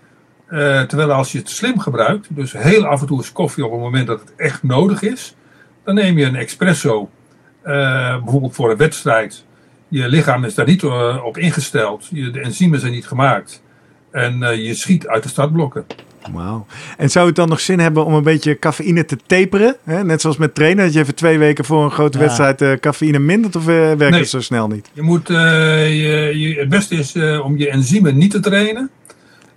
terwijl 0.87 1.13
als 1.13 1.33
je 1.33 1.39
het 1.39 1.51
slim 1.51 1.79
gebruikt, 1.79 2.27
dus 2.31 2.53
heel 2.53 2.87
af 2.87 3.01
en 3.01 3.07
toe 3.07 3.21
is 3.21 3.33
koffie 3.33 3.65
op 3.65 3.71
het 3.71 3.81
moment 3.81 4.07
dat 4.07 4.21
het 4.21 4.35
echt 4.37 4.63
nodig 4.63 5.03
is, 5.03 5.35
dan 5.85 5.95
neem 5.95 6.19
je 6.19 6.25
een 6.25 6.37
espresso, 6.37 7.11
bijvoorbeeld 7.63 8.55
voor 8.55 8.71
een 8.71 8.77
wedstrijd. 8.77 9.45
Je 9.89 10.09
lichaam 10.09 10.45
is 10.45 10.55
daar 10.55 10.67
niet 10.67 10.85
op 11.25 11.37
ingesteld, 11.37 12.11
de 12.11 12.41
enzymen 12.41 12.81
zijn 12.81 12.93
niet 12.93 13.07
gemaakt. 13.07 13.63
En 14.11 14.41
uh, 14.41 14.67
je 14.67 14.75
schiet 14.75 15.07
uit 15.07 15.23
de 15.23 15.29
startblokken. 15.29 15.87
Wauw. 16.33 16.67
En 16.97 17.11
zou 17.11 17.27
het 17.27 17.37
dan 17.37 17.49
nog 17.49 17.61
zin 17.61 17.79
hebben 17.79 18.05
om 18.05 18.15
een 18.15 18.23
beetje 18.23 18.59
cafeïne 18.59 19.05
te 19.05 19.17
taperen? 19.27 19.77
Hè? 19.85 20.05
Net 20.05 20.21
zoals 20.21 20.37
met 20.37 20.55
trainen, 20.55 20.85
dat 20.85 20.93
je 20.95 21.01
even 21.01 21.15
twee 21.15 21.39
weken 21.39 21.65
voor 21.65 21.85
een 21.85 21.91
grote 21.91 22.19
ja. 22.19 22.25
wedstrijd 22.25 22.63
uh, 22.63 22.73
cafeïne 22.73 23.19
mindert? 23.19 23.57
Of 23.57 23.63
uh, 23.63 23.69
werkt 23.69 23.99
nee. 23.99 24.21
het 24.21 24.29
zo 24.29 24.41
snel 24.41 24.69
niet? 24.69 24.91
Je 24.93 25.03
moet, 25.03 25.29
je, 25.29 26.33
je, 26.35 26.55
het 26.59 26.69
beste 26.69 26.95
is 26.95 27.15
om 27.43 27.57
je 27.57 27.71
enzymen 27.71 28.17
niet 28.17 28.31
te 28.31 28.41
trainen. 28.41 28.91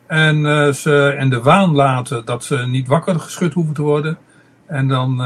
En 0.08 0.76
ze 0.76 1.16
in 1.20 1.30
de 1.30 1.42
waan 1.42 1.72
laten 1.72 2.26
dat 2.26 2.44
ze 2.44 2.58
niet 2.58 2.88
wakker 2.88 3.20
geschud 3.20 3.54
hoeven 3.54 3.74
te 3.74 3.82
worden. 3.82 4.18
En 4.72 4.88
dan 4.88 5.18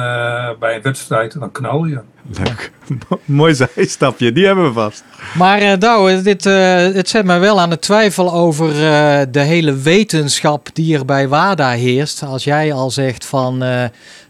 bij 0.60 0.75
een 0.75 0.81
wedstrijd, 0.81 1.39
dan 1.39 1.51
knal 1.51 1.86
je. 1.86 1.99
Leuk. 2.38 2.71
Mooi 3.25 3.53
zijstapje, 3.55 4.31
die 4.31 4.45
hebben 4.45 4.65
we 4.65 4.73
vast. 4.73 5.03
Maar 5.38 5.62
uh, 5.62 5.73
Douwe, 5.79 6.21
dit, 6.21 6.45
uh, 6.45 6.53
het 6.77 7.10
zet 7.10 7.25
mij 7.25 7.39
wel 7.39 7.60
aan 7.60 7.69
het 7.69 7.81
twijfel 7.81 8.34
over 8.34 8.69
uh, 8.69 9.21
de 9.31 9.39
hele 9.39 9.75
wetenschap 9.75 10.67
die 10.73 10.97
er 10.97 11.05
bij 11.05 11.27
WADA 11.27 11.71
heerst. 11.71 12.23
Als 12.23 12.43
jij 12.43 12.73
al 12.73 12.91
zegt 12.91 13.25
van, 13.25 13.63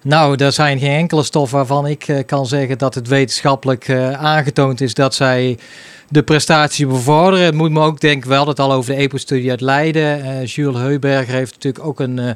nou, 0.01 0.43
er 0.43 0.51
zijn 0.51 0.79
geen 0.79 0.97
enkele 0.97 1.23
stoffen 1.23 1.57
waarvan 1.57 1.87
ik 1.87 2.23
kan 2.25 2.45
zeggen 2.45 2.77
dat 2.77 2.95
het 2.95 3.07
wetenschappelijk 3.07 3.89
aangetoond 4.19 4.81
is 4.81 4.93
dat 4.93 5.15
zij 5.15 5.57
de 6.09 6.23
prestatie 6.23 6.87
bevorderen. 6.87 7.45
Het 7.45 7.55
moet 7.55 7.71
me 7.71 7.79
ook 7.79 7.99
denken, 7.99 8.29
wel 8.29 8.45
dat 8.45 8.59
al 8.59 8.73
over 8.73 8.95
de 8.95 9.01
EPO-studie 9.01 9.49
uit 9.49 9.61
Leiden. 9.61 10.19
Uh, 10.19 10.45
Jules 10.45 10.77
Heuberger 10.77 11.33
heeft 11.33 11.53
natuurlijk 11.53 11.85
ook 11.85 11.99
een, 11.99 12.17
uh, 12.17 12.29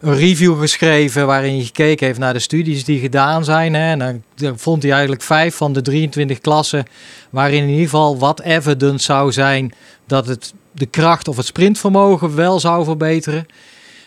een, 0.00 0.16
review 0.16 0.60
geschreven 0.60 1.26
waarin 1.26 1.54
hij 1.54 1.64
gekeken 1.64 2.06
heeft 2.06 2.18
naar 2.18 2.32
de 2.32 2.38
studies 2.38 2.84
die 2.84 3.00
gedaan 3.00 3.44
zijn. 3.44 3.74
Hè. 3.74 3.90
En 3.90 3.98
dan, 3.98 4.22
dan, 4.34 4.58
vond 4.58 4.82
hij 4.82 4.92
eigenlijk 4.92 5.22
vijf 5.22 5.54
van 5.54 5.72
de 5.72 5.82
23 5.82 6.38
klassen 6.40 6.84
waarin 7.30 7.62
in 7.62 7.68
ieder 7.68 7.84
geval 7.84 8.18
wat 8.18 8.40
evidence 8.40 9.04
zou 9.04 9.32
zijn 9.32 9.72
dat 10.06 10.26
het 10.26 10.54
de 10.72 10.86
kracht 10.86 11.28
of 11.28 11.36
het 11.36 11.46
sprintvermogen 11.46 12.34
wel 12.34 12.60
zou 12.60 12.84
verbeteren. 12.84 13.46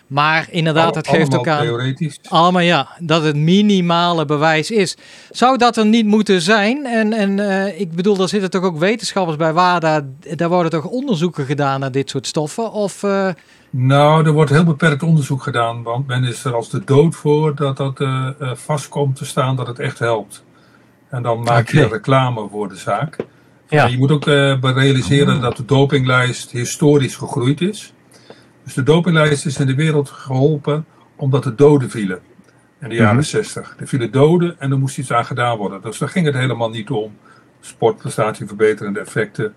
Maar 0.10 0.48
inderdaad, 0.52 0.96
het 0.96 1.08
geeft 1.08 1.38
ook 1.38 1.48
aan. 1.48 1.62
Theoretisch. 1.62 2.20
Allemaal 2.30 2.62
ja, 2.62 2.88
dat 3.00 3.24
het 3.24 3.36
minimale 3.36 4.26
bewijs 4.26 4.72
is. 4.72 4.98
Zou 5.30 5.58
dat 5.58 5.78
er 5.78 5.86
niet 5.86 6.06
moeten 6.06 6.42
zijn? 6.42 6.86
En, 6.86 7.14
en 7.14 7.38
uh, 7.38 7.80
ik 7.80 7.92
bedoel, 7.92 8.22
er 8.22 8.30
zitten 8.30 8.50
toch 8.50 8.64
ook 8.64 8.78
wetenschappers 8.78 9.38
bij 9.38 9.54
WADA. 9.54 10.06
Daar 10.36 10.50
worden 10.50 10.72
toch 10.72 10.86
onderzoeken 10.86 11.46
gedaan 11.46 11.80
naar 11.80 11.92
dit 11.92 12.10
soort 12.10 12.28
stoffen? 12.28 12.72
Of, 12.72 13.04
uh... 13.04 13.30
Nou, 13.70 14.26
er 14.26 14.32
wordt 14.32 14.52
heel 14.52 14.64
beperkt 14.64 15.04
onderzoek 15.04 15.44
gedaan. 15.44 15.84
Want 15.84 16.08
men 16.08 16.24
is 16.24 16.44
er 16.44 16.54
als 16.54 16.70
de 16.70 16.84
dood 16.84 17.16
voor 17.16 17.56
dat 17.56 17.78
dat 17.78 18.00
uh, 18.00 18.30
vast 18.54 18.88
komt 18.88 19.16
te 19.16 19.26
staan 19.26 19.56
dat 19.56 19.68
het 19.68 19.80
echt 19.80 20.00
helpt. 20.00 20.44
En 21.10 21.24
dan 21.24 21.40
maak 21.40 21.70
okay. 21.70 21.82
je 21.82 21.88
reclame 21.88 22.48
voor 22.52 22.70
de 22.70 22.78
zaak. 22.78 23.16
Ja. 23.68 23.86
je 23.86 23.98
moet 23.98 24.12
ook 24.12 24.26
realiseren 24.62 25.42
dat 25.42 25.58
de 25.58 25.66
dopinglijst 25.66 26.52
historisch 26.52 27.16
gegroeid 27.16 27.62
is. 27.62 27.94
Dus 28.70 28.78
de 28.78 28.92
dopinglijst 28.92 29.46
is 29.46 29.58
in 29.58 29.68
de 29.68 29.76
wereld 29.76 30.10
geholpen 30.10 30.86
omdat 31.16 31.46
er 31.46 31.56
doden 31.56 31.90
vielen. 31.90 32.20
In 32.80 32.90
de 32.90 32.96
jaren 32.96 33.12
mm 33.12 33.20
-hmm. 33.20 33.28
60. 33.28 33.76
Er 33.80 33.88
vielen 33.88 34.12
doden 34.12 34.56
en 34.60 34.72
er 34.72 34.80
moest 34.80 34.98
iets 34.98 35.12
aan 35.12 35.26
gedaan 35.26 35.58
worden. 35.58 35.82
Dus 35.82 35.98
daar 35.98 36.10
ging 36.10 36.26
het 36.26 36.36
helemaal 36.36 36.70
niet 36.70 36.90
om. 36.90 37.18
Sportprestatieverbeterende 37.60 39.00
effecten 39.00 39.54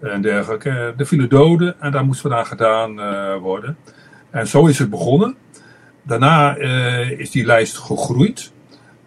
en 0.00 0.22
dergelijke. 0.22 0.94
Er 0.96 1.06
vielen 1.06 1.28
doden 1.28 1.80
en 1.80 1.92
daar 1.92 2.04
moest 2.04 2.22
wat 2.22 2.32
aan 2.32 2.46
gedaan 2.46 2.98
uh, 2.98 3.36
worden. 3.36 3.76
En 4.30 4.46
zo 4.46 4.66
is 4.66 4.78
het 4.78 4.90
begonnen. 4.90 5.36
Daarna 6.02 6.58
uh, 6.58 7.10
is 7.10 7.30
die 7.30 7.44
lijst 7.44 7.78
gegroeid. 7.78 8.52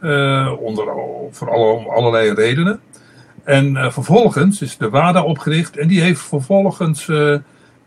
Uh, 0.01 0.53
onder, 0.59 0.85
voor 1.31 1.51
alle, 1.51 1.89
allerlei 1.89 2.33
redenen. 2.33 2.79
En 3.43 3.91
vervolgens 3.91 4.62
is 4.62 4.77
de 4.77 4.89
WADA 4.89 5.23
opgericht 5.23 5.77
en 5.77 5.88
die 5.88 6.01
heeft 6.01 6.21
vervolgens 6.21 7.07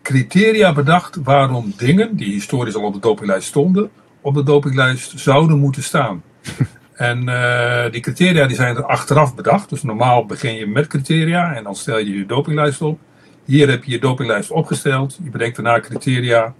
criteria 0.02 0.72
bedacht 0.72 1.16
waarom 1.22 1.72
dingen 1.76 2.16
die 2.16 2.32
historisch 2.32 2.74
al 2.74 2.82
op 2.82 2.92
de 2.92 3.00
dopinglijst 3.00 3.48
stonden, 3.48 3.90
op 4.20 4.34
de 4.34 4.42
dopinglijst 4.42 5.20
zouden 5.20 5.58
moeten 5.58 5.82
staan. 5.82 6.22
en 6.94 7.28
uh, 7.28 7.90
die 7.90 8.00
criteria 8.00 8.46
die 8.46 8.56
zijn 8.56 8.76
er 8.76 8.84
achteraf 8.84 9.34
bedacht. 9.34 9.68
Dus 9.68 9.82
normaal 9.82 10.26
begin 10.26 10.54
je 10.54 10.66
met 10.66 10.86
criteria 10.86 11.54
en 11.54 11.64
dan 11.64 11.76
stel 11.76 11.98
je 11.98 12.18
je 12.18 12.26
dopinglijst 12.26 12.82
op. 12.82 12.98
Hier 13.44 13.68
heb 13.68 13.84
je 13.84 13.90
je 13.90 13.98
dopinglijst 13.98 14.50
opgesteld. 14.50 15.18
Je 15.22 15.30
bedenkt 15.30 15.56
daarna 15.56 15.80
criteria. 15.80 16.54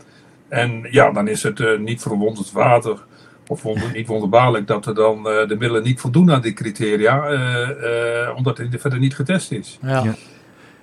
En 0.49 0.87
ja, 0.91 1.11
dan 1.11 1.29
is 1.29 1.43
het 1.43 1.61
uh, 1.61 1.79
niet 1.79 2.03
verwonderd 2.03 2.53
water 2.53 3.05
of 3.47 3.63
wonder, 3.63 3.91
niet 3.93 4.07
wonderbaarlijk 4.07 4.67
dat 4.67 4.87
er 4.87 4.95
dan 4.95 5.17
uh, 5.17 5.25
de 5.25 5.57
middelen 5.59 5.83
niet 5.83 6.01
voldoen 6.01 6.33
aan 6.33 6.41
die 6.41 6.53
criteria, 6.53 7.17
omdat 8.37 8.59
het 8.59 8.81
verder 8.81 8.99
niet 8.99 9.15
getest 9.15 9.53
is. 9.53 9.79
Ja. 9.83 10.03
ja. 10.03 10.15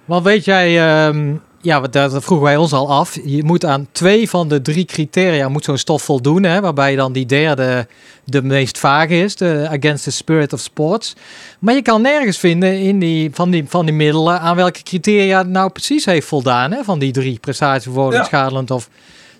Wat 0.05 0.23
weet 0.23 0.45
jij, 0.45 1.07
um, 1.07 1.41
ja, 1.61 1.79
dat 1.79 2.23
vroegen 2.23 2.45
wij 2.45 2.57
ons 2.57 2.73
al 2.73 2.91
af. 2.91 3.17
Je 3.23 3.43
moet 3.43 3.65
aan 3.65 3.87
twee 3.91 4.29
van 4.29 4.47
de 4.47 4.61
drie 4.61 4.85
criteria 4.85 5.49
moet 5.49 5.63
zo'n 5.63 5.77
stof 5.77 6.03
voldoen, 6.03 6.43
hè, 6.43 6.61
waarbij 6.61 6.95
dan 6.95 7.13
die 7.13 7.25
derde 7.25 7.87
de 8.23 8.43
meest 8.43 8.77
vage 8.77 9.19
is, 9.19 9.35
de 9.35 9.67
Against 9.71 10.03
the 10.03 10.11
Spirit 10.11 10.53
of 10.53 10.59
Sports. 10.59 11.15
Maar 11.59 11.73
je 11.73 11.81
kan 11.81 12.01
nergens 12.01 12.37
vinden 12.37 12.79
in 12.79 12.99
die, 12.99 13.29
van, 13.33 13.49
die, 13.49 13.65
van 13.67 13.85
die 13.85 13.95
middelen 13.95 14.39
aan 14.39 14.55
welke 14.55 14.83
criteria 14.83 15.37
het 15.37 15.49
nou 15.49 15.69
precies 15.69 16.05
heeft 16.05 16.27
voldaan, 16.27 16.71
hè, 16.71 16.83
van 16.83 16.99
die 16.99 17.11
drie, 17.11 17.39
prestatievervorderend, 17.39 18.29
ja. 18.29 18.37
schadelijk 18.37 18.69
of... 18.69 18.89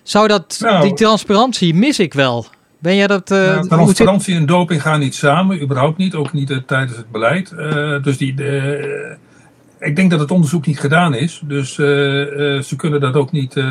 Zou 0.02 0.28
dat, 0.28 0.58
nou, 0.60 0.82
die 0.82 0.94
transparantie 0.94 1.74
mis 1.74 1.98
ik 1.98 2.14
wel. 2.14 2.46
Ben 2.78 2.96
jij 2.96 3.06
dat... 3.06 3.30
Uh, 3.30 3.38
nou, 3.38 3.68
transparantie 3.68 4.34
en 4.34 4.46
doping 4.46 4.82
gaan 4.82 5.00
niet 5.00 5.14
samen, 5.14 5.62
überhaupt 5.62 5.98
niet, 5.98 6.14
ook 6.14 6.32
niet 6.32 6.50
uh, 6.50 6.56
tijdens 6.66 6.96
het 6.96 7.10
beleid. 7.10 7.52
Uh, 7.56 8.02
dus 8.02 8.16
die 8.16 8.34
ik 9.80 9.96
denk 9.96 10.10
dat 10.10 10.20
het 10.20 10.30
onderzoek 10.30 10.66
niet 10.66 10.80
gedaan 10.80 11.14
is. 11.14 11.42
Dus 11.44 11.78
uh, 11.78 11.86
uh, 11.86 12.62
ze 12.62 12.76
kunnen 12.76 13.00
dat 13.00 13.14
ook 13.14 13.32
niet. 13.32 13.56
Uh, 13.56 13.64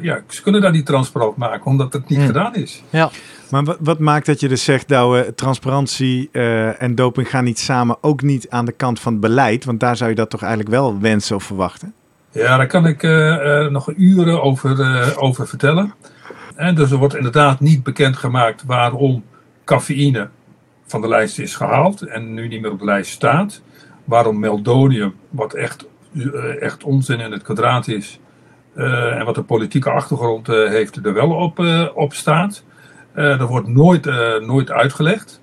ja, 0.00 0.20
ze 0.28 0.42
kunnen 0.42 0.60
dat 0.60 0.72
niet 0.72 0.86
transparant 0.86 1.36
maken, 1.36 1.66
omdat 1.66 1.92
het 1.92 2.08
niet 2.08 2.18
hmm. 2.18 2.26
gedaan 2.26 2.54
is. 2.54 2.82
Ja. 2.90 3.10
Maar 3.50 3.64
wat, 3.64 3.76
wat, 3.80 3.98
maakt 3.98 4.26
dat 4.26 4.40
je 4.40 4.48
dus 4.48 4.64
zegt, 4.64 4.88
Douwe, 4.88 5.34
transparantie 5.34 6.30
en 6.78 6.94
doping 6.94 7.28
gaan 7.28 7.44
niet 7.44 7.58
samen, 7.58 7.96
ook 8.00 8.22
niet 8.22 8.50
aan 8.50 8.64
de 8.64 8.72
kant 8.72 9.00
van 9.00 9.12
het 9.12 9.20
beleid? 9.20 9.64
Want 9.64 9.80
daar 9.80 9.96
zou 9.96 10.10
je 10.10 10.16
dat 10.16 10.30
toch 10.30 10.40
eigenlijk 10.40 10.70
wel 10.70 11.00
wensen 11.00 11.36
of 11.36 11.44
verwachten? 11.44 11.94
Ja, 12.30 12.56
daar 12.56 12.66
kan 12.66 12.86
ik 12.86 13.02
nog 13.70 13.92
uren 13.96 14.42
over, 14.42 15.18
over 15.18 15.48
vertellen. 15.48 15.94
En 16.56 16.74
dus 16.74 16.90
er 16.90 16.96
wordt 16.96 17.16
inderdaad 17.16 17.60
niet 17.60 17.82
bekendgemaakt 17.82 18.64
waarom 18.66 19.24
cafeïne 19.64 20.28
van 20.86 21.00
de 21.00 21.08
lijst 21.08 21.38
is 21.38 21.54
gehaald 21.54 22.02
en 22.02 22.34
nu 22.34 22.48
niet 22.48 22.60
meer 22.60 22.70
op 22.70 22.78
de 22.78 22.84
lijst 22.84 23.10
staat 23.10 23.62
waarom 24.04 24.38
meldonium, 24.38 25.14
wat 25.30 25.54
echt 25.54 25.86
echt 26.60 26.84
onzin 26.84 27.20
in 27.20 27.32
het 27.32 27.42
kwadraat 27.42 27.88
is. 27.88 28.18
en 28.74 29.24
wat 29.24 29.34
de 29.34 29.42
politieke 29.42 29.90
achtergrond 29.90 30.46
heeft, 30.46 31.06
er 31.06 31.14
wel 31.14 31.30
op, 31.30 31.58
op 31.94 32.12
staat. 32.12 32.64
dat 33.14 33.48
wordt 33.48 33.68
nooit, 33.68 34.04
nooit 34.40 34.70
uitgelegd. 34.70 35.40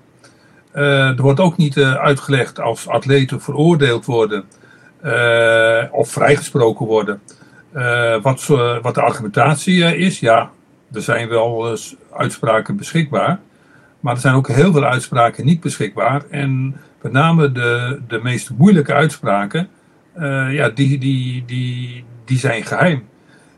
er 0.72 1.22
wordt 1.22 1.40
ook 1.40 1.56
niet 1.56 1.78
uitgelegd 1.78 2.60
als 2.60 2.88
atleten 2.88 3.40
veroordeeld 3.40 4.04
worden 4.04 4.44
of 5.90 6.10
vrijgesproken 6.10 6.86
worden. 6.86 7.20
wat, 8.22 8.46
wat 8.82 8.94
de 8.94 9.02
argumentatie 9.02 9.96
is, 9.96 10.20
ja, 10.20 10.50
er 10.92 11.02
zijn 11.02 11.28
wel 11.28 11.76
uitspraken 12.12 12.76
beschikbaar. 12.76 13.40
Maar 14.02 14.14
er 14.14 14.20
zijn 14.20 14.34
ook 14.34 14.48
heel 14.48 14.72
veel 14.72 14.84
uitspraken 14.84 15.44
niet 15.44 15.60
beschikbaar. 15.60 16.22
En 16.30 16.76
met 17.02 17.12
name 17.12 17.52
de, 17.52 18.00
de 18.08 18.20
meest 18.22 18.50
moeilijke 18.56 18.92
uitspraken, 18.92 19.68
uh, 20.18 20.54
ja, 20.54 20.68
die, 20.68 20.98
die, 20.98 21.44
die, 21.46 22.04
die 22.24 22.38
zijn 22.38 22.64
geheim. 22.64 23.04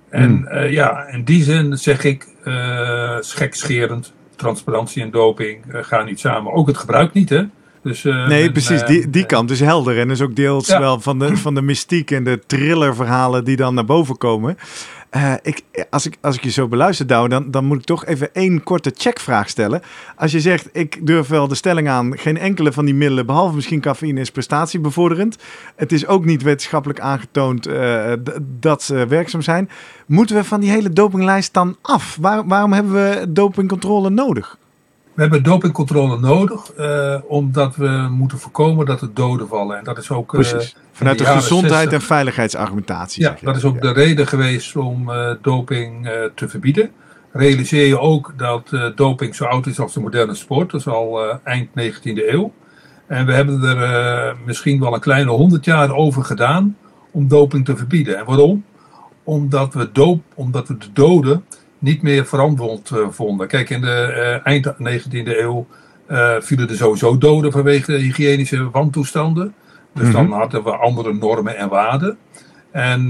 En 0.08 0.30
hmm. 0.30 0.48
uh, 0.48 0.72
ja, 0.72 1.06
in 1.06 1.24
die 1.24 1.42
zin 1.42 1.78
zeg 1.78 2.04
ik, 2.04 2.28
uh, 2.44 3.16
schekscherend, 3.20 4.12
transparantie 4.36 5.02
en 5.02 5.10
doping 5.10 5.64
gaan 5.68 6.06
niet 6.06 6.20
samen. 6.20 6.52
Ook 6.52 6.66
het 6.66 6.78
gebruik 6.78 7.12
niet, 7.12 7.28
hè. 7.28 7.42
Dus, 7.82 8.02
nee, 8.02 8.52
precies. 8.52 8.84
die, 8.84 9.10
die 9.10 9.26
kant 9.26 9.50
is 9.50 9.60
helder. 9.60 9.98
En 9.98 10.10
is 10.10 10.20
ook 10.20 10.36
deels 10.36 10.68
wel 10.68 11.00
van 11.00 11.18
de, 11.18 11.36
van 11.36 11.54
de 11.54 11.62
mystiek 11.62 12.10
en 12.10 12.24
de 12.24 12.40
thrillerverhalen 12.46 13.44
die 13.44 13.56
dan 13.56 13.74
naar 13.74 13.84
boven 13.84 14.18
komen. 14.18 14.58
Uh, 15.16 15.32
ik, 15.42 15.62
als, 15.90 16.06
ik, 16.06 16.16
als 16.20 16.36
ik 16.36 16.44
je 16.44 16.50
zo 16.50 16.68
beluister, 16.68 17.06
dan, 17.06 17.50
dan 17.50 17.64
moet 17.64 17.78
ik 17.78 17.84
toch 17.84 18.04
even 18.04 18.34
één 18.34 18.62
korte 18.62 18.92
checkvraag 18.96 19.48
stellen. 19.48 19.82
Als 20.16 20.32
je 20.32 20.40
zegt, 20.40 20.68
ik 20.72 21.06
durf 21.06 21.28
wel 21.28 21.48
de 21.48 21.54
stelling 21.54 21.88
aan, 21.88 22.18
geen 22.18 22.38
enkele 22.38 22.72
van 22.72 22.84
die 22.84 22.94
middelen, 22.94 23.26
behalve 23.26 23.54
misschien 23.54 23.80
cafeïne, 23.80 24.20
is 24.20 24.30
prestatiebevorderend. 24.30 25.36
Het 25.76 25.92
is 25.92 26.06
ook 26.06 26.24
niet 26.24 26.42
wetenschappelijk 26.42 27.00
aangetoond 27.00 27.68
uh, 27.68 28.12
dat 28.40 28.82
ze 28.82 29.06
werkzaam 29.06 29.42
zijn. 29.42 29.70
Moeten 30.06 30.36
we 30.36 30.44
van 30.44 30.60
die 30.60 30.70
hele 30.70 30.90
dopinglijst 30.90 31.52
dan 31.52 31.76
af? 31.82 32.16
Waar, 32.20 32.46
waarom 32.46 32.72
hebben 32.72 32.92
we 32.92 33.32
dopingcontrole 33.32 34.10
nodig? 34.10 34.58
We 35.14 35.22
hebben 35.22 35.42
dopingcontrole 35.42 36.18
nodig, 36.18 36.72
uh, 36.78 37.16
omdat 37.26 37.76
we 37.76 38.08
moeten 38.10 38.38
voorkomen 38.38 38.86
dat 38.86 39.00
er 39.00 39.14
doden 39.14 39.48
vallen. 39.48 39.78
En 39.78 39.84
dat 39.84 39.98
is 39.98 40.10
ook. 40.10 40.34
Uh, 40.34 40.40
Vanuit 40.92 41.18
de, 41.18 41.24
gezondheid 41.24 41.92
en 41.92 42.00
veiligheidsargumentatie. 42.00 43.22
Ja, 43.22 43.36
dat 43.42 43.56
is 43.56 43.64
ook 43.64 43.80
de 43.80 43.92
reden 43.92 44.26
geweest 44.26 44.76
om 44.76 45.10
uh, 45.10 45.30
doping 45.42 46.08
te 46.34 46.48
verbieden. 46.48 46.90
Realiseer 47.32 47.86
je 47.86 47.98
ook 47.98 48.32
dat 48.36 48.70
doping 48.94 49.34
zo 49.34 49.44
oud 49.44 49.66
is 49.66 49.80
als 49.80 49.94
de 49.94 50.00
moderne 50.00 50.34
sport, 50.34 50.70
dat 50.70 50.80
is 50.80 50.86
al 50.86 51.40
eind 51.44 51.68
19e 51.68 52.02
eeuw. 52.02 52.52
En 53.06 53.26
we 53.26 53.32
hebben 53.32 53.62
er 53.62 54.36
misschien 54.44 54.80
wel 54.80 54.94
een 54.94 55.00
kleine 55.00 55.30
honderd 55.30 55.64
jaar 55.64 55.94
over 55.94 56.24
gedaan 56.24 56.76
om 57.10 57.28
doping 57.28 57.64
te 57.64 57.76
verbieden. 57.76 58.18
En 58.18 58.24
waarom? 58.24 58.64
Omdat 59.24 59.74
we, 59.74 59.92
doop, 59.92 60.22
omdat 60.34 60.68
we 60.68 60.76
de 60.76 60.92
doden 60.92 61.44
niet 61.84 62.02
meer 62.02 62.26
verantwoord 62.26 62.90
uh, 62.90 63.06
vonden. 63.10 63.48
Kijk, 63.48 63.70
in 63.70 63.80
de 63.80 64.40
uh, 64.44 64.46
eind 64.46 64.72
19e 64.72 65.38
eeuw 65.38 65.66
uh, 66.08 66.34
vielen 66.38 66.68
er 66.68 66.76
sowieso 66.76 67.18
doden 67.18 67.52
vanwege 67.52 67.92
de 67.92 67.98
hygiënische 67.98 68.70
wantoestanden. 68.70 69.54
Dus 69.94 70.12
dan 70.12 70.26
mhm. 70.26 70.38
hadden 70.38 70.64
we 70.64 70.76
andere 70.76 71.14
normen 71.14 71.56
en 71.56 71.68
waarden. 71.68 72.18
En 72.70 73.08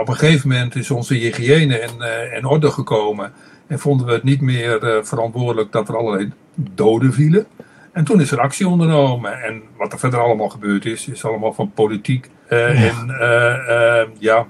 op 0.00 0.08
een 0.08 0.16
gegeven 0.16 0.48
moment 0.48 0.74
is 0.74 0.90
onze 0.90 1.14
hygiëne 1.14 1.80
in, 1.80 1.90
in 2.36 2.44
orde 2.44 2.70
gekomen. 2.70 3.32
En 3.66 3.78
vonden 3.78 4.06
we 4.06 4.12
het 4.12 4.22
niet 4.22 4.40
meer 4.40 5.00
verantwoordelijk 5.02 5.72
dat 5.72 5.88
er 5.88 5.96
allerlei 5.96 6.32
doden 6.54 7.12
vielen. 7.12 7.46
En 7.92 8.04
toen 8.04 8.20
is 8.20 8.30
er 8.30 8.40
actie 8.40 8.68
ondernomen. 8.68 9.42
En 9.42 9.62
wat 9.76 9.92
er 9.92 9.98
verder 9.98 10.20
allemaal 10.20 10.48
gebeurd 10.48 10.84
is, 10.84 11.08
is 11.08 11.24
allemaal 11.24 11.52
van 11.52 11.72
politiek. 11.74 12.30
En 12.48 13.14
ja, 14.18 14.46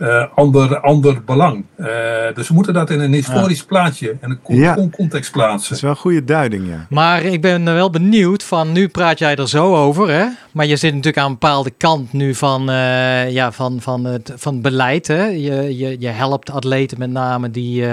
uh, 0.00 0.24
ander, 0.34 0.80
ander 0.80 1.24
belang. 1.24 1.64
Uh, 1.76 1.86
dus 2.34 2.48
we 2.48 2.54
moeten 2.54 2.74
dat 2.74 2.90
in 2.90 3.00
een 3.00 3.12
historisch 3.12 3.64
plaatje 3.64 4.16
en 4.20 4.40
een 4.44 4.56
ja. 4.56 4.88
context 4.90 5.32
plaatsen. 5.32 5.68
Dat 5.68 5.76
is 5.76 5.80
wel 5.80 5.90
een 5.90 5.96
goede 5.96 6.24
duiding, 6.24 6.68
ja. 6.68 6.86
Maar 6.88 7.22
ik 7.22 7.40
ben 7.40 7.64
wel 7.64 7.90
benieuwd 7.90 8.42
van, 8.42 8.72
nu 8.72 8.88
praat 8.88 9.18
jij 9.18 9.36
er 9.36 9.48
zo 9.48 9.76
over, 9.76 10.10
hè? 10.10 10.26
Maar 10.52 10.66
je 10.66 10.76
zit 10.76 10.90
natuurlijk 10.90 11.18
aan 11.18 11.30
een 11.30 11.38
bepaalde 11.38 11.72
kant 11.76 12.12
nu 12.12 12.34
van, 12.34 12.70
uh, 12.70 13.30
ja, 13.30 13.52
van, 13.52 13.80
van, 13.80 14.04
het, 14.04 14.32
van 14.36 14.52
het 14.52 14.62
beleid, 14.62 15.06
hè? 15.06 15.24
Je, 15.24 15.76
je, 15.76 15.96
je 15.98 16.08
helpt 16.08 16.50
atleten 16.50 16.98
met 16.98 17.10
name 17.10 17.50
die 17.50 17.84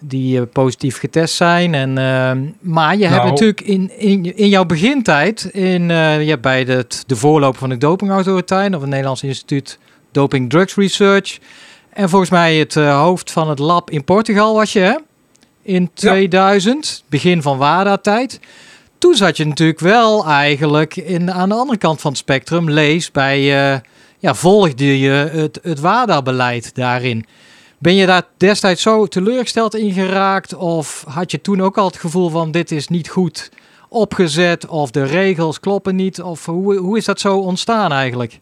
die 0.00 0.46
positief 0.46 0.98
getest 0.98 1.34
zijn. 1.34 1.74
En, 1.74 1.90
uh, 1.90 2.48
maar 2.60 2.96
je 2.96 3.06
hebt 3.06 3.16
nou. 3.16 3.28
natuurlijk 3.28 3.60
in, 3.60 3.98
in, 3.98 4.36
in 4.36 4.48
jouw 4.48 4.64
begintijd, 4.64 5.44
in, 5.44 5.88
uh, 5.90 6.26
ja, 6.26 6.36
bij 6.36 6.64
de, 6.64 6.86
de 7.06 7.16
voorloper 7.16 7.58
van 7.58 7.68
de 7.68 7.78
dopingautoriteit 7.78 8.74
of 8.74 8.80
het 8.80 8.90
Nederlands 8.90 9.22
Instituut 9.22 9.78
Doping 10.12 10.50
Drugs 10.50 10.74
Research. 10.74 11.38
En 11.92 12.08
volgens 12.08 12.30
mij 12.30 12.56
het 12.56 12.74
uh, 12.74 13.00
hoofd 13.00 13.32
van 13.32 13.48
het 13.48 13.58
lab 13.58 13.90
in 13.90 14.04
Portugal 14.04 14.54
was 14.54 14.72
je, 14.72 14.80
hè? 14.80 14.94
In 15.62 15.90
2000, 15.94 17.04
begin 17.08 17.42
van 17.42 17.58
WADA-tijd. 17.58 18.40
Toen 18.98 19.14
zat 19.14 19.36
je 19.36 19.46
natuurlijk 19.46 19.80
wel 19.80 20.26
eigenlijk 20.26 20.96
in, 20.96 21.32
aan 21.32 21.48
de 21.48 21.54
andere 21.54 21.78
kant 21.78 22.00
van 22.00 22.10
het 22.10 22.20
spectrum. 22.20 22.70
Lees 22.70 23.10
bij, 23.10 23.40
uh, 23.72 23.78
ja, 24.18 24.34
volgde 24.34 24.98
je 24.98 25.10
het, 25.10 25.58
het 25.62 25.80
WADA-beleid 25.80 26.74
daarin. 26.74 27.26
Ben 27.78 27.94
je 27.94 28.06
daar 28.06 28.22
destijds 28.36 28.82
zo 28.82 29.06
teleurgesteld 29.06 29.74
in 29.74 29.92
geraakt? 29.92 30.54
Of 30.54 31.04
had 31.08 31.30
je 31.30 31.40
toen 31.40 31.62
ook 31.62 31.78
al 31.78 31.86
het 31.86 31.96
gevoel 31.96 32.28
van 32.28 32.50
dit 32.50 32.70
is 32.70 32.88
niet 32.88 33.08
goed 33.08 33.50
opgezet? 33.88 34.66
Of 34.66 34.90
de 34.90 35.04
regels 35.04 35.60
kloppen 35.60 35.96
niet? 35.96 36.22
Of 36.22 36.46
hoe, 36.46 36.76
hoe 36.76 36.96
is 36.96 37.04
dat 37.04 37.20
zo 37.20 37.38
ontstaan 37.38 37.92
eigenlijk? 37.92 38.38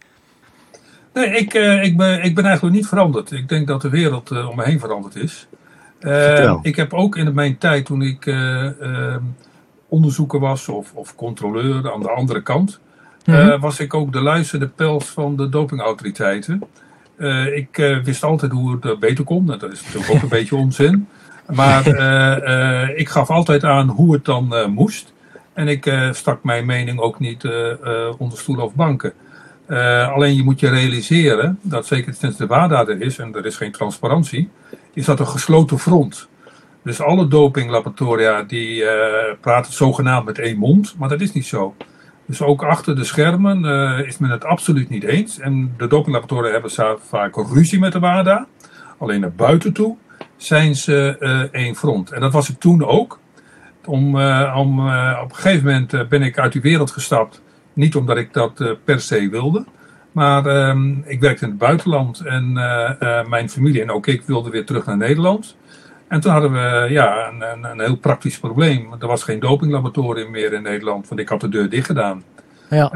Nee, 1.13 1.31
ik, 1.31 1.55
uh, 1.55 1.85
ik, 1.85 1.97
ben, 1.97 2.23
ik 2.23 2.35
ben 2.35 2.45
eigenlijk 2.45 2.77
niet 2.77 2.87
veranderd. 2.87 3.33
Ik 3.33 3.49
denk 3.49 3.67
dat 3.67 3.83
de 3.83 3.89
wereld 3.89 4.31
uh, 4.31 4.49
om 4.49 4.57
me 4.57 4.65
heen 4.65 4.79
veranderd 4.79 5.17
is. 5.17 5.47
Uh, 6.01 6.59
ik 6.63 6.77
heb 6.77 6.95
ook 6.95 7.17
in 7.17 7.35
mijn 7.35 7.59
tijd, 7.59 7.85
toen 7.85 8.03
ik 8.03 8.27
ehm, 8.27 9.21
onderzoeker 9.89 10.41
was 10.41 10.69
of, 10.69 10.93
of 10.95 11.15
controleur 11.15 11.93
aan 11.93 12.01
de 12.01 12.11
andere 12.11 12.43
kant, 12.43 12.81
mm 13.25 13.61
was 13.61 13.81
ik 13.81 13.95
ook 13.95 14.13
de 14.13 14.21
luisterende 14.21 14.73
pels 14.75 15.05
van 15.05 15.37
de 15.37 15.49
dopingautoriteiten. 15.49 16.63
ik 17.55 18.01
wist 18.05 18.25
altijd 18.25 18.53
hoe 18.53 18.79
het 18.81 18.99
beter 18.99 19.25
kon. 19.25 19.47
Dat 19.47 19.73
is 19.73 19.83
natuurlijk 19.83 20.11
ook 20.15 20.23
een 20.23 20.29
beetje 20.39 20.57
onzin. 20.57 21.09
Maar 21.47 21.87
ik 22.97 23.09
gaf 23.09 23.31
altijd 23.31 23.65
aan 23.65 23.89
hoe 23.89 24.13
het 24.13 24.25
dan 24.25 24.73
moest. 24.73 25.13
En 25.53 25.69
ik 25.69 26.11
stak 26.13 26.45
mijn 26.45 26.67
mening 26.67 26.99
ook 26.99 27.19
niet 27.19 27.49
onder 28.19 28.39
stoelen 28.39 28.65
of 28.65 28.75
banken. 28.75 29.13
Uh, 29.69 30.13
alleen 30.13 30.35
je 30.35 30.43
moet 30.43 30.61
je 30.61 30.69
realiseren 30.69 31.59
dat 31.63 31.87
zeker 31.87 32.15
sinds 32.15 32.37
de 32.37 32.47
WADA 32.47 32.87
er 32.87 33.01
is 33.01 33.19
en 33.19 33.35
er 33.35 33.47
is 33.47 33.57
geen 33.57 33.73
transparantie, 33.73 34.51
is 34.95 35.05
dat 35.05 35.21
een 35.21 35.27
gesloten 35.27 35.79
front. 35.79 36.29
Dus 36.83 37.01
alle 37.01 37.29
dopinglaboratoria 37.29 38.43
die 38.43 38.83
uh, 38.83 38.91
praten 39.41 39.73
zogenaamd 39.73 40.25
met 40.25 40.39
één 40.39 40.57
mond, 40.57 40.95
maar 40.99 41.09
dat 41.09 41.21
is 41.21 41.33
niet 41.33 41.47
zo. 41.47 41.75
Dus 42.27 42.43
ook 42.43 42.63
achter 42.63 42.97
de 42.97 43.05
schermen 43.05 43.65
uh, 43.65 44.07
is 44.07 44.19
men 44.19 44.31
het 44.31 44.45
absoluut 44.45 44.89
niet 44.89 45.05
eens. 45.05 45.39
En 45.39 45.75
de 45.77 45.87
dopinglaboratoria 45.87 46.53
hebben 46.53 46.99
vaak 47.01 47.37
ruzie 47.37 47.79
met 47.79 47.93
de 47.93 47.99
WADA. 47.99 48.47
Alleen 48.99 49.21
naar 49.21 49.33
buiten 49.33 49.73
toe 49.73 49.97
zijn 50.37 50.75
ze 50.75 51.49
één 51.53 51.75
front. 51.75 52.11
En 52.11 52.21
dat 52.21 52.33
was 52.33 52.49
ik 52.49 52.59
toen 52.59 52.85
ook. 52.85 53.19
Om, 53.85 54.21
om, 54.55 54.81
op 55.23 55.31
een 55.31 55.37
gegeven 55.37 55.65
moment 55.65 56.09
ben 56.09 56.23
ik 56.23 56.39
uit 56.39 56.53
die 56.53 56.61
wereld 56.61 56.91
gestapt 56.91 57.43
niet 57.79 57.97
omdat 57.97 58.17
ik 58.17 58.33
dat 58.33 58.61
uh, 58.61 58.71
per 58.85 59.01
se 59.01 59.29
wilde. 59.29 59.65
Maar 60.13 60.47
uh, 60.47 60.97
ik 61.05 61.21
werkte 61.21 61.45
in 61.45 61.51
het 61.51 61.59
buitenland 61.59 62.21
en 62.21 62.51
uh, 62.57 63.29
mijn 63.29 63.51
familie 63.51 63.83
en 63.83 63.91
ook 63.91 64.07
ik 64.07 64.23
wilden 64.23 64.53
weer 64.53 64.65
terug 64.65 64.87
naar 64.87 64.97
Nederland. 64.97 65.57
En 66.09 66.21
toen 66.21 66.33
hadden 66.33 66.53
we 66.53 66.87
ja, 66.91 67.29
een, 67.29 67.41
een, 67.41 67.65
een 67.65 67.81
heel 67.81 67.97
praktisch 67.97 68.39
probleem. 68.39 68.93
Er 69.01 69.07
was 69.07 69.23
geen 69.23 69.41
dopinglaboratorium 69.41 70.31
meer 70.31 70.53
in 70.53 70.63
Nederland, 70.63 71.09
want 71.09 71.21
ik 71.21 71.29
had 71.29 71.41
de 71.41 71.49
deur 71.49 71.71
dicht 71.71 71.87
gedaan. 71.87 72.23
Ja. 72.71 72.91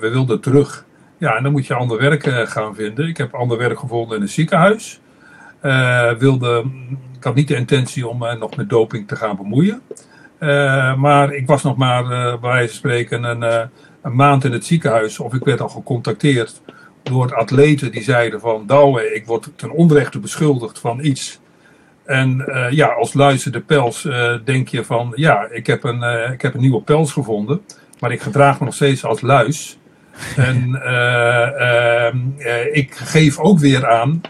we 0.00 0.08
wilden 0.12 0.40
terug. 0.40 0.84
Ja, 1.18 1.36
en 1.36 1.42
dan 1.42 1.52
moet 1.52 1.66
je 1.66 1.74
ander 1.74 1.98
werk 1.98 2.48
gaan 2.48 2.74
vinden. 2.74 3.08
Ik 3.08 3.16
heb 3.16 3.34
ander 3.34 3.58
werk 3.58 3.78
gevonden 3.78 4.16
in 4.16 4.22
een 4.22 4.28
ziekenhuis. 4.28 5.00
wilde, 6.18 6.64
ik 7.16 7.24
had 7.24 7.34
niet 7.34 7.48
de 7.48 7.56
intentie 7.56 8.08
om 8.08 8.18
nog 8.38 8.56
met 8.56 8.68
doping 8.68 9.08
te 9.08 9.16
gaan 9.16 9.36
bemoeien. 9.36 9.82
maar 10.96 11.32
ik 11.32 11.46
was 11.46 11.62
nog 11.62 11.76
maar, 11.76 12.04
bij 12.40 12.50
wijze 12.50 12.68
van 12.68 12.76
spreken, 12.76 13.24
een 13.24 13.70
een 14.04 14.14
maand 14.14 14.44
in 14.44 14.52
het 14.52 14.64
ziekenhuis 14.64 15.18
of 15.18 15.34
ik 15.34 15.44
werd 15.44 15.60
al 15.60 15.68
gecontacteerd 15.68 16.60
door 17.02 17.34
atleten 17.34 17.92
die 17.92 18.02
zeiden 18.02 18.40
van 18.40 18.66
Douwe, 18.66 19.14
ik 19.14 19.26
word 19.26 19.48
ten 19.56 19.70
onrechte 19.70 20.18
beschuldigd 20.18 20.78
van 20.78 21.04
iets. 21.04 21.40
En 22.04 22.44
uh, 22.48 22.70
ja, 22.70 22.86
als 22.86 23.14
luister 23.14 23.60
pels 23.60 24.04
uh, 24.04 24.34
denk 24.44 24.68
je 24.68 24.84
van 24.84 25.12
ja, 25.14 25.48
ik 25.50 25.66
heb, 25.66 25.84
een, 25.84 26.00
uh, 26.00 26.30
ik 26.30 26.42
heb 26.42 26.54
een 26.54 26.60
nieuwe 26.60 26.82
pels 26.82 27.12
gevonden, 27.12 27.60
maar 28.00 28.12
ik 28.12 28.20
gedraag 28.20 28.58
me 28.58 28.64
nog 28.64 28.74
steeds 28.74 29.04
als 29.04 29.20
luis. 29.20 29.78
En 30.36 30.82
ehm, 30.82 32.16
ik 32.72 32.94
geef 32.94 33.38
ook 33.38 33.58
weer 33.58 33.86
aan 33.86 34.20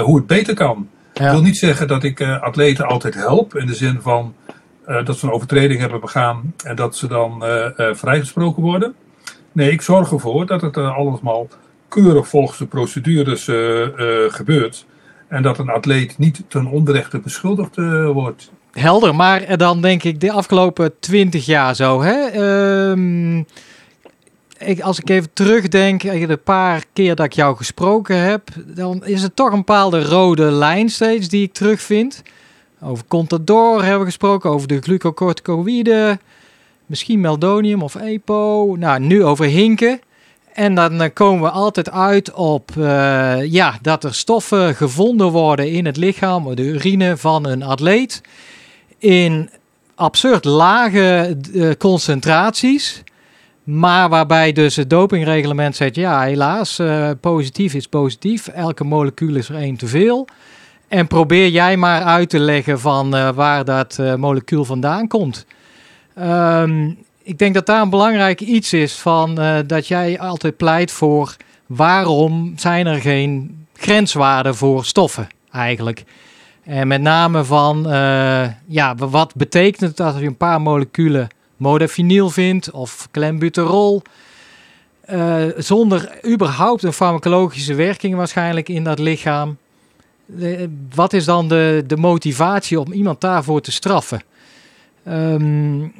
hoe 0.00 0.16
het 0.16 0.26
beter 0.26 0.54
kan. 0.54 0.88
Ja. 1.12 1.24
Ik 1.24 1.30
wil 1.30 1.42
niet 1.42 1.58
zeggen 1.58 1.88
dat 1.88 2.02
ik 2.02 2.22
atleten 2.22 2.86
altijd 2.86 3.14
help 3.14 3.56
in 3.56 3.66
de 3.66 3.74
zin 3.74 3.98
van 4.00 4.34
uh, 4.90 5.04
dat 5.04 5.18
ze 5.18 5.26
een 5.26 5.32
overtreding 5.32 5.80
hebben 5.80 6.00
begaan 6.00 6.54
en 6.64 6.76
dat 6.76 6.96
ze 6.96 7.06
dan 7.06 7.42
uh, 7.42 7.66
uh, 7.76 7.94
vrijgesproken 7.94 8.62
worden. 8.62 8.94
Nee, 9.52 9.70
ik 9.70 9.82
zorg 9.82 10.12
ervoor 10.12 10.46
dat 10.46 10.60
het 10.60 10.76
allemaal 10.76 11.48
keurig 11.88 12.28
volgens 12.28 12.58
de 12.58 12.66
procedures 12.66 13.44
gebeurt. 14.34 14.86
En 15.28 15.42
dat 15.42 15.58
een 15.58 15.68
atleet 15.68 16.18
niet 16.18 16.42
ten 16.48 16.66
onrechte 16.66 17.18
beschuldigd 17.18 17.76
wordt. 18.12 18.50
Helder, 18.72 19.14
maar 19.14 19.56
dan 19.56 19.80
denk 19.80 20.02
ik 20.02 20.20
de 20.20 20.32
afgelopen 20.32 20.92
twintig 21.00 21.46
jaar 21.46 21.74
zo. 21.74 22.02
Hè? 22.02 22.26
Ehm, 22.26 23.38
ik, 24.58 24.80
als 24.80 25.00
ik 25.00 25.10
even 25.10 25.32
terugdenk, 25.32 26.02
de 26.02 26.40
paar 26.44 26.84
keer 26.92 27.14
dat 27.14 27.26
ik 27.26 27.32
jou 27.32 27.56
gesproken 27.56 28.16
heb, 28.16 28.48
dan 28.66 29.04
is 29.04 29.22
het 29.22 29.36
toch 29.36 29.50
een 29.50 29.58
bepaalde 29.58 30.04
rode 30.04 30.50
lijn 30.50 30.88
steeds 30.88 31.28
die 31.28 31.42
ik 31.42 31.52
terugvind. 31.52 32.22
Over 32.82 33.04
Contador 33.08 33.80
hebben 33.80 33.98
we 33.98 34.04
gesproken, 34.04 34.50
over 34.50 34.68
de 34.68 34.80
glucocorticoïden, 34.80 36.20
misschien 36.86 37.20
meldonium 37.20 37.82
of 37.82 37.94
EPO. 37.94 38.74
Nou, 38.78 39.00
nu 39.00 39.24
over 39.24 39.44
hinken. 39.44 40.00
En 40.52 40.74
dan 40.74 41.02
eh, 41.02 41.10
komen 41.12 41.42
we 41.42 41.50
altijd 41.50 41.90
uit 41.90 42.32
op 42.32 42.70
uh, 42.78 43.44
ja, 43.44 43.78
dat 43.82 44.04
er 44.04 44.14
stoffen 44.14 44.74
gevonden 44.74 45.30
worden 45.30 45.70
in 45.70 45.86
het 45.86 45.96
lichaam, 45.96 46.54
de 46.54 46.62
urine 46.62 47.16
van 47.16 47.46
een 47.46 47.62
atleet, 47.62 48.20
in 48.98 49.50
absurd 49.94 50.44
lage 50.44 51.36
uh, 51.52 51.70
concentraties. 51.78 53.02
Maar 53.64 54.08
waarbij 54.08 54.52
dus 54.52 54.76
het 54.76 54.90
dopingreglement 54.90 55.76
zegt, 55.76 55.94
ja 55.94 56.22
helaas, 56.22 56.78
uh, 56.78 57.10
positief 57.20 57.74
is 57.74 57.86
positief. 57.86 58.48
Elke 58.48 58.84
molecuul 58.84 59.36
is 59.36 59.48
er 59.48 59.56
één 59.56 59.76
te 59.76 59.86
veel. 59.86 60.26
En 60.90 61.06
probeer 61.06 61.48
jij 61.48 61.76
maar 61.76 62.02
uit 62.02 62.30
te 62.30 62.38
leggen 62.38 62.80
van 62.80 63.16
uh, 63.16 63.28
waar 63.28 63.64
dat 63.64 63.96
uh, 64.00 64.14
molecuul 64.14 64.64
vandaan 64.64 65.08
komt. 65.08 65.46
Um, 66.18 66.98
ik 67.22 67.38
denk 67.38 67.54
dat 67.54 67.66
daar 67.66 67.82
een 67.82 67.90
belangrijk 67.90 68.40
iets 68.40 68.72
is 68.72 68.94
van 68.94 69.34
dat 69.66 69.88
jij 69.88 70.20
altijd 70.20 70.56
pleit 70.56 70.90
voor 70.90 71.36
waarom 71.66 72.52
zijn 72.56 72.86
er 72.86 73.00
geen 73.00 73.58
grenswaarden 73.76 74.54
voor 74.54 74.84
stoffen 74.84 75.28
eigenlijk. 75.52 76.04
En 76.64 76.88
met 76.88 77.00
name 77.00 77.44
van, 77.44 77.82
ja, 78.66 78.94
wat 78.94 79.34
betekent 79.34 79.80
het 79.80 80.00
als 80.00 80.18
je 80.18 80.26
een 80.26 80.36
paar 80.36 80.60
moleculen 80.60 81.28
modafinil 81.56 82.30
vindt 82.30 82.70
of 82.70 83.08
klembuterol. 83.10 84.02
Zonder 85.56 86.18
überhaupt 86.26 86.82
een 86.82 86.92
farmacologische 86.92 87.74
werking 87.74 88.14
waarschijnlijk 88.14 88.68
in 88.68 88.84
dat 88.84 88.98
lichaam. 88.98 89.56
Wat 90.94 91.12
is 91.12 91.24
dan 91.24 91.48
de, 91.48 91.84
de 91.86 91.96
motivatie 91.96 92.80
om 92.80 92.92
iemand 92.92 93.20
daarvoor 93.20 93.60
te 93.60 93.72
straffen? 93.72 94.22
Um, 95.08 95.92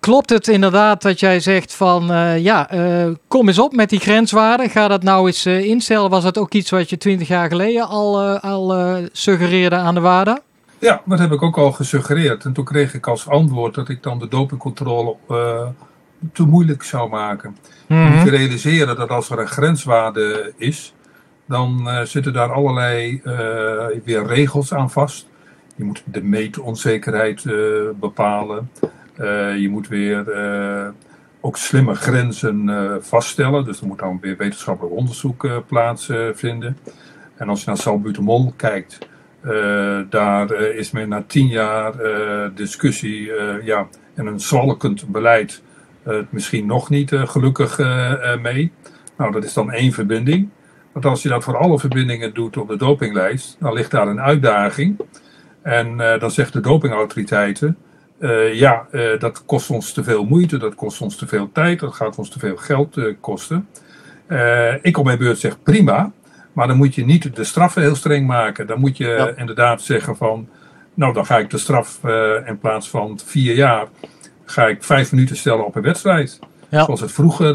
klopt 0.00 0.30
het 0.30 0.48
inderdaad 0.48 1.02
dat 1.02 1.20
jij 1.20 1.40
zegt 1.40 1.74
van 1.74 2.10
uh, 2.10 2.38
ja, 2.38 2.74
uh, 2.74 3.06
kom 3.28 3.48
eens 3.48 3.58
op 3.58 3.72
met 3.72 3.90
die 3.90 4.00
grenswaarden. 4.00 4.70
Ga 4.70 4.88
dat 4.88 5.02
nou 5.02 5.26
eens 5.26 5.46
instellen. 5.46 6.10
Was 6.10 6.22
dat 6.22 6.38
ook 6.38 6.52
iets 6.52 6.70
wat 6.70 6.90
je 6.90 6.96
twintig 6.96 7.28
jaar 7.28 7.48
geleden 7.48 7.88
al, 7.88 8.38
al 8.38 8.96
suggereerde 9.12 9.76
aan 9.76 9.94
de 9.94 10.00
WADA? 10.00 10.40
Ja, 10.78 11.02
dat 11.04 11.18
heb 11.18 11.32
ik 11.32 11.42
ook 11.42 11.58
al 11.58 11.72
gesuggereerd. 11.72 12.44
En 12.44 12.52
toen 12.52 12.64
kreeg 12.64 12.94
ik 12.94 13.06
als 13.06 13.28
antwoord 13.28 13.74
dat 13.74 13.88
ik 13.88 14.02
dan 14.02 14.18
de 14.18 14.28
dopingcontrole 14.28 15.16
te 16.32 16.42
moeilijk 16.42 16.82
zou 16.82 17.08
maken. 17.08 17.56
Mm 17.86 18.06
-hmm. 18.06 18.28
Realiseren 18.28 18.96
dat 18.96 19.08
als 19.08 19.30
er 19.30 19.38
een 19.38 19.48
grenswaarde 19.48 20.52
is, 20.56 20.94
dan 21.46 21.80
uh, 21.86 22.00
zitten 22.00 22.32
daar 22.32 22.52
allerlei 22.52 23.20
uh, 23.24 23.86
weer 24.04 24.26
regels 24.26 24.74
aan 24.74 24.90
vast. 24.90 25.28
Je 25.76 25.84
moet 25.84 26.02
de 26.04 26.22
meetonzekerheid 26.22 27.44
bepalen. 28.00 28.70
je 29.58 29.68
moet 29.70 29.88
weer 29.88 30.24
ook 31.40 31.56
slimme 31.56 31.94
grenzen 31.94 32.70
vaststellen. 33.02 33.64
Dus 33.64 33.80
er 33.80 33.86
moet 33.86 33.98
dan 33.98 34.18
weer 34.20 34.36
wetenschappelijk 34.36 34.94
onderzoek 34.94 35.64
plaatsvinden. 35.66 36.78
en 37.36 37.48
als 37.48 37.60
je 37.60 37.66
naar 37.66 37.76
salbutamol 37.76 38.52
kijkt, 38.56 38.98
daar 40.10 40.52
is 40.52 40.90
men 40.90 41.08
na 41.08 41.24
tien 41.26 41.46
jaar 41.46 41.92
discussie 42.54 43.32
ja, 43.62 43.88
en 44.14 44.26
een 44.26 44.40
zwalkend 44.40 45.08
beleid 45.08 45.62
misschien 46.30 46.66
nog 46.66 46.90
niet 46.90 47.10
gelukkig 47.14 47.78
mee. 48.42 48.72
Nou, 49.16 49.32
dat 49.32 49.44
is 49.44 49.52
dan 49.52 49.72
één 49.72 49.92
verbinding. 49.92 50.50
Want 50.94 51.06
als 51.06 51.22
je 51.22 51.28
dat 51.28 51.44
voor 51.44 51.56
alle 51.56 51.78
verbindingen 51.78 52.34
doet 52.34 52.56
op 52.56 52.68
de 52.68 52.76
dopinglijst, 52.76 53.56
dan 53.60 53.72
ligt 53.72 53.90
daar 53.90 54.08
een 54.08 54.20
uitdaging. 54.20 55.00
En 55.62 55.96
dan 55.96 56.30
zegt 56.30 56.52
de 56.52 56.60
dopingautoriteiten, 56.60 57.76
ja, 58.52 58.86
dat 59.18 59.44
kost 59.44 59.70
ons 59.70 59.92
te 59.92 60.04
veel 60.04 60.24
moeite, 60.24 60.56
dat 60.56 60.74
kost 60.74 61.00
ons 61.00 61.16
te 61.16 61.26
veel 61.26 61.50
tijd, 61.52 61.80
dat 61.80 61.94
gaat 61.94 62.18
ons 62.18 62.30
te 62.30 62.38
veel 62.38 62.56
geld 62.56 62.98
kosten. 63.20 63.68
ik 64.82 64.98
op 64.98 65.04
mijn 65.04 65.18
beurt 65.18 65.38
zeg 65.38 65.62
prima, 65.62 66.12
maar 66.52 66.66
dan 66.66 66.76
moet 66.76 66.94
je 66.94 67.04
niet 67.04 67.36
de 67.36 67.44
straffen 67.44 67.82
heel 67.82 67.94
streng 67.94 68.26
maken. 68.26 68.66
Dan 68.66 68.80
moet 68.80 68.96
je 68.96 69.34
inderdaad 69.36 69.82
zeggen 69.82 70.16
van, 70.16 70.48
nou 70.94 71.12
dan 71.12 71.26
ga 71.26 71.38
ik 71.38 71.50
de 71.50 71.58
straf 71.58 72.00
in 72.46 72.58
plaats 72.58 72.90
van 72.90 73.20
vier 73.24 73.54
jaar, 73.54 73.86
ga 74.44 74.66
ik 74.66 74.84
vijf 74.84 75.12
minuten 75.12 75.36
stellen 75.36 75.66
op 75.66 75.76
een 75.76 75.82
wedstrijd. 75.82 76.38
Ja. 76.68 76.84
Zoals 76.84 77.00
het 77.00 77.12
vroeger 77.12 77.52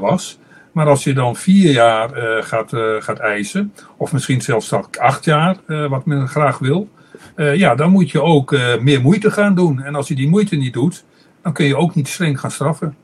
was. 0.00 0.38
Maar 0.74 0.86
als 0.86 1.04
je 1.04 1.12
dan 1.12 1.36
vier 1.36 1.72
jaar 1.72 2.18
uh, 2.18 2.42
gaat, 2.42 2.72
gaat 2.98 3.18
eisen, 3.18 3.72
of 3.96 4.12
misschien 4.12 4.40
zelfs 4.40 4.72
acht 4.98 5.24
jaar, 5.24 5.56
wat 5.66 6.06
men 6.06 6.28
graag 6.28 6.58
wil, 6.58 6.88
ja, 7.36 7.74
dan 7.74 7.90
moet 7.90 8.10
je 8.10 8.22
ook 8.22 8.56
meer 8.80 9.00
moeite 9.00 9.30
gaan 9.30 9.54
doen. 9.54 9.82
En 9.82 9.94
als 9.94 10.08
je 10.08 10.14
die 10.14 10.28
moeite 10.28 10.56
niet 10.56 10.72
doet, 10.72 11.04
dan 11.42 11.52
kun 11.52 11.66
je 11.66 11.76
ook 11.76 11.94
niet 11.94 12.08
streng 12.08 12.40
gaan 12.40 12.50
straffen. 12.50 12.96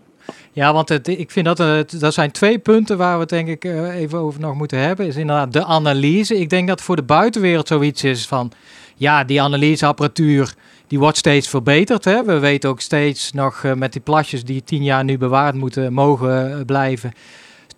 Ja, 0.53 0.73
want 0.73 0.89
het, 0.89 1.09
ik 1.09 1.31
vind 1.31 1.47
dat 1.47 1.59
het, 1.59 2.01
dat 2.01 2.15
zijn 2.15 2.31
twee 2.31 2.59
punten 2.59 2.97
waar 2.99 3.15
we 3.15 3.21
het 3.21 3.29
denk 3.29 3.49
ik 3.49 3.65
eh, 3.65 3.95
even 3.95 4.19
over 4.19 4.41
nog 4.41 4.55
moeten 4.55 4.79
hebben. 4.79 5.07
Is 5.07 5.17
inderdaad 5.17 5.53
de 5.53 5.65
analyse. 5.65 6.39
Ik 6.39 6.51
denk 6.51 6.69
dat 6.69 6.81
voor 6.81 6.97
de 6.97 7.03
buitenwereld 7.03 7.69
zoiets 7.69 8.05
is 8.05 8.27
van, 8.27 8.53
ja, 8.97 9.25
die 9.25 9.43
analyseapparatuur 9.43 10.55
die 10.87 10.99
wordt 10.99 11.17
steeds 11.17 11.49
verbeterd. 11.49 12.05
Hè? 12.05 12.25
We 12.25 12.39
weten 12.39 12.71
ook 12.71 12.81
steeds 12.81 13.33
nog 13.33 13.65
met 13.77 13.93
die 13.93 14.01
plasjes 14.01 14.45
die 14.45 14.65
tien 14.65 14.83
jaar 14.83 15.05
nu 15.05 15.19
bewaard 15.19 15.55
moeten 15.55 15.93
mogen 15.93 16.63
blijven. 16.67 17.13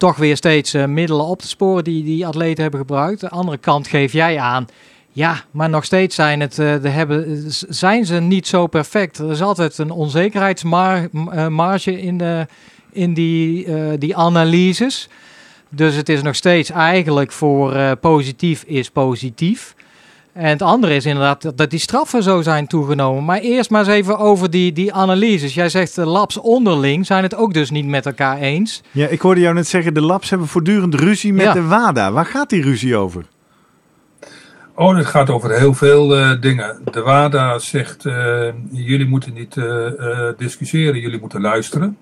Toch 0.02 0.16
weer 0.16 0.36
steeds 0.36 0.72
middelen 0.72 1.24
op 1.24 1.40
te 1.40 1.48
sporen 1.48 1.84
die 1.84 2.04
die 2.04 2.26
atleten 2.26 2.62
hebben 2.62 2.80
gebruikt. 2.80 3.20
De 3.20 3.28
andere 3.28 3.58
kant 3.58 3.86
geef 3.86 4.12
jij 4.12 4.38
aan. 4.38 4.66
Ja, 5.12 5.44
maar 5.50 5.68
nog 5.68 5.84
steeds 5.84 6.14
zijn, 6.14 6.40
het, 6.40 6.54
de 6.54 6.88
hebben, 6.88 7.44
zijn 7.68 8.06
ze 8.06 8.14
niet 8.14 8.46
zo 8.46 8.66
perfect. 8.66 9.18
Er 9.18 9.30
is 9.30 9.42
altijd 9.42 9.78
een 9.78 9.90
onzekerheidsmarge 9.90 12.00
in, 12.00 12.18
de, 12.18 12.46
in 12.92 13.14
die, 13.14 13.66
die 13.98 14.16
analyses. 14.16 15.08
Dus 15.68 15.94
het 15.94 16.08
is 16.08 16.22
nog 16.22 16.34
steeds 16.34 16.70
eigenlijk 16.70 17.32
voor 17.32 17.96
positief 17.96 18.62
is 18.62 18.90
positief. 18.90 19.74
En 20.32 20.48
het 20.48 20.62
andere 20.62 20.94
is 20.94 21.06
inderdaad 21.06 21.56
dat 21.56 21.70
die 21.70 21.78
straffen 21.78 22.22
zo 22.22 22.42
zijn 22.42 22.66
toegenomen. 22.66 23.24
Maar 23.24 23.38
eerst 23.38 23.70
maar 23.70 23.80
eens 23.80 23.94
even 23.94 24.18
over 24.18 24.50
die, 24.50 24.72
die 24.72 24.92
analyses. 24.92 25.54
Jij 25.54 25.68
zegt 25.68 25.94
de 25.94 26.06
labs 26.06 26.38
onderling 26.40 27.06
zijn 27.06 27.22
het 27.22 27.34
ook 27.34 27.54
dus 27.54 27.70
niet 27.70 27.86
met 27.86 28.06
elkaar 28.06 28.38
eens. 28.38 28.82
Ja, 28.90 29.06
ik 29.06 29.20
hoorde 29.20 29.40
jou 29.40 29.54
net 29.54 29.68
zeggen, 29.68 29.94
de 29.94 30.00
labs 30.00 30.30
hebben 30.30 30.48
voortdurend 30.48 30.94
ruzie 30.94 31.32
met 31.32 31.44
ja. 31.44 31.52
de 31.52 31.66
WADA. 31.66 32.12
Waar 32.12 32.26
gaat 32.26 32.50
die 32.50 32.62
ruzie 32.62 32.96
over? 32.96 33.24
Oh, 34.74 34.96
het 34.96 35.06
gaat 35.06 35.30
over 35.30 35.58
heel 35.58 35.74
veel 35.74 36.18
uh, 36.18 36.40
dingen. 36.40 36.80
De 36.90 37.00
WADA 37.00 37.58
zegt, 37.58 38.04
uh, 38.04 38.48
jullie 38.70 39.08
moeten 39.08 39.32
niet 39.32 39.56
uh, 39.56 40.28
discussiëren, 40.36 41.00
jullie 41.00 41.20
moeten 41.20 41.40
luisteren. 41.40 41.96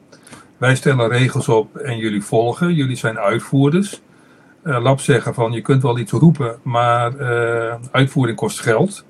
Wij 0.56 0.74
stellen 0.74 1.08
regels 1.08 1.48
op 1.48 1.76
en 1.76 1.96
jullie 1.96 2.22
volgen. 2.22 2.74
Jullie 2.74 2.96
zijn 2.96 3.18
uitvoerders. 3.18 4.00
Uh, 4.70 4.82
lab 4.82 5.00
zeggen 5.00 5.34
van 5.34 5.52
je 5.52 5.60
kunt 5.60 5.82
wel 5.82 5.98
iets 5.98 6.12
roepen, 6.12 6.58
maar 6.62 7.12
uh, 7.16 7.74
uitvoering 7.90 8.36
kost 8.36 8.60
geld. 8.60 9.04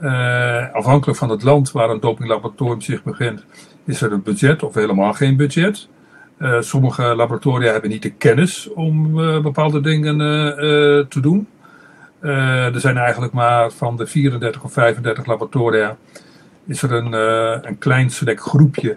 Uh, 0.00 0.72
afhankelijk 0.72 1.18
van 1.18 1.30
het 1.30 1.42
land 1.42 1.72
waar 1.72 1.90
een 1.90 2.00
dopinglaboratorium 2.00 2.80
zich 2.80 3.02
begint, 3.02 3.44
is 3.84 4.02
er 4.02 4.12
een 4.12 4.22
budget 4.22 4.62
of 4.62 4.74
helemaal 4.74 5.12
geen 5.12 5.36
budget. 5.36 5.88
sommige 6.60 7.02
laboratoria 7.02 7.72
hebben 7.72 7.90
niet 7.90 8.02
de 8.02 8.12
kennis 8.12 8.72
om 8.72 9.12
bepaalde 9.42 9.80
dingen 9.80 10.18
te 11.08 11.20
doen. 11.20 11.48
er 12.20 12.80
zijn 12.80 12.96
eigenlijk 12.96 13.32
maar 13.32 13.70
van 13.70 13.96
de 13.96 14.06
34 14.06 14.64
of 14.64 14.72
35 14.72 15.26
laboratoria 15.26 15.96
is 16.66 16.82
er 16.82 16.92
een, 16.92 17.12
een 17.68 17.78
klein 17.78 18.10
select 18.10 18.40
groepje 18.40 18.96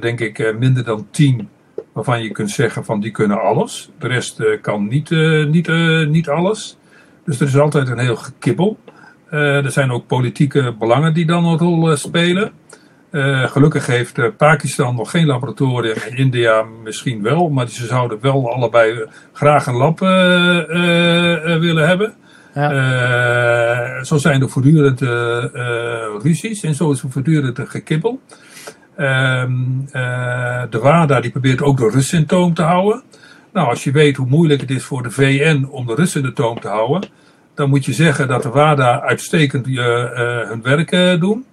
denk 0.00 0.20
ik, 0.20 0.54
minder 0.58 0.84
dan 0.84 1.06
tien 1.10 1.48
waarvan 1.92 2.22
je 2.22 2.30
kunt 2.30 2.50
zeggen 2.50 2.84
van 2.84 3.00
die 3.00 3.10
kunnen 3.10 3.40
alles. 3.40 3.90
De 3.98 4.08
rest 4.08 4.40
uh, 4.40 4.60
kan 4.60 4.88
niet, 4.88 5.10
niet, 5.50 5.68
niet 6.08 6.28
alles. 6.28 6.76
Dus 7.24 7.40
er 7.40 7.46
is 7.46 7.58
altijd 7.58 7.88
een 7.88 7.98
heel 7.98 8.16
gekibbel. 8.16 8.78
er 9.30 9.70
zijn 9.70 9.90
ook 9.90 10.06
politieke 10.06 10.74
belangen 10.78 11.14
die 11.14 11.26
dan 11.26 11.44
een 11.44 11.58
rol 11.58 11.96
spelen. 11.96 12.52
gelukkig 13.46 13.86
heeft 13.86 14.36
Pakistan 14.36 14.94
nog 14.94 15.10
geen 15.10 15.26
laboratorium 15.26 15.96
en 15.96 16.16
India 16.16 16.62
misschien 16.82 17.22
wel, 17.22 17.48
maar 17.48 17.68
ze 17.68 17.86
zouden 17.86 18.18
wel 18.20 18.52
allebei 18.52 19.06
graag 19.32 19.66
een 19.66 19.76
lab 19.76 19.98
willen 21.58 21.88
hebben. 21.88 22.14
Ja. 22.54 24.04
zo 24.04 24.16
zijn 24.16 24.42
er 24.42 24.48
voortdurend 24.48 25.00
ruzies 26.22 26.62
en 26.62 26.74
zo 26.74 26.90
is 26.90 27.02
er 27.02 27.10
voortdurend 27.10 27.58
een 27.58 27.68
gekibbel. 27.68 28.20
Um, 28.98 29.88
uh, 29.92 30.62
de 30.70 30.78
WADA 30.78 31.20
die 31.20 31.30
probeert 31.30 31.62
ook 31.62 31.76
de 31.76 31.90
rustsymptoom 31.90 32.54
te 32.54 32.62
houden. 32.62 33.02
Nou, 33.52 33.68
als 33.68 33.84
je 33.84 33.90
weet 33.90 34.16
hoe 34.16 34.26
moeilijk 34.26 34.60
het 34.60 34.70
is 34.70 34.84
voor 34.84 35.02
de 35.02 35.10
VN 35.10 35.68
om 35.70 35.86
de 35.86 35.94
Russen 35.94 36.20
in 36.20 36.26
de 36.26 36.32
toom 36.32 36.60
te 36.60 36.68
houden, 36.68 37.08
dan 37.54 37.68
moet 37.68 37.84
je 37.84 37.92
zeggen 37.92 38.28
dat 38.28 38.42
de 38.42 38.48
WADA 38.48 39.00
uitstekend 39.00 39.66
uh, 39.66 39.84
hun 40.48 40.62
werk 40.62 41.20
doen. 41.20 41.44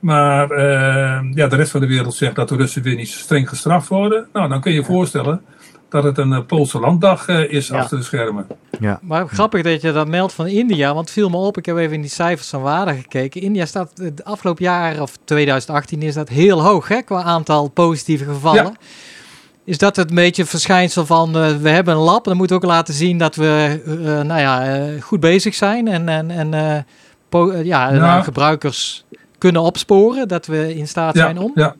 Maar 0.00 0.60
ja, 1.34 1.46
de 1.46 1.56
rest 1.56 1.70
van 1.70 1.80
de 1.80 1.86
wereld 1.86 2.14
zegt 2.14 2.34
dat 2.34 2.48
de 2.48 2.56
Russen 2.56 2.82
weer 2.82 2.96
niet 2.96 3.08
streng 3.08 3.48
gestraft 3.48 3.88
worden. 3.88 4.26
Nou, 4.32 4.48
dan 4.48 4.60
kun 4.60 4.72
je 4.72 4.78
je 4.78 4.84
voorstellen 4.84 5.40
dat 5.88 6.04
het 6.04 6.18
een 6.18 6.46
Poolse 6.46 6.80
landdag 6.80 7.28
is 7.28 7.72
achter 7.72 7.98
de 7.98 8.04
schermen. 8.04 8.46
Ja. 8.80 8.98
Maar 9.02 9.28
grappig 9.28 9.62
dat 9.62 9.80
je 9.80 9.92
dat 9.92 10.08
meldt 10.08 10.32
van 10.32 10.46
India, 10.46 10.94
want 10.94 11.10
viel 11.10 11.28
me 11.28 11.36
op, 11.36 11.58
ik 11.58 11.66
heb 11.66 11.76
even 11.76 11.94
in 11.94 12.00
die 12.00 12.10
cijfers 12.10 12.48
van 12.48 12.62
WADA 12.62 12.92
gekeken. 12.92 13.40
India 13.40 13.66
staat 13.66 13.90
het 13.94 14.24
afgelopen 14.24 14.64
jaar, 14.64 15.00
of 15.00 15.16
2018, 15.24 16.02
is 16.02 16.14
dat 16.14 16.28
heel 16.28 16.62
hoog 16.62 16.88
hè, 16.88 17.02
qua 17.02 17.22
aantal 17.22 17.68
positieve 17.68 18.24
gevallen. 18.24 18.64
Ja. 18.64 18.72
Is 19.64 19.78
dat 19.78 19.96
het 19.96 20.08
een 20.08 20.14
beetje 20.14 20.42
het 20.42 20.50
verschijnsel 20.50 21.06
van 21.06 21.36
uh, 21.36 21.56
we 21.56 21.68
hebben 21.68 21.94
een 21.94 22.00
lab, 22.00 22.24
dan 22.24 22.36
moeten 22.36 22.56
we 22.56 22.62
ook 22.62 22.70
laten 22.70 22.94
zien 22.94 23.18
dat 23.18 23.36
we 23.36 23.82
uh, 23.86 23.94
nou 24.20 24.40
ja, 24.40 24.78
uh, 24.78 25.02
goed 25.02 25.20
bezig 25.20 25.54
zijn 25.54 25.88
en, 25.88 26.08
en, 26.08 26.30
en 26.30 26.84
ja, 27.64 27.90
nou, 27.90 28.22
gebruikers 28.22 29.04
kunnen 29.38 29.62
opsporen, 29.62 30.28
dat 30.28 30.46
we 30.46 30.74
in 30.74 30.88
staat 30.88 31.14
ja, 31.14 31.20
zijn 31.20 31.38
om? 31.38 31.52
Ja. 31.54 31.74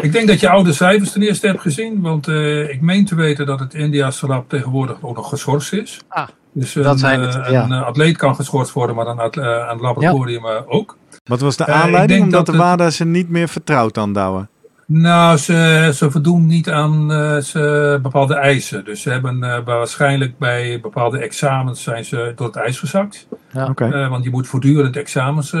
Ik 0.00 0.12
denk 0.12 0.28
dat 0.28 0.40
je 0.40 0.48
oude 0.48 0.72
cijfers 0.72 1.12
ten 1.12 1.22
eerste 1.22 1.46
hebt 1.46 1.60
gezien, 1.60 2.00
want 2.00 2.28
ik 2.68 2.80
meen 2.80 3.04
te 3.04 3.14
weten 3.14 3.46
dat 3.46 3.60
het 3.60 3.74
India's 3.74 4.20
lab 4.20 4.48
tegenwoordig 4.48 4.96
ook 5.02 5.16
nog 5.16 5.28
geschorst 5.28 5.72
is. 5.72 6.00
Ah, 6.08 6.28
dus 6.52 6.74
een, 6.74 6.98
zijn 6.98 7.20
het, 7.20 7.34
ja. 7.50 7.64
een 7.64 7.72
atleet 7.72 8.16
kan 8.16 8.34
geschorst 8.34 8.72
worden, 8.72 8.96
maar 8.96 9.06
een, 9.06 9.40
een 9.70 9.80
laboratorium 9.80 10.46
ook. 10.66 10.96
Wat 11.24 11.40
was 11.40 11.56
de 11.56 11.66
aanleiding? 11.66 12.22
Omdat 12.22 12.46
de 12.46 12.56
WADA 12.56 12.90
ze 12.90 13.04
niet 13.04 13.28
meer 13.28 13.48
vertrouwt 13.48 13.98
aan 13.98 14.12
Douwen? 14.12 14.48
Nou, 14.90 15.36
ze, 15.36 15.90
ze 15.94 16.10
voldoen 16.10 16.46
niet 16.46 16.70
aan 16.70 17.12
uh, 17.12 17.36
ze, 17.36 17.98
bepaalde 18.02 18.34
eisen. 18.34 18.84
Dus 18.84 19.02
ze 19.02 19.10
hebben 19.10 19.44
uh, 19.44 19.58
waarschijnlijk 19.64 20.38
bij 20.38 20.78
bepaalde 20.82 21.18
examens 21.18 21.82
zijn 21.82 22.04
ze 22.04 22.32
door 22.36 22.46
het 22.46 22.56
ijs 22.56 22.78
gezakt. 22.78 23.26
Ja. 23.52 23.66
Okay. 23.68 23.90
Uh, 23.90 24.08
want 24.08 24.24
je 24.24 24.30
moet 24.30 24.48
voortdurend 24.48 24.96
examens 24.96 25.54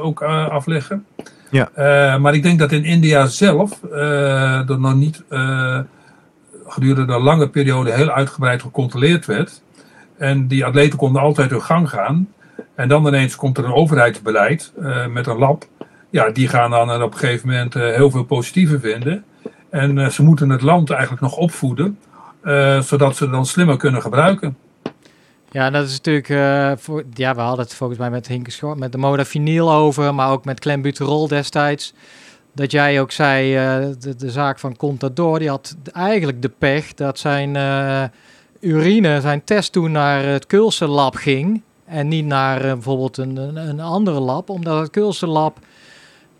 ook 0.00 0.22
afleggen. 0.22 1.06
Ja. 1.54 2.18
maar 2.18 2.34
ik 2.34 2.42
denk 2.42 2.58
dat 2.58 2.72
in 2.72 2.84
India 2.84 3.26
zelf 3.26 3.82
er 3.82 4.80
nog 4.80 4.94
niet 4.94 5.22
gedurende 6.66 7.12
een 7.12 7.22
lange 7.22 7.48
periode 7.48 7.92
heel 7.92 8.10
uitgebreid 8.10 8.62
gecontroleerd 8.62 9.26
werd. 9.26 9.62
En 10.18 10.46
die 10.46 10.64
atleten 10.64 10.98
konden 10.98 11.22
altijd 11.22 11.50
hun 11.50 11.62
gang 11.62 11.90
gaan. 11.90 12.28
En 12.74 12.88
dan 12.88 13.06
ineens 13.06 13.36
komt 13.36 13.58
er 13.58 13.64
een 13.64 13.72
overheidsbeleid 13.72 14.72
met 15.08 15.26
een 15.26 15.38
lab 15.38 15.66
ja, 16.14 16.30
die 16.30 16.48
gaan 16.48 16.70
dan 16.70 17.02
op 17.02 17.12
een 17.12 17.18
gegeven 17.18 17.48
moment 17.48 17.74
uh, 17.74 17.82
heel 17.82 18.10
veel 18.10 18.24
positieve 18.24 18.80
vinden. 18.80 19.24
En 19.70 19.96
uh, 19.96 20.08
ze 20.08 20.22
moeten 20.22 20.50
het 20.50 20.62
land 20.62 20.90
eigenlijk 20.90 21.22
nog 21.22 21.36
opvoeden, 21.36 21.98
uh, 22.44 22.80
zodat 22.80 23.16
ze 23.16 23.22
het 23.22 23.32
dan 23.32 23.46
slimmer 23.46 23.76
kunnen 23.76 24.02
gebruiken. 24.02 24.56
Ja, 25.54 25.70
dat 25.70 25.86
is 25.86 26.00
natuurlijk, 26.00 26.80
voor, 26.80 27.04
ja, 27.12 27.34
we 27.34 27.40
hadden 27.40 27.64
het 27.64 27.74
volgens 27.74 27.98
mij 27.98 28.10
met 28.10 28.26
Hinke 28.26 28.74
met 28.76 28.92
de 28.92 28.98
modafinil 28.98 29.72
over, 29.72 30.14
maar 30.14 30.30
ook 30.30 30.44
met 30.44 30.60
clenbuterol 30.60 31.28
destijds. 31.28 31.92
Dat 32.52 32.70
jij 32.70 33.00
ook 33.00 33.12
zei, 33.12 33.52
de, 33.98 34.16
de, 34.16 34.30
zaak 34.30 34.58
van 34.58 34.76
Contador, 34.76 35.38
die 35.38 35.48
had 35.48 35.76
eigenlijk 35.92 36.42
de 36.42 36.48
pech 36.48 36.94
dat 36.94 37.18
zijn 37.18 37.56
urine, 38.60 39.20
zijn 39.20 39.44
test 39.44 39.72
toen 39.72 39.92
naar 39.92 40.24
het 40.24 40.46
Kulse 40.46 40.86
lab 40.86 41.14
ging. 41.14 41.62
En 41.84 42.08
niet 42.08 42.24
naar 42.24 42.60
bijvoorbeeld 42.60 43.16
een, 43.16 43.56
een, 43.56 43.80
andere 43.80 44.20
lab, 44.20 44.48
omdat 44.48 44.80
het 44.80 44.90
Kulse 44.90 45.26
lab 45.26 45.58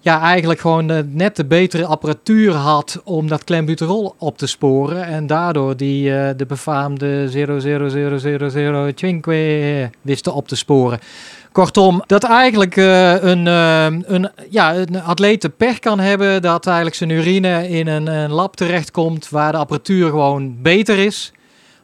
ja, 0.05 0.21
eigenlijk 0.21 0.61
gewoon 0.61 0.91
uh, 0.91 0.99
net 1.07 1.37
de 1.37 1.45
betere 1.45 1.87
apparatuur 1.87 2.53
had 2.53 3.01
om 3.05 3.29
dat 3.29 3.45
klembuterol 3.45 4.15
op 4.19 4.39
te 4.39 4.47
sporen. 4.47 5.07
En 5.07 5.27
daardoor 5.27 5.77
die, 5.77 6.11
uh, 6.11 6.29
de 6.37 6.47
befaamde 6.47 7.29
00005 7.33 9.91
wisten 10.01 10.35
op 10.35 10.49
te 10.49 10.57
sporen. 10.57 10.99
Kortom, 11.53 12.03
dat 12.07 12.25
eigenlijk 12.25 12.77
uh, 12.77 13.23
een, 13.23 13.47
een, 13.47 14.31
ja, 14.51 14.75
een 14.75 15.03
atleet 15.03 15.57
pech 15.57 15.79
kan 15.79 16.01
hebben 16.01 16.43
dat 16.43 16.67
eigenlijk 16.67 16.97
zijn 16.97 17.11
urine 17.11 17.69
in 17.69 17.87
een, 17.87 18.07
een 18.07 18.31
lab 18.31 18.57
terechtkomt 18.57 19.29
waar 19.29 19.53
de 19.53 19.59
apparatuur 19.59 20.09
gewoon 20.09 20.63
beter 20.63 20.99
is 20.99 21.33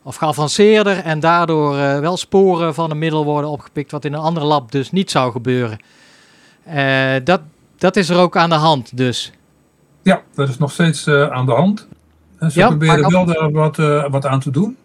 of 0.03 0.16
geavanceerder 0.16 0.99
en 0.99 1.21
daardoor 1.21 2.01
wel 2.01 2.16
sporen 2.16 2.75
van 2.75 2.91
een 2.91 2.99
middel 2.99 3.25
worden 3.25 3.51
opgepikt 3.51 3.91
wat 3.91 4.05
in 4.05 4.12
een 4.12 4.21
andere 4.21 4.47
lab 4.47 4.73
dus 4.73 4.91
niet 4.91 5.11
zou 5.11 5.33
gebeuren. 5.33 5.79
dat, 7.25 7.41
dat 7.81 7.97
is 7.97 8.09
er 8.09 8.18
ook 8.18 8.37
aan 8.37 8.49
de 8.49 8.55
hand 8.55 8.97
dus. 8.97 9.33
Ja, 10.03 10.22
dat 10.35 10.49
is 10.49 10.59
nog 10.59 10.72
steeds 10.72 11.07
uh, 11.07 11.31
aan 11.31 11.47
de 11.47 11.53
hand. 11.53 11.89
En 12.39 12.51
ze 12.51 12.59
ja, 12.59 12.66
proberen 12.66 13.11
wel 13.11 13.24
daar 13.24 13.51
wat, 13.51 13.78
uh, 13.78 14.11
wat 14.11 14.26
aan 14.26 14.41
te 14.41 14.51
doen. 14.51 14.76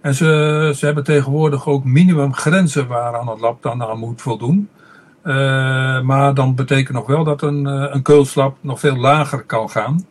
En 0.00 0.14
ze, 0.14 0.72
ze 0.76 0.84
hebben 0.84 1.04
tegenwoordig 1.04 1.66
ook 1.66 1.84
minimumgrenzen 1.84 2.86
waaraan 2.86 3.28
het 3.28 3.40
lab 3.40 3.62
dan 3.62 3.82
aan 3.82 3.98
moet 3.98 4.22
voldoen. 4.22 4.68
Uh, 5.24 5.34
maar 6.00 6.34
dan 6.34 6.54
betekent 6.54 6.96
nog 6.96 7.06
wel 7.06 7.24
dat 7.24 7.42
een, 7.42 7.64
een 7.64 8.02
keulslab 8.02 8.56
nog 8.60 8.80
veel 8.80 8.96
lager 8.96 9.42
kan 9.42 9.70
gaan 9.70 10.06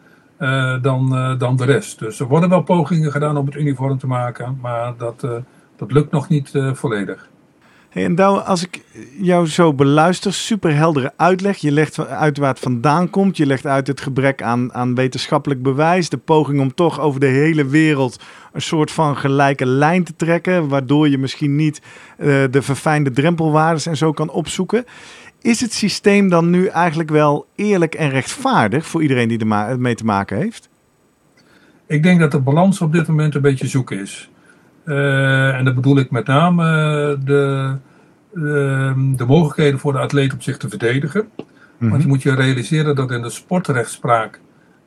dan, 0.82 1.36
dan 1.38 1.56
de 1.56 1.66
rest. 1.66 2.00
Dus 2.00 2.20
er 2.20 2.28
worden 2.28 2.50
wel 2.50 2.62
pogingen 2.62 3.12
gedaan 3.12 3.38
om 3.38 3.46
het 3.46 3.56
uniform 3.56 3.98
te 3.98 4.08
maken, 4.08 4.58
maar 4.62 4.94
dat, 4.98 5.28
dat 5.76 5.92
lukt 5.92 6.12
nog 6.12 6.30
niet 6.30 6.52
volledig. 6.74 7.28
En 7.94 8.46
als 8.46 8.64
ik 8.64 8.82
jou 9.20 9.48
zo 9.48 9.74
beluister, 9.74 10.34
super 10.34 10.76
heldere 10.76 11.14
uitleg. 11.16 11.58
Je 11.58 11.72
legt 11.72 12.08
uit 12.08 12.38
waar 12.38 12.50
het 12.50 12.60
vandaan 12.60 13.10
komt. 13.10 13.38
Je 13.38 13.46
legt 13.46 13.66
uit 13.66 13.88
het 13.88 14.02
gebrek 14.02 14.41
aan, 14.41 14.74
aan 14.74 14.96
wetenschappelijk 14.96 15.62
bewijs. 15.62 16.10
De 16.10 16.18
poging 16.18 16.60
om 16.60 16.74
toch 16.74 17.00
over 17.00 17.20
de 17.20 17.26
hele 17.26 17.66
wereld 17.66 18.24
een 18.54 18.62
soort 18.62 18.91
van 18.91 19.18
gelijke 19.18 19.66
lijn 19.66 20.04
te 20.04 20.16
trekken. 20.16 20.68
Waardoor 20.68 21.10
je 21.10 21.18
misschien 21.18 21.56
niet 21.56 21.82
uh, 22.20 22.44
de 22.52 22.62
verfijnde 22.62 23.12
drempelwaardes 23.12 23.86
en 23.86 23.98
zo 23.98 24.12
kan 24.12 24.30
opzoeken. 24.30 24.86
Is 25.41 25.62
het 25.62 25.74
systeem 25.74 26.30
dan 26.30 26.50
nu 26.50 26.66
eigenlijk 26.66 27.10
wel 27.10 27.46
eerlijk 27.56 27.96
en 27.96 28.10
rechtvaardig 28.10 28.86
voor 28.86 29.02
iedereen 29.02 29.28
die 29.28 29.39
er 29.39 29.80
mee 29.80 29.96
te 29.96 30.06
maken 30.06 30.38
heeft? 30.38 30.70
Ik 31.88 32.04
denk 32.04 32.20
dat 32.20 32.32
de 32.32 32.39
balans 32.39 32.82
op 32.82 32.91
dit 32.94 33.08
moment 33.08 33.36
een 33.36 33.41
beetje 33.41 33.68
zoek 33.68 33.91
is. 33.91 34.32
Uh, 34.86 35.56
en 35.56 35.66
dat 35.66 35.76
bedoel 35.76 35.98
ik 35.98 36.12
met 36.12 36.28
name 36.28 36.64
uh, 36.64 37.26
de, 37.26 37.76
uh, 38.34 38.94
de 39.18 39.26
mogelijkheden 39.26 39.80
voor 39.80 39.94
de 39.94 40.00
atleet 40.00 40.34
om 40.34 40.42
zich 40.42 40.58
te 40.58 40.70
verdedigen. 40.70 41.28
Mm 41.38 41.46
-hmm. 41.78 41.90
Want 41.90 42.02
je 42.02 42.08
moet 42.08 42.22
je 42.22 42.36
realiseren 42.36 42.96
dat 42.96 43.12
in 43.12 43.22
de 43.22 43.30
sportrechtspraak 43.30 44.40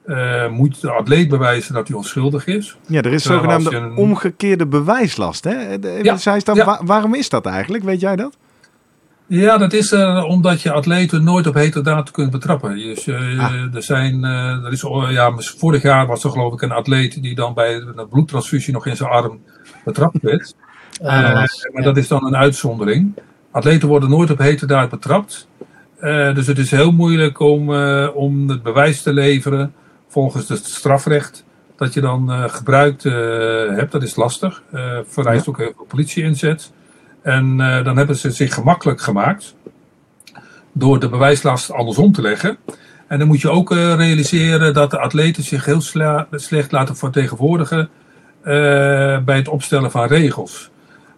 eh, 0.06 0.48
moet 0.48 0.80
de 0.80 0.90
atleet 0.90 1.28
bewijzen 1.28 1.74
dat 1.74 1.88
hij 1.88 1.96
onschuldig 1.96 2.46
is. 2.46 2.76
Ja, 2.86 3.02
er 3.02 3.12
is 3.12 3.22
zogenaamde 3.22 3.76
een... 3.76 3.96
omgekeerde 3.96 4.66
bewijslast. 4.66 5.44
Hè? 5.44 5.72
Ja, 6.02 6.38
dan, 6.44 6.54
ja. 6.54 6.80
waarom 6.84 7.14
is 7.14 7.28
dat 7.28 7.46
eigenlijk? 7.46 7.84
Weet 7.84 8.00
jij 8.00 8.16
dat? 8.16 8.36
Ja, 9.26 9.58
dat 9.58 9.72
is 9.72 9.92
uh, 9.92 10.24
omdat 10.28 10.62
je 10.62 10.72
atleten 10.72 11.24
nooit 11.24 11.46
op 11.46 11.54
heterdaad 11.54 12.10
kunt 12.10 12.30
betrappen. 12.30 12.76
Dus, 12.76 13.06
uh, 13.06 13.40
ah. 13.40 13.74
er 13.74 13.82
zijn, 13.82 14.24
er 14.24 14.72
is, 14.72 14.84
ja, 15.08 15.32
vorig 15.36 15.82
jaar 15.82 16.06
was 16.06 16.24
er 16.24 16.30
geloof 16.30 16.52
ik 16.52 16.62
een 16.62 16.72
atleet 16.72 17.22
die 17.22 17.34
dan 17.34 17.54
bij 17.54 17.74
een 17.74 18.08
bloedtransfusie 18.08 18.72
nog 18.72 18.86
in 18.86 18.96
zijn 18.96 19.10
arm 19.10 19.40
betrapt 19.86 20.22
werd. 20.22 20.54
Uh, 21.02 21.08
maar 21.72 21.82
dat 21.82 21.96
is 21.96 22.08
dan 22.08 22.26
een 22.26 22.36
uitzondering. 22.36 23.14
Atleten 23.50 23.88
worden 23.88 24.10
nooit 24.10 24.30
op 24.30 24.38
heterdaad 24.38 24.90
betrapt. 24.90 25.48
Uh, 26.00 26.34
dus 26.34 26.46
het 26.46 26.58
is 26.58 26.70
heel 26.70 26.92
moeilijk 26.92 27.40
om, 27.40 27.70
uh, 27.70 28.08
om 28.14 28.48
het 28.48 28.62
bewijs 28.62 29.02
te 29.02 29.12
leveren 29.12 29.74
volgens 30.08 30.48
het 30.48 30.64
strafrecht 30.64 31.44
dat 31.76 31.94
je 31.94 32.00
dan 32.00 32.50
gebruikt 32.50 33.02
hebt. 33.02 33.92
Dat 33.92 34.02
is 34.02 34.16
lastig. 34.16 34.62
vereist 35.06 35.44
ja. 35.44 35.50
ook 35.50 35.58
heel 35.58 35.72
veel 35.76 35.86
politie-inzet. 35.88 36.72
En 37.22 37.56
dan 37.56 37.96
hebben 37.96 38.16
ze 38.16 38.30
zich 38.30 38.54
gemakkelijk 38.54 39.00
gemaakt 39.00 39.54
door 40.72 41.00
de 41.00 41.08
bewijslast 41.08 41.72
andersom 41.72 42.12
te 42.12 42.22
leggen. 42.22 42.56
En 43.06 43.18
dan 43.18 43.28
moet 43.28 43.40
je 43.40 43.50
ook 43.50 43.70
realiseren 43.72 44.74
dat 44.74 44.90
de 44.90 44.98
atleten 44.98 45.42
zich 45.42 45.64
heel 45.64 45.80
slecht 46.30 46.72
laten 46.72 46.96
vertegenwoordigen 46.96 47.88
bij 49.24 49.36
het 49.36 49.48
opstellen 49.48 49.90
van 49.90 50.06
regels. 50.06 50.70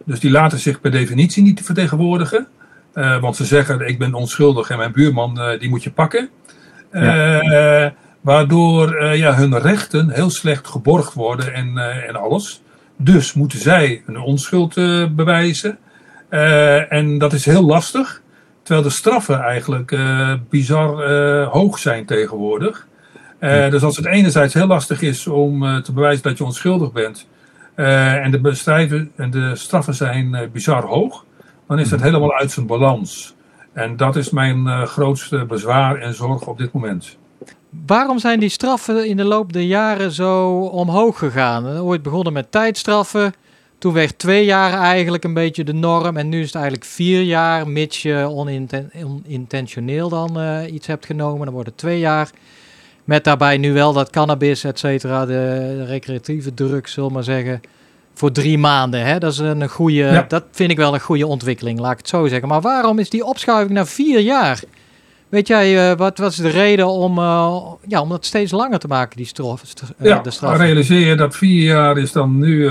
Dus 0.04 0.20
die 0.20 0.30
laten 0.30 0.58
zich 0.58 0.80
per 0.80 0.90
definitie 0.90 1.42
niet 1.42 1.60
vertegenwoordigen. 1.64 2.46
Uh, 2.94 3.20
want 3.20 3.36
ze 3.36 3.44
zeggen, 3.44 3.80
ik 3.80 3.98
ben 3.98 4.14
onschuldig 4.14 4.70
en 4.70 4.78
mijn 4.78 4.92
buurman 4.92 5.38
uh, 5.38 5.60
die 5.60 5.68
moet 5.68 5.82
je 5.82 5.90
pakken. 5.90 6.28
Ja. 6.92 7.94
waardoor 8.20 9.04
ja, 9.14 9.34
hun 9.34 9.58
rechten 9.58 10.10
heel 10.10 10.30
slecht 10.30 10.68
geborgd 10.68 11.14
worden 11.14 11.54
en, 11.54 11.78
en 12.08 12.16
alles. 12.16 12.62
Dus 12.96 13.32
moeten 13.32 13.58
zij 13.58 14.02
hun 14.06 14.18
onschuld 14.18 14.74
bewijzen. 15.14 15.78
en 16.88 17.18
dat 17.18 17.32
is 17.32 17.44
heel 17.44 17.64
lastig. 17.64 18.22
Terwijl 18.62 18.86
de 18.86 18.94
straffen 18.94 19.40
eigenlijk 19.40 19.98
bizar 20.48 21.12
hoog 21.44 21.78
zijn 21.78 22.04
tegenwoordig. 22.06 22.87
Uh, 23.40 23.70
dus 23.70 23.82
als 23.82 23.96
het 23.96 24.06
enerzijds 24.06 24.54
heel 24.54 24.66
lastig 24.66 25.02
is 25.02 25.26
om 25.26 25.62
uh, 25.62 25.76
te 25.76 25.92
bewijzen 25.92 26.22
dat 26.22 26.38
je 26.38 26.44
onschuldig 26.44 26.92
bent. 26.92 27.26
Uh, 27.76 28.14
en, 28.14 28.30
de 28.30 29.08
en 29.16 29.30
de 29.30 29.56
straffen 29.56 29.94
zijn 29.94 30.50
bizar 30.52 30.84
hoog. 30.84 31.24
Dan 31.66 31.78
is 31.78 31.90
het 31.90 32.00
mhm. 32.00 32.08
helemaal 32.08 32.34
uit 32.34 32.50
zijn 32.50 32.66
balans. 32.66 33.34
En 33.72 33.96
dat 33.96 34.16
is 34.16 34.30
mijn 34.30 34.86
grootste 34.86 35.44
bezwaar 35.44 35.96
en 35.96 36.14
zorg 36.14 36.46
op 36.46 36.58
dit 36.58 36.72
moment. 36.72 37.16
Waarom 37.86 38.18
zijn 38.18 38.40
die 38.40 38.48
straffen 38.48 39.08
in 39.08 39.16
de 39.16 39.24
loop 39.24 39.52
der 39.52 39.62
jaren 39.62 40.12
zo 40.12 40.60
omhoog 40.60 41.18
gegaan? 41.18 41.78
Ooit 41.78 42.02
begonnen 42.02 42.32
met 42.32 42.52
tijdstraffen. 42.52 43.32
Toen 43.78 43.92
werd 43.92 44.18
twee 44.18 44.44
jaar 44.44 44.72
eigenlijk 44.72 45.24
een 45.24 45.34
beetje 45.34 45.64
de 45.64 45.74
norm. 45.74 46.16
En 46.16 46.28
nu 46.28 46.40
is 46.40 46.46
het 46.46 46.54
eigenlijk 46.54 46.84
vier 46.84 47.22
jaar, 47.22 47.68
mits 47.68 48.02
je 48.02 48.30
onintentioneel 48.30 50.08
dan 50.08 50.38
iets 50.66 50.86
hebt 50.86 51.06
genomen. 51.06 51.44
Dan 51.44 51.54
wordt 51.54 51.68
het 51.68 51.78
twee 51.78 51.98
jaar. 51.98 52.30
Met 53.08 53.24
daarbij 53.24 53.58
nu 53.58 53.72
wel 53.72 53.92
dat 53.92 54.10
cannabis, 54.10 54.64
et 54.64 54.78
cetera, 54.78 55.26
de, 55.26 55.84
recreatieve 55.84 56.54
drugs, 56.54 56.92
zullen 56.92 57.12
maar 57.12 57.24
zeggen. 57.24 57.60
Voor 58.14 58.32
drie 58.32 58.58
maanden. 58.58 59.04
Hè? 59.04 59.18
Dat, 59.18 59.32
is 59.32 59.38
een 59.38 59.68
goede, 59.68 60.24
dat 60.28 60.44
vind 60.50 60.70
ik 60.70 60.76
wel 60.76 60.94
een 60.94 61.00
goede 61.00 61.26
ontwikkeling, 61.26 61.78
laat 61.78 61.92
ik 61.92 61.98
het 61.98 62.08
zo 62.08 62.26
zeggen. 62.26 62.48
Maar 62.48 62.60
waarom 62.60 62.98
is 62.98 63.10
die 63.10 63.24
opschuiving 63.24 63.74
naar 63.74 63.86
vier 63.86 64.20
jaar? 64.20 64.60
Weet 65.28 65.46
jij, 65.46 65.90
uh, 65.90 65.96
wat 65.96 66.18
was 66.18 66.36
de 66.36 66.48
reden 66.48 66.86
om, 66.86 67.18
uh, 67.18 67.56
ja, 67.86 68.00
om 68.00 68.08
dat 68.08 68.24
steeds 68.24 68.52
langer 68.52 68.78
te 68.78 68.86
maken, 68.86 69.16
die 69.16 69.26
straf, 69.26 69.62
uh, 69.62 70.06
ja, 70.06 70.18
de 70.18 70.30
straf? 70.30 70.56
realiseer 70.56 71.06
je 71.06 71.14
dat 71.14 71.36
vier 71.36 71.64
jaar 71.64 71.98
is 71.98 72.12
dan 72.12 72.38
nu 72.38 72.70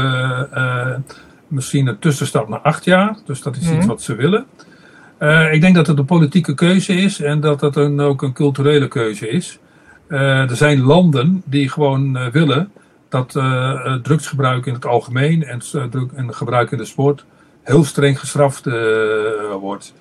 misschien 1.48 1.88
een 1.88 2.00
tussenstap 2.00 2.50
naar 2.50 2.60
acht 2.60 2.86
jaar. 2.86 3.18
Dus 3.26 3.42
dat 3.42 3.56
is 3.56 3.62
iets 3.62 3.72
mhm. 3.72 3.88
wat 3.88 4.02
ze 4.02 4.16
willen. 4.16 4.46
ik 5.52 5.62
denk 5.62 5.76
dat 5.76 5.88
het 5.88 5.98
een 5.98 6.06
politieke 6.06 6.54
keuze 6.54 6.94
is 6.94 7.22
en 7.22 7.40
dat 7.40 7.62
het 7.62 7.76
een, 7.76 8.00
ook 8.00 8.22
een 8.22 8.34
culturele 8.34 8.88
keuze 8.88 9.30
is. 9.30 9.60
Er 10.08 10.56
zijn 10.56 10.82
landen 10.82 11.42
die 11.46 11.70
gewoon 11.70 12.32
willen 12.32 12.72
dat 13.10 13.32
drugsgebruik 14.04 14.66
in 14.66 14.74
het 14.74 14.86
algemeen 14.86 15.44
en, 15.44 15.62
en 16.16 16.34
gebruik 16.34 16.72
in 16.72 16.78
de 16.78 16.86
sport 16.86 17.26
heel 17.64 17.84
streng 17.84 18.20
gestraft 18.20 18.66
wordt. 19.60 19.94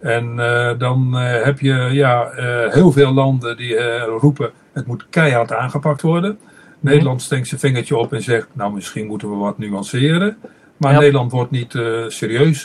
En 0.00 0.36
dan 0.78 1.14
heb 1.16 1.60
je 1.60 1.88
ja, 1.92 2.30
heel 2.70 2.92
veel 2.92 3.12
landen 3.12 3.56
die 3.56 3.98
roepen: 4.04 4.50
het 4.72 4.86
moet 4.86 5.06
keihard 5.10 5.52
aangepakt 5.52 6.02
worden. 6.02 6.38
Mhm. 6.40 6.90
Nederland 6.92 7.22
steekt 7.22 7.48
zijn 7.48 7.60
vingertje 7.60 7.96
op 7.96 8.12
en 8.12 8.22
zegt: 8.22 8.48
Nou, 8.52 8.72
misschien 8.72 9.06
moeten 9.06 9.30
we 9.30 9.36
wat 9.36 9.58
nuanceren. 9.58 10.36
Maar 10.76 10.92
Nederland 10.92 11.32
wordt 11.32 11.50
niet 11.50 11.72
serieus 12.08 12.62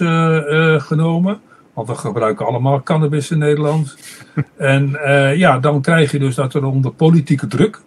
genomen. 0.84 1.40
Want 1.78 1.90
we 1.90 1.96
gebruiken 1.96 2.46
allemaal 2.46 2.84
cannabis 2.84 3.32
in 3.32 3.38
Nederland. 3.38 3.98
en 4.58 5.00
ja, 5.36 5.60
dan 5.60 5.82
krijg 5.82 6.12
je 6.12 6.20
dus 6.20 6.36
dat 6.36 6.54
er 6.54 6.66
onder 6.66 6.92
politieke 6.92 7.48
druk 7.48 7.82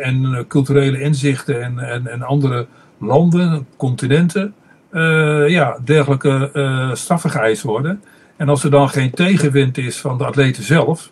en 0.00 0.44
culturele 0.48 1.00
inzichten 1.00 1.62
en, 1.62 1.78
en, 1.78 2.06
en 2.06 2.22
andere 2.22 2.66
landen, 2.98 3.66
continenten 3.76 4.54
uh, 4.96 5.48
ja, 5.48 5.78
dergelijke 5.84 6.50
uh, 6.52 6.94
straffen 6.94 7.30
geëist 7.30 7.62
worden. 7.62 8.02
En 8.36 8.48
als 8.48 8.64
er 8.64 8.70
dan 8.70 8.88
geen 8.88 9.10
tegenwind 9.10 9.78
is 9.78 10.00
van 10.00 10.18
de 10.18 10.24
atleten 10.24 10.62
zelf, 10.62 11.10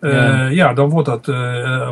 ja. 0.00 0.46
ja. 0.46 0.74
dan 0.74 0.88
wordt 0.88 1.08
dat, 1.08 1.26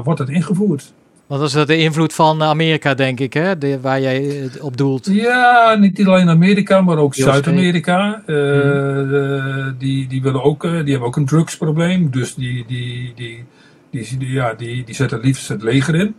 wordt 0.05 0.19
dat 0.19 0.29
ingevoerd. 0.29 0.93
Want 1.33 1.45
dat 1.45 1.55
is 1.55 1.67
de 1.67 1.77
invloed 1.77 2.13
van 2.13 2.43
Amerika, 2.43 2.95
denk 2.95 3.21
ik, 3.21 3.33
hè? 3.33 3.59
De, 3.59 3.81
waar 3.81 4.01
jij 4.01 4.51
op 4.61 4.77
doelt. 4.77 5.07
Ja, 5.07 5.75
niet 5.75 6.07
alleen 6.07 6.29
Amerika, 6.29 6.81
maar 6.81 6.97
ook 6.99 7.15
Zuid-Amerika. 7.15 8.23
Hmm. 8.27 9.75
die, 9.79 10.07
die, 10.09 10.23
willen 10.23 10.43
ook, 10.43 10.63
die 10.63 10.71
hebben 10.71 11.03
ook 11.03 11.17
een 11.17 11.27
drugsprobleem. 11.27 12.11
Dus 12.11 12.35
die, 12.35 12.65
die, 12.67 13.13
die, 13.15 13.45
die, 13.91 14.19
die, 14.19 14.33
ja, 14.33 14.55
die, 14.55 14.85
die 14.85 14.95
zetten 14.95 15.21
liefst 15.21 15.49
het 15.49 15.63
leger 15.63 15.95
in. 15.95 16.15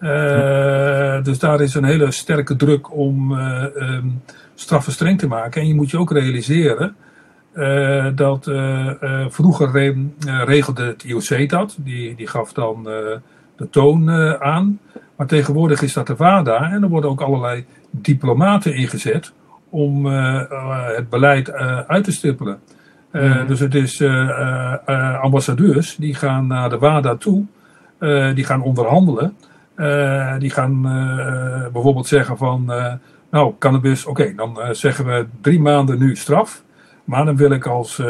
Uh, 0.00 1.22
dus 1.22 1.38
daar 1.38 1.60
is 1.60 1.74
een 1.74 1.84
hele 1.84 2.10
sterke 2.10 2.56
druk 2.56 2.94
om 2.96 3.32
uh, 3.32 3.64
um, 3.74 4.22
straffen 4.54 4.92
streng 4.92 5.18
te 5.18 5.26
maken. 5.26 5.60
En 5.60 5.68
je 5.68 5.74
moet 5.74 5.90
je 5.90 5.98
ook 5.98 6.12
realiseren 6.12 6.96
dat 8.14 8.50
vroeger 9.28 9.70
re 9.70 10.06
regelde 10.44 10.84
het 10.84 11.04
IOC 11.04 11.48
dat. 11.48 11.76
Die, 11.78 12.14
die 12.14 12.26
gaf 12.26 12.52
dan 12.52 12.88
de 13.56 13.70
toon 13.70 14.10
aan. 14.40 14.78
Maar 15.16 15.26
tegenwoordig 15.26 15.82
is 15.82 15.92
dat 15.92 16.06
de 16.06 16.16
WADA. 16.16 16.70
En 16.70 16.82
er 16.82 16.88
worden 16.88 17.10
ook 17.10 17.20
allerlei 17.20 17.66
diplomaten 17.90 18.74
ingezet 18.74 19.32
om 19.70 20.06
het 20.06 21.08
beleid 21.08 21.52
uit 21.86 22.04
te 22.04 22.12
stippelen. 22.12 22.58
Mm. 23.12 23.46
Dus 23.46 23.60
het 23.60 23.74
is 23.74 24.02
ambassadeurs 25.20 25.96
die 25.96 26.14
gaan 26.14 26.46
naar 26.46 26.70
de 26.70 26.78
WADA 26.78 27.14
toe. 27.14 27.44
die 28.34 28.44
gaan 28.44 28.62
onderhandelen. 28.62 29.36
Die 30.38 30.50
gaan 30.50 30.82
bijvoorbeeld 31.72 32.06
zeggen 32.06 32.36
van, 32.36 32.72
nou, 33.30 33.54
cannabis, 33.58 34.06
oké, 34.06 34.34
dan 34.34 34.58
zeggen 34.70 35.06
we 35.06 35.26
drie 35.40 35.60
maanden 35.60 35.98
nu 35.98 36.16
straf. 36.16 36.62
Maar 37.06 37.24
dan 37.24 37.36
wil 37.36 37.50
ik 37.50 37.66
als, 37.66 38.02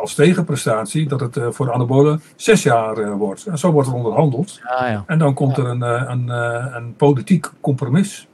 als 0.00 0.14
tegenprestatie 0.14 1.08
dat 1.08 1.20
het 1.20 1.38
voor 1.50 1.66
de 1.66 1.72
anabolen 1.72 2.22
zes 2.36 2.62
jaar 2.62 3.16
wordt. 3.16 3.46
En 3.46 3.58
zo 3.58 3.70
wordt 3.70 3.88
er 3.88 3.94
onderhandeld. 3.94 4.60
Ja. 4.62 5.04
En 5.06 5.18
dan 5.18 5.34
komt 5.34 5.56
er 5.56 5.66
een, 5.66 5.82
een, 5.82 6.28
een 6.76 6.94
politiek 6.96 7.50
compromis. 7.60 8.28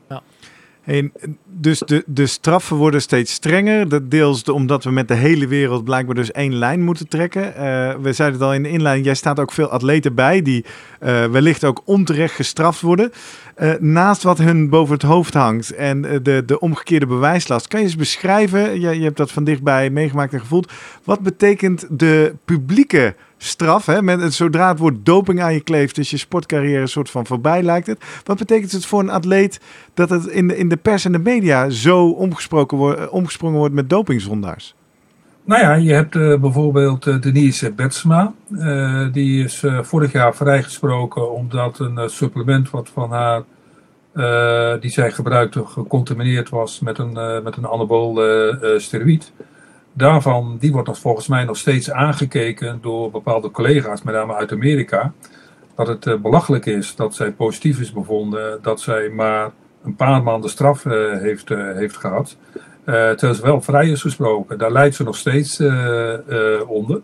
Dus 1.45 1.78
de, 1.78 2.05
de 2.07 2.26
straffen 2.26 2.76
worden 2.76 3.03
steeds 3.03 3.33
strenger. 3.33 3.89
Dat 3.89 4.11
deels 4.11 4.45
omdat 4.45 4.85
we 4.85 4.91
met 4.91 5.09
de 5.09 5.14
hele 5.14 5.47
wereld 5.47 5.85
blijkbaar 5.85 6.14
dus 6.14 6.30
één 6.30 6.55
lijn 6.55 6.83
moeten 6.83 7.09
trekken. 7.09 7.43
Uh, 7.47 7.53
we 8.01 8.12
zeiden 8.12 8.39
het 8.39 8.49
al 8.49 8.55
in 8.55 8.62
de 8.62 8.68
inleiding, 8.68 9.07
jij 9.07 9.14
staat 9.14 9.41
ook 9.41 9.53
veel 9.53 9.68
atleten 9.68 10.14
bij 10.14 10.43
die 10.43 10.64
uh, 11.03 11.24
wellicht 11.24 11.64
ook 11.64 11.83
onterecht 11.85 12.35
gestraft 12.35 12.80
worden. 12.80 13.12
Uh, 13.59 13.72
naast 13.78 14.22
wat 14.22 14.39
hun 14.39 14.68
boven 14.68 14.95
het 14.95 15.03
hoofd 15.03 15.35
hangt 15.35 15.74
en 15.74 16.03
de, 16.22 16.43
de 16.47 16.61
omgekeerde 16.61 17.07
bewijslast. 17.07 17.68
Kan 17.68 17.80
je 17.80 17.87
eens 17.87 17.97
beschrijven, 17.97 18.80
je, 18.80 18.99
je 18.99 19.05
hebt 19.05 19.16
dat 19.16 19.33
van 19.33 19.45
dichtbij 19.45 19.91
meegemaakt 19.91 20.33
en 20.33 20.41
gevoeld. 20.41 20.72
Wat 21.05 21.20
betekent 21.20 21.87
de 21.91 22.35
publieke 22.45 23.14
straf. 23.43 23.86
Hè? 23.86 24.03
Met, 24.03 24.34
zodra 24.34 24.68
het 24.68 24.78
woord 24.78 25.07
doping 25.07 25.43
aan 25.43 25.55
je 25.55 25.61
kleeft, 25.61 25.99
is 25.99 26.11
je 26.11 26.16
sportcarrière 26.16 26.80
een 26.80 26.88
soort 26.88 27.11
van 27.11 27.26
voorbij, 27.26 27.62
lijkt 27.62 27.86
het. 27.86 28.05
Wat 28.24 28.38
betekent 28.38 28.72
het 28.72 28.86
voor 28.86 29.01
een 29.01 29.11
atleet 29.11 29.61
dat 29.95 30.11
het 30.11 30.26
in 30.26 30.49
de, 30.49 30.57
in 30.57 30.68
de 30.68 30.76
pers 30.76 31.05
en 31.05 31.12
de 31.12 31.18
media 31.18 31.70
zo 31.70 32.09
omgesproken 32.09 32.76
wordt, 32.76 33.09
omgesprongen 33.09 33.59
wordt 33.59 33.74
met 33.74 33.90
dopingzondaars? 33.90 34.74
Nou 35.45 35.62
ja, 35.62 35.74
je 35.74 35.93
hebt 35.93 36.14
uh, 36.14 36.40
bijvoorbeeld 36.40 37.07
uh, 37.07 37.20
Denise 37.20 37.72
Betsma. 37.72 38.32
Die 39.12 39.45
is 39.45 39.64
vorig 39.82 40.12
jaar 40.12 40.34
vrijgesproken 40.34 41.32
omdat 41.32 41.78
een 41.78 42.11
supplement 42.11 42.70
wat 42.70 42.90
van 42.93 43.11
haar, 43.11 43.43
die 44.80 44.90
zij 44.90 45.11
gebruikte, 45.11 45.66
gecontamineerd 45.66 46.49
was 46.49 46.80
met 46.80 46.99
een, 46.99 47.43
met 47.43 47.57
een 47.57 47.66
anabool 47.66 48.14
daarvan, 49.93 50.57
die 50.61 50.72
wordt 50.72 50.88
nog 50.88 50.99
volgens 50.99 51.26
mij 51.26 51.45
nog 51.45 51.57
steeds 51.57 51.90
aangekeken 51.90 52.78
door 52.82 53.11
bepaalde 53.11 53.51
collega's, 53.51 54.03
met 54.03 54.14
name 54.14 54.34
uit 54.34 54.53
Amerika. 54.53 55.12
Dat 55.74 55.86
het 55.86 56.07
uh, 56.07 56.20
belachelijk 56.20 56.66
is 56.66 56.95
dat 56.97 57.14
zij 57.14 57.32
positief 57.32 57.80
is 57.80 57.93
bevonden, 57.93 58.59
dat 58.62 58.80
zij 58.80 59.09
maar 59.09 59.51
een 59.84 59.97
paar 59.97 60.22
maanden 60.22 60.51
straf 60.51 60.84
uh, 60.84 61.18
heeft, 61.18 61.51
uh, 61.51 61.74
heeft 61.76 61.97
gehad. 61.97 62.36
terwijl 62.84 63.34
ze 63.34 63.43
wel 63.43 63.61
vrij 63.61 63.88
is 63.88 64.01
gesproken. 64.01 64.59
Daar 64.59 64.72
leidt 64.72 64.95
ze 64.95 65.05
nog 65.05 65.16
steeds 65.16 65.62
onder. 66.66 67.01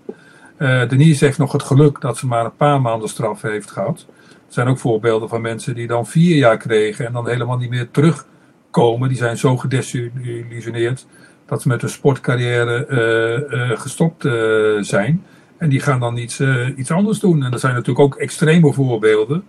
Denise 0.88 1.24
heeft 1.24 1.38
nog 1.38 1.52
het 1.52 1.62
geluk 1.62 2.00
dat 2.00 2.16
ze 2.16 2.26
maar 2.26 2.44
een 2.44 2.56
paar 2.56 2.80
maanden 2.80 3.08
straf 3.08 3.42
heeft 3.42 3.70
gehad. 3.70 4.06
Er 4.28 4.54
zijn 4.54 4.68
ook 4.68 4.78
voorbeelden 4.78 5.28
van 5.28 5.40
mensen 5.40 5.74
die 5.74 5.86
dan 5.86 6.06
vier 6.06 6.36
jaar 6.36 6.56
kregen 6.56 7.06
en 7.06 7.12
dan 7.12 7.28
helemaal 7.28 7.56
niet 7.56 7.70
meer 7.70 7.90
terugkomen. 7.90 9.08
Die 9.08 9.18
zijn 9.18 9.36
zo 9.36 9.56
gedesillusioneerd 9.56 11.06
dat 11.48 11.62
ze 11.62 11.68
met 11.68 11.80
hun 11.80 11.90
sportcarrière 11.90 12.86
uh, 12.88 13.58
uh, 13.58 13.78
gestopt 13.78 14.24
uh, 14.24 14.32
zijn. 14.80 15.24
En 15.58 15.68
die 15.68 15.80
gaan 15.80 16.00
dan 16.00 16.16
iets, 16.16 16.42
iets 16.76 16.90
anders 16.90 17.18
doen. 17.18 17.44
En 17.44 17.52
er 17.52 17.58
zijn 17.58 17.72
natuurlijk 17.72 17.98
ook 17.98 18.16
extreme 18.16 18.72
voorbeelden. 18.72 19.44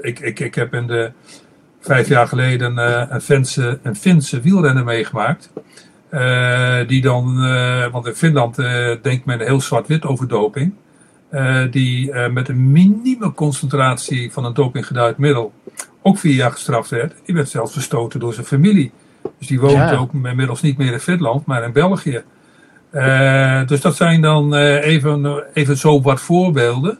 ik, 0.00 0.20
ik, 0.20 0.40
ik 0.40 0.54
heb 0.54 0.74
in 0.74 0.86
de 0.86 1.12
vijf 1.80 2.08
jaar 2.08 2.28
geleden 2.28 2.76
een, 3.14 3.20
Finse, 3.20 3.78
een 3.82 3.96
Finse 3.96 4.40
wielrenner 4.40 4.84
meegemaakt. 4.84 5.50
die 6.88 7.02
dan, 7.02 7.36
want 7.90 8.06
in 8.06 8.14
Finland 8.14 8.56
denkt 9.02 9.24
men 9.24 9.40
heel 9.40 9.60
zwart-wit 9.60 10.04
over 10.04 10.28
doping. 10.28 10.74
die 11.70 12.14
met 12.14 12.48
een 12.48 12.72
minieme 12.72 13.32
concentratie 13.32 14.32
van 14.32 14.44
een 14.44 14.54
dopinggeduid 14.54 15.18
middel 15.18 15.52
ook 16.02 16.18
vier 16.18 16.34
jaar 16.34 16.52
gestraft 16.52 16.90
werd. 16.90 17.14
Die 17.24 17.34
werd 17.34 17.48
zelfs 17.48 17.72
verstoten 17.72 18.20
door 18.20 18.34
zijn 18.34 18.46
familie. 18.46 18.92
Dus 19.38 19.46
die 19.46 19.60
woont 19.60 19.96
ook 19.96 20.12
inmiddels 20.12 20.62
niet 20.62 20.76
meer 20.76 20.92
in 20.92 21.00
Finland, 21.00 21.46
maar 21.46 21.62
in 21.62 21.72
België. 21.72 22.22
Uh, 22.94 23.66
dus 23.66 23.80
dat 23.80 23.96
zijn 23.96 24.20
dan 24.20 24.54
uh, 24.54 24.86
even, 24.86 25.44
even 25.52 25.76
zo 25.76 26.00
wat 26.00 26.20
voorbeelden. 26.20 26.98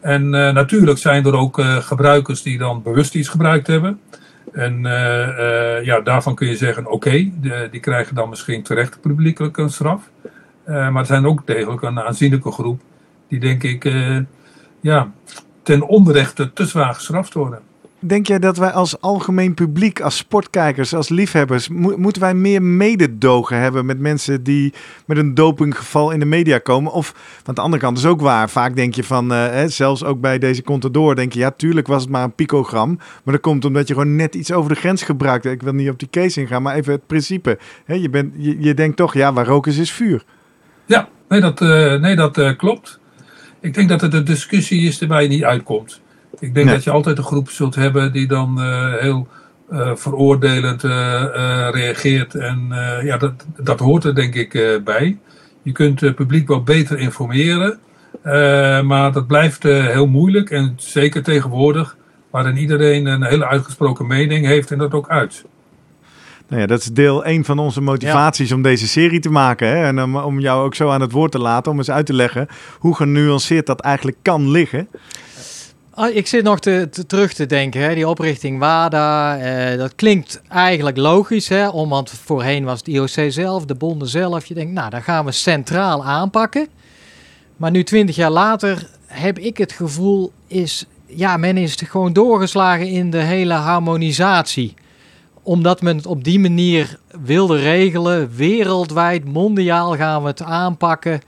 En 0.00 0.22
uh, 0.22 0.52
natuurlijk 0.52 0.98
zijn 0.98 1.24
er 1.24 1.36
ook 1.36 1.60
gebruikers 1.60 2.42
die 2.42 2.58
dan 2.58 2.82
bewust 2.82 3.14
iets 3.14 3.28
gebruikt 3.28 3.66
hebben. 3.66 4.00
En 4.52 4.82
ja, 5.82 6.00
daarvan 6.00 6.34
kun 6.34 6.48
je 6.48 6.56
zeggen, 6.56 6.86
oké, 6.86 6.94
okay, 6.94 7.32
die 7.70 7.80
krijgen 7.80 8.14
dan 8.14 8.28
misschien 8.28 8.62
terecht 8.62 9.00
publiekelijk 9.00 9.56
een 9.56 9.70
straf. 9.70 10.10
maar 10.64 10.96
er 10.96 11.06
zijn 11.06 11.26
ook 11.26 11.46
degelijk 11.46 11.82
een 11.82 12.00
aanzienlijke 12.00 12.50
groep 12.50 12.80
die 13.28 13.40
denk 13.40 13.62
ik 13.62 13.92
ja, 14.80 15.12
ten 15.62 15.82
onrechte 15.82 16.52
te 16.52 16.66
zwaar 16.66 16.94
gestraft 16.94 17.34
worden. 17.34 17.60
Denk 18.06 18.26
jij 18.26 18.38
dat 18.38 18.56
wij 18.56 18.70
als 18.70 19.00
algemeen 19.00 19.54
publiek, 19.54 20.00
als 20.00 20.16
sportkijkers, 20.16 20.94
als 20.94 21.08
liefhebbers, 21.08 21.68
moeten 21.68 22.22
wij 22.22 22.34
meer 22.34 22.62
mededogen 22.62 23.58
hebben 23.58 23.86
met 23.86 23.98
mensen 23.98 24.42
die 24.42 24.72
met 25.06 25.16
een 25.16 25.34
dopinggeval 25.34 26.10
in 26.10 26.18
de 26.18 26.24
media 26.24 26.58
komen? 26.58 26.92
Of, 26.92 27.14
van 27.42 27.54
de 27.54 27.60
andere 27.60 27.82
kant 27.82 27.98
is 27.98 28.06
ook 28.06 28.20
waar, 28.20 28.50
vaak 28.50 28.76
denk 28.76 28.94
je 28.94 29.04
van, 29.04 29.32
uh, 29.32 29.46
hè, 29.46 29.68
zelfs 29.68 30.04
ook 30.04 30.20
bij 30.20 30.38
deze 30.38 30.62
Contador, 30.62 31.14
denk 31.14 31.32
je, 31.32 31.38
ja, 31.38 31.50
tuurlijk 31.50 31.86
was 31.86 32.02
het 32.02 32.10
maar 32.10 32.24
een 32.24 32.34
picogram, 32.34 32.96
maar 33.24 33.34
dat 33.34 33.42
komt 33.42 33.64
omdat 33.64 33.88
je 33.88 33.94
gewoon 33.94 34.16
net 34.16 34.34
iets 34.34 34.52
over 34.52 34.74
de 34.74 34.80
grens 34.80 35.02
gebruikt. 35.02 35.44
Ik 35.44 35.62
wil 35.62 35.72
niet 35.72 35.90
op 35.90 35.98
die 35.98 36.10
case 36.10 36.40
ingaan, 36.40 36.62
maar 36.62 36.74
even 36.74 36.92
het 36.92 37.06
principe. 37.06 37.58
Hè, 37.84 37.94
je, 37.94 38.10
bent, 38.10 38.34
je, 38.38 38.74
denkt 38.74 38.96
toch, 38.96 39.14
ja, 39.14 39.32
waar 39.32 39.46
roken 39.46 39.72
is, 39.72 39.78
is 39.78 39.92
vuur. 39.92 40.24
Ja, 40.86 41.08
nee, 41.28 41.40
dat, 41.40 41.60
uh, 41.60 42.00
nee, 42.00 42.16
dat 42.16 42.38
uh, 42.38 42.56
klopt. 42.56 42.98
Ik 43.60 43.74
denk 43.74 43.88
dat 43.88 44.00
het 44.00 44.14
een 44.14 44.24
discussie 44.24 44.86
is 44.86 44.98
je 44.98 45.06
niet 45.06 45.44
uitkomt. 45.44 46.02
Ik 46.44 46.54
denk 46.54 46.68
dat 46.68 46.84
je 46.84 46.90
altijd 46.90 47.18
een 47.18 47.24
groep 47.24 47.50
zult 47.50 47.74
hebben 47.74 48.12
die 48.12 48.26
dan 48.26 48.56
uh, 48.58 48.94
heel 48.98 49.28
uh, 49.72 49.90
veroordelend 49.94 50.84
uh, 50.84 50.90
reageert. 51.70 52.34
En 52.34 52.68
ja, 53.02 53.16
dat, 53.16 53.32
dat 53.56 53.80
hoort 53.80 54.04
er 54.04 54.14
denk 54.14 54.34
ik 54.34 54.80
bij. 54.84 55.18
Je 55.62 55.72
kunt 55.72 56.00
het 56.00 56.14
publiek 56.14 56.48
wel 56.48 56.62
beter 56.62 56.98
informeren. 56.98 57.78
maar 58.86 59.12
dat 59.12 59.26
blijft 59.26 59.62
heel 59.62 60.06
moeilijk. 60.06 60.50
En 60.50 60.74
zeker 60.76 61.22
tegenwoordig, 61.22 61.96
waarin 62.30 62.56
iedereen 62.56 63.06
een 63.06 63.24
hele 63.24 63.46
uitgesproken 63.46 64.06
mening 64.06 64.46
heeft 64.46 64.70
en 64.70 64.78
dat 64.78 64.92
ook 64.92 65.08
uit. 65.08 65.44
Nou 66.48 66.60
ja, 66.60 66.66
dat 66.66 66.80
is 66.80 66.86
deel 66.92 67.24
1 67.24 67.44
van 67.44 67.58
onze 67.58 67.80
motivaties 67.80 68.52
om 68.52 68.62
deze 68.62 68.88
serie 68.88 69.20
te 69.20 69.30
maken. 69.30 69.68
Hè? 69.68 69.84
En 69.84 70.02
om, 70.02 70.16
om 70.16 70.40
jou 70.40 70.64
ook 70.64 70.74
zo 70.74 70.88
aan 70.88 71.00
het 71.00 71.12
woord 71.12 71.32
te 71.32 71.38
laten, 71.38 71.72
om 71.72 71.78
eens 71.78 71.90
uit 71.90 72.06
te 72.06 72.12
leggen 72.12 72.48
hoe 72.78 72.94
genuanceerd 72.94 73.66
dat 73.66 73.80
eigenlijk 73.80 74.16
kan 74.22 74.50
liggen. 74.50 74.88
Ah, 75.96 76.14
ik 76.14 76.26
zit 76.26 76.44
nog 76.44 76.60
te, 76.60 76.88
te, 76.90 77.06
terug 77.06 77.32
te 77.32 77.46
denken, 77.46 77.80
hè, 77.80 77.94
die 77.94 78.08
oprichting 78.08 78.58
WADA, 78.58 79.38
eh, 79.38 79.78
dat 79.78 79.94
klinkt 79.94 80.42
eigenlijk 80.48 80.96
logisch, 80.96 81.48
hè, 81.48 81.68
om, 81.68 81.88
want 81.88 82.10
voorheen 82.10 82.64
was 82.64 82.78
het 82.78 82.88
IOC 82.88 83.32
zelf, 83.32 83.64
de 83.64 83.74
bonden 83.74 84.08
zelf. 84.08 84.46
Je 84.46 84.54
denkt, 84.54 84.72
nou, 84.72 84.90
dan 84.90 85.02
gaan 85.02 85.24
we 85.24 85.32
centraal 85.32 86.04
aanpakken. 86.04 86.68
Maar 87.56 87.70
nu, 87.70 87.84
twintig 87.84 88.16
jaar 88.16 88.30
later, 88.30 88.88
heb 89.06 89.38
ik 89.38 89.56
het 89.58 89.72
gevoel, 89.72 90.32
is, 90.46 90.86
ja, 91.06 91.36
men 91.36 91.56
is 91.56 91.74
gewoon 91.74 92.12
doorgeslagen 92.12 92.86
in 92.86 93.10
de 93.10 93.22
hele 93.22 93.54
harmonisatie. 93.54 94.74
Omdat 95.42 95.82
men 95.82 95.96
het 95.96 96.06
op 96.06 96.24
die 96.24 96.40
manier 96.40 96.98
wilde 97.24 97.58
regelen, 97.58 98.30
wereldwijd, 98.36 99.24
mondiaal 99.24 99.96
gaan 99.96 100.22
we 100.22 100.28
het 100.28 100.42
aanpakken. 100.42 101.20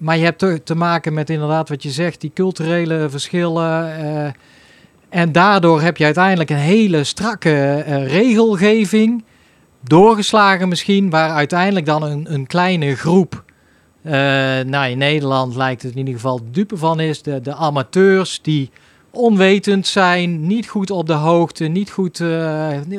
Maar 0.00 0.16
je 0.16 0.24
hebt 0.24 0.66
te, 0.66 0.74
maken 0.74 1.14
met 1.14 1.30
inderdaad 1.30 1.68
wat 1.68 1.82
je 1.82 1.90
zegt, 1.90 2.20
die 2.20 2.30
culturele 2.34 3.06
verschillen. 3.10 4.00
Uh, 4.04 4.30
en 5.08 5.32
daardoor 5.32 5.80
heb 5.80 5.96
je 5.96 6.04
uiteindelijk 6.04 6.50
een 6.50 6.56
hele 6.56 7.04
strakke 7.04 7.84
uh, 7.88 8.06
regelgeving. 8.06 9.24
Doorgeslagen 9.84 10.68
misschien, 10.68 11.10
waar 11.10 11.30
uiteindelijk 11.30 11.86
dan 11.86 12.02
een, 12.02 12.32
een 12.32 12.46
kleine 12.46 12.96
groep. 12.96 13.44
Uh, 14.02 14.12
nou, 14.60 14.90
in 14.90 14.98
Nederland 14.98 15.56
lijkt 15.56 15.82
het 15.82 15.92
in 15.92 15.98
ieder 15.98 16.14
geval 16.14 16.36
de 16.36 16.50
dupe 16.50 16.76
van 16.76 17.00
is. 17.00 17.22
De, 17.22 17.40
de 17.40 17.54
amateurs 17.54 18.42
die 18.42 18.70
onwetend 19.10 19.86
zijn, 19.86 20.46
niet 20.46 20.68
goed 20.68 20.90
op 20.90 21.06
de 21.06 21.12
hoogte, 21.12 21.64
niet 21.64 21.90
goed, 21.90 22.18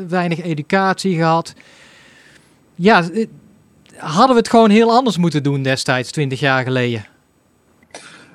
weinig 0.07 0.41
educatie 0.41 1.15
gehad. 1.15 1.53
Ja, 2.75 3.03
hadden 4.01 4.35
we 4.35 4.41
het 4.41 4.49
gewoon 4.49 4.69
heel 4.69 4.91
anders 4.91 5.17
moeten 5.17 5.43
doen 5.43 5.63
destijds, 5.63 6.11
20 6.11 6.39
jaar 6.39 6.63
geleden? 6.63 7.05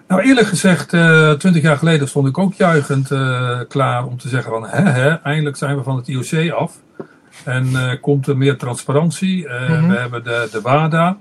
Nou, 0.08 0.22
eerlijk 0.22 0.46
gezegd, 0.46 0.92
uh, 0.92 1.30
eh, 1.30 1.38
20 1.38 1.62
jaar 1.62 1.76
geleden 1.76 2.08
stond 2.08 2.28
ik 2.28 2.38
ook 2.38 2.54
juichend 2.54 3.10
uh, 3.10 3.60
klaar 3.68 4.06
om 4.06 4.18
te 4.18 4.28
zeggen 4.28 4.50
van, 4.50 4.66
hè, 4.66 4.90
hè, 4.90 5.08
eindelijk 5.08 5.56
zijn 5.56 5.76
we 5.76 5.82
van 5.82 5.96
het 5.96 6.08
IOC 6.08 6.50
af. 6.52 6.80
En 7.44 7.66
uh, 7.66 7.92
komt 8.00 8.26
er 8.26 8.36
meer 8.36 8.56
transparantie. 8.56 9.48
Mm 9.48 9.66
-hmm. 9.66 9.88
We 9.88 9.96
hebben 9.96 10.24
de, 10.24 10.48
de 10.52 10.60
WADA. 10.60 11.18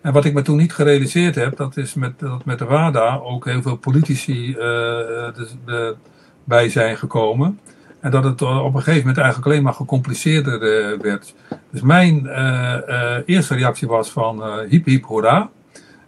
En 0.00 0.12
wat 0.12 0.24
ik 0.24 0.34
me 0.34 0.42
toen 0.42 0.56
niet 0.56 0.72
gerealiseerd 0.72 1.34
heb, 1.34 1.56
dat 1.56 1.76
is 1.76 1.94
met, 1.94 2.18
dat 2.18 2.44
met 2.44 2.58
de 2.58 2.64
WADA 2.64 3.20
ook 3.22 3.44
heel 3.44 3.62
veel 3.62 3.76
politici 3.76 4.52
de, 4.52 5.48
de, 5.64 5.96
bij 6.44 6.68
zijn 6.68 6.96
gekomen. 6.96 7.58
En 8.04 8.10
dat 8.10 8.24
het 8.24 8.42
op 8.42 8.74
een 8.74 8.82
gegeven 8.82 8.98
moment 8.98 9.18
eigenlijk 9.18 9.46
alleen 9.46 9.62
maar 9.62 9.72
gecompliceerder 9.72 10.62
uh, 10.62 11.00
werd. 11.00 11.34
Dus 11.70 11.80
mijn 11.80 12.24
uh, 12.24 12.76
uh, 12.88 13.16
eerste 13.26 13.54
reactie 13.54 13.88
was 13.88 14.10
van 14.10 14.42
hiep 14.68 14.86
hiep 14.86 15.04
hoera, 15.04 15.50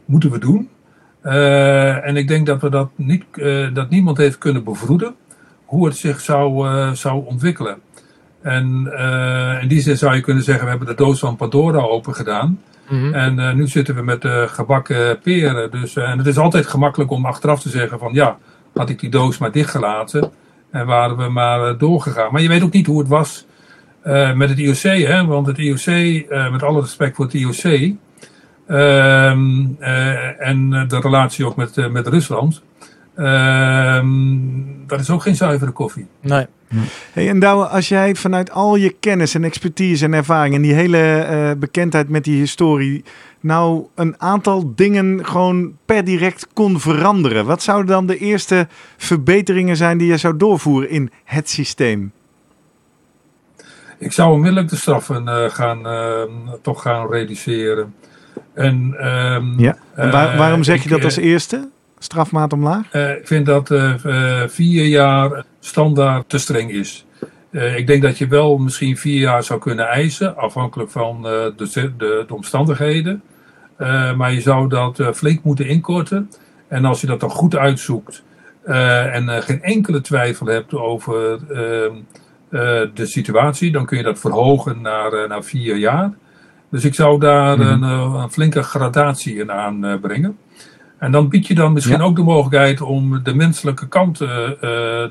moeten 0.04 0.30
we 0.30 0.38
doen. 0.38 0.68
en 2.02 2.16
ik 2.16 2.28
denk 2.28 2.46
dat 2.46 2.60
we 2.60 2.70
dat 2.70 2.90
niet, 2.94 3.24
dat 3.72 3.90
niemand 3.90 4.16
heeft 4.16 4.38
kunnen 4.38 4.64
bevroeden 4.64 5.14
hoe 5.64 5.86
het 5.86 5.96
zich 5.96 6.20
zou, 6.20 6.68
zou 6.96 7.26
ontwikkelen. 7.26 7.78
En 8.40 8.92
in 9.62 9.68
die 9.68 9.80
zin 9.80 9.98
zou 9.98 10.14
je 10.14 10.20
kunnen 10.20 10.42
zeggen, 10.42 10.64
we 10.64 10.70
hebben 10.70 10.88
de 10.88 11.02
doos 11.02 11.18
van 11.18 11.36
Pandora 11.36 11.80
open 11.80 12.14
gedaan. 12.14 12.60
Mm 12.88 12.98
-hmm. 12.98 13.14
En 13.14 13.56
nu 13.56 13.68
zitten 13.68 13.94
we 13.94 14.02
met 14.02 14.24
gebakken 14.46 15.18
peren. 15.18 15.70
Dus, 15.70 15.96
en 15.96 16.18
het 16.18 16.26
is 16.26 16.38
altijd 16.38 16.66
gemakkelijk 16.66 17.10
om 17.10 17.26
achteraf 17.26 17.60
te 17.60 17.68
zeggen 17.68 17.98
van 17.98 18.14
ja, 18.14 18.38
had 18.74 18.90
ik 18.90 19.00
die 19.00 19.10
doos 19.10 19.38
maar 19.38 19.52
dichtgelaten. 19.52 20.32
En 20.76 20.86
waren 20.86 21.16
we 21.16 21.28
maar 21.28 21.68
eh, 21.68 21.78
doorgegaan. 21.78 22.32
Maar 22.32 22.42
je 22.42 22.48
weet 22.48 22.62
ook 22.62 22.72
niet 22.72 22.86
hoe 22.86 22.98
het 22.98 23.08
was 23.08 23.46
uh, 24.04 24.32
met 24.32 24.48
het 24.48 24.58
IOC. 24.58 25.06
Hè? 25.06 25.26
Want 25.26 25.46
het 25.46 25.58
IOC, 25.58 25.86
eh, 25.86 26.50
met 26.50 26.62
alle 26.62 26.80
respect 26.80 27.16
voor 27.16 27.24
het 27.24 27.34
IOC. 27.34 27.94
Uh, 28.68 29.30
en 30.40 30.70
de 30.88 31.00
relatie 31.00 31.46
ook 31.46 31.56
met, 31.56 31.90
met 31.92 32.06
Rusland. 32.06 32.62
Ehm, 33.16 34.06
dat 34.86 35.00
is 35.00 35.10
ook 35.10 35.22
geen 35.22 35.36
zuivere 35.36 35.70
koffie. 35.70 36.06
Nee. 36.20 36.46
Hey, 37.12 37.28
en 37.28 37.38
Douwe, 37.38 37.66
als 37.66 37.88
jij 37.88 38.14
vanuit 38.14 38.50
al 38.50 38.76
je 38.76 38.96
kennis 39.00 39.34
en 39.34 39.44
expertise 39.44 40.04
en 40.04 40.12
ervaring 40.12 40.54
en 40.54 40.62
die 40.62 40.74
hele 40.74 41.26
uh, 41.30 41.50
bekendheid 41.58 42.08
met 42.08 42.24
die 42.24 42.38
historie 42.38 43.04
nou 43.40 43.86
een 43.94 44.14
aantal 44.20 44.72
dingen 44.74 45.26
gewoon 45.26 45.76
per 45.84 46.04
direct 46.04 46.46
kon 46.52 46.80
veranderen, 46.80 47.46
wat 47.46 47.62
zouden 47.62 47.86
dan 47.86 48.06
de 48.06 48.18
eerste 48.18 48.68
verbeteringen 48.96 49.76
zijn 49.76 49.98
die 49.98 50.08
je 50.08 50.16
zou 50.16 50.36
doorvoeren 50.36 50.90
in 50.90 51.10
het 51.24 51.48
systeem? 51.48 52.12
Ik 53.98 54.12
zou 54.12 54.32
onmiddellijk 54.32 54.68
de 54.68 54.76
straffen 54.76 55.24
uh, 55.24 55.44
gaan, 55.48 55.86
uh, 55.86 56.22
toch 56.62 56.82
gaan 56.82 57.10
reduceren. 57.10 57.94
En, 58.54 59.06
um, 59.06 59.58
ja. 59.58 59.76
en 59.94 60.10
waar, 60.10 60.36
waarom 60.36 60.62
zeg 60.62 60.82
je 60.82 60.88
dat 60.88 61.04
als 61.04 61.16
eerste? 61.16 61.68
Strafmaat 61.98 62.52
omlaag? 62.52 62.94
Uh, 62.94 63.16
ik 63.16 63.26
vind 63.26 63.46
dat 63.46 63.70
uh, 63.70 64.42
vier 64.46 64.84
jaar 64.84 65.44
standaard 65.60 66.28
te 66.28 66.38
streng 66.38 66.70
is. 66.70 67.06
Ik 67.76 67.86
denk 67.86 68.02
dat 68.02 68.18
je 68.18 68.26
wel 68.26 68.58
misschien 68.58 68.96
vier 68.96 69.20
jaar 69.20 69.42
zou 69.42 69.60
kunnen 69.60 69.88
eisen, 69.88 70.36
afhankelijk 70.36 70.90
van 70.90 71.22
de, 71.22 71.52
de, 71.56 71.92
de, 71.96 72.34
omstandigheden. 72.34 73.22
maar 74.16 74.32
je 74.32 74.40
zou 74.40 74.68
dat 74.68 75.00
flink 75.14 75.42
moeten 75.42 75.66
inkorten. 75.66 76.30
En 76.68 76.84
als 76.84 77.00
je 77.00 77.06
dat 77.06 77.20
dan 77.20 77.30
goed 77.30 77.56
uitzoekt 77.56 78.22
en 78.64 79.42
geen 79.42 79.62
enkele 79.62 80.00
twijfel 80.00 80.46
hebt 80.46 80.74
over 80.74 81.38
de 82.94 83.06
situatie, 83.06 83.72
dan 83.72 83.86
kun 83.86 83.96
je 83.96 84.02
dat 84.02 84.18
verhogen 84.18 84.80
naar, 84.80 85.28
naar 85.28 85.44
vier 85.44 85.76
jaar. 85.76 86.12
Dus 86.70 86.84
ik 86.84 86.94
zou 86.94 87.20
daar 87.20 87.56
mm 87.56 87.62
-hmm. 87.62 87.82
een, 87.82 88.20
een, 88.20 88.30
flinke 88.30 88.62
gradatie 88.62 89.38
in 89.38 89.52
aanbrengen. 89.52 90.38
En 90.98 91.12
dan 91.12 91.28
bied 91.28 91.46
je 91.46 91.54
dan 91.54 91.72
misschien 91.72 92.00
ook 92.00 92.16
de 92.16 92.22
mogelijkheid 92.22 92.80
om 92.80 93.22
de 93.22 93.34
menselijke 93.34 93.88
kant 93.88 94.20
uh, 94.20 94.50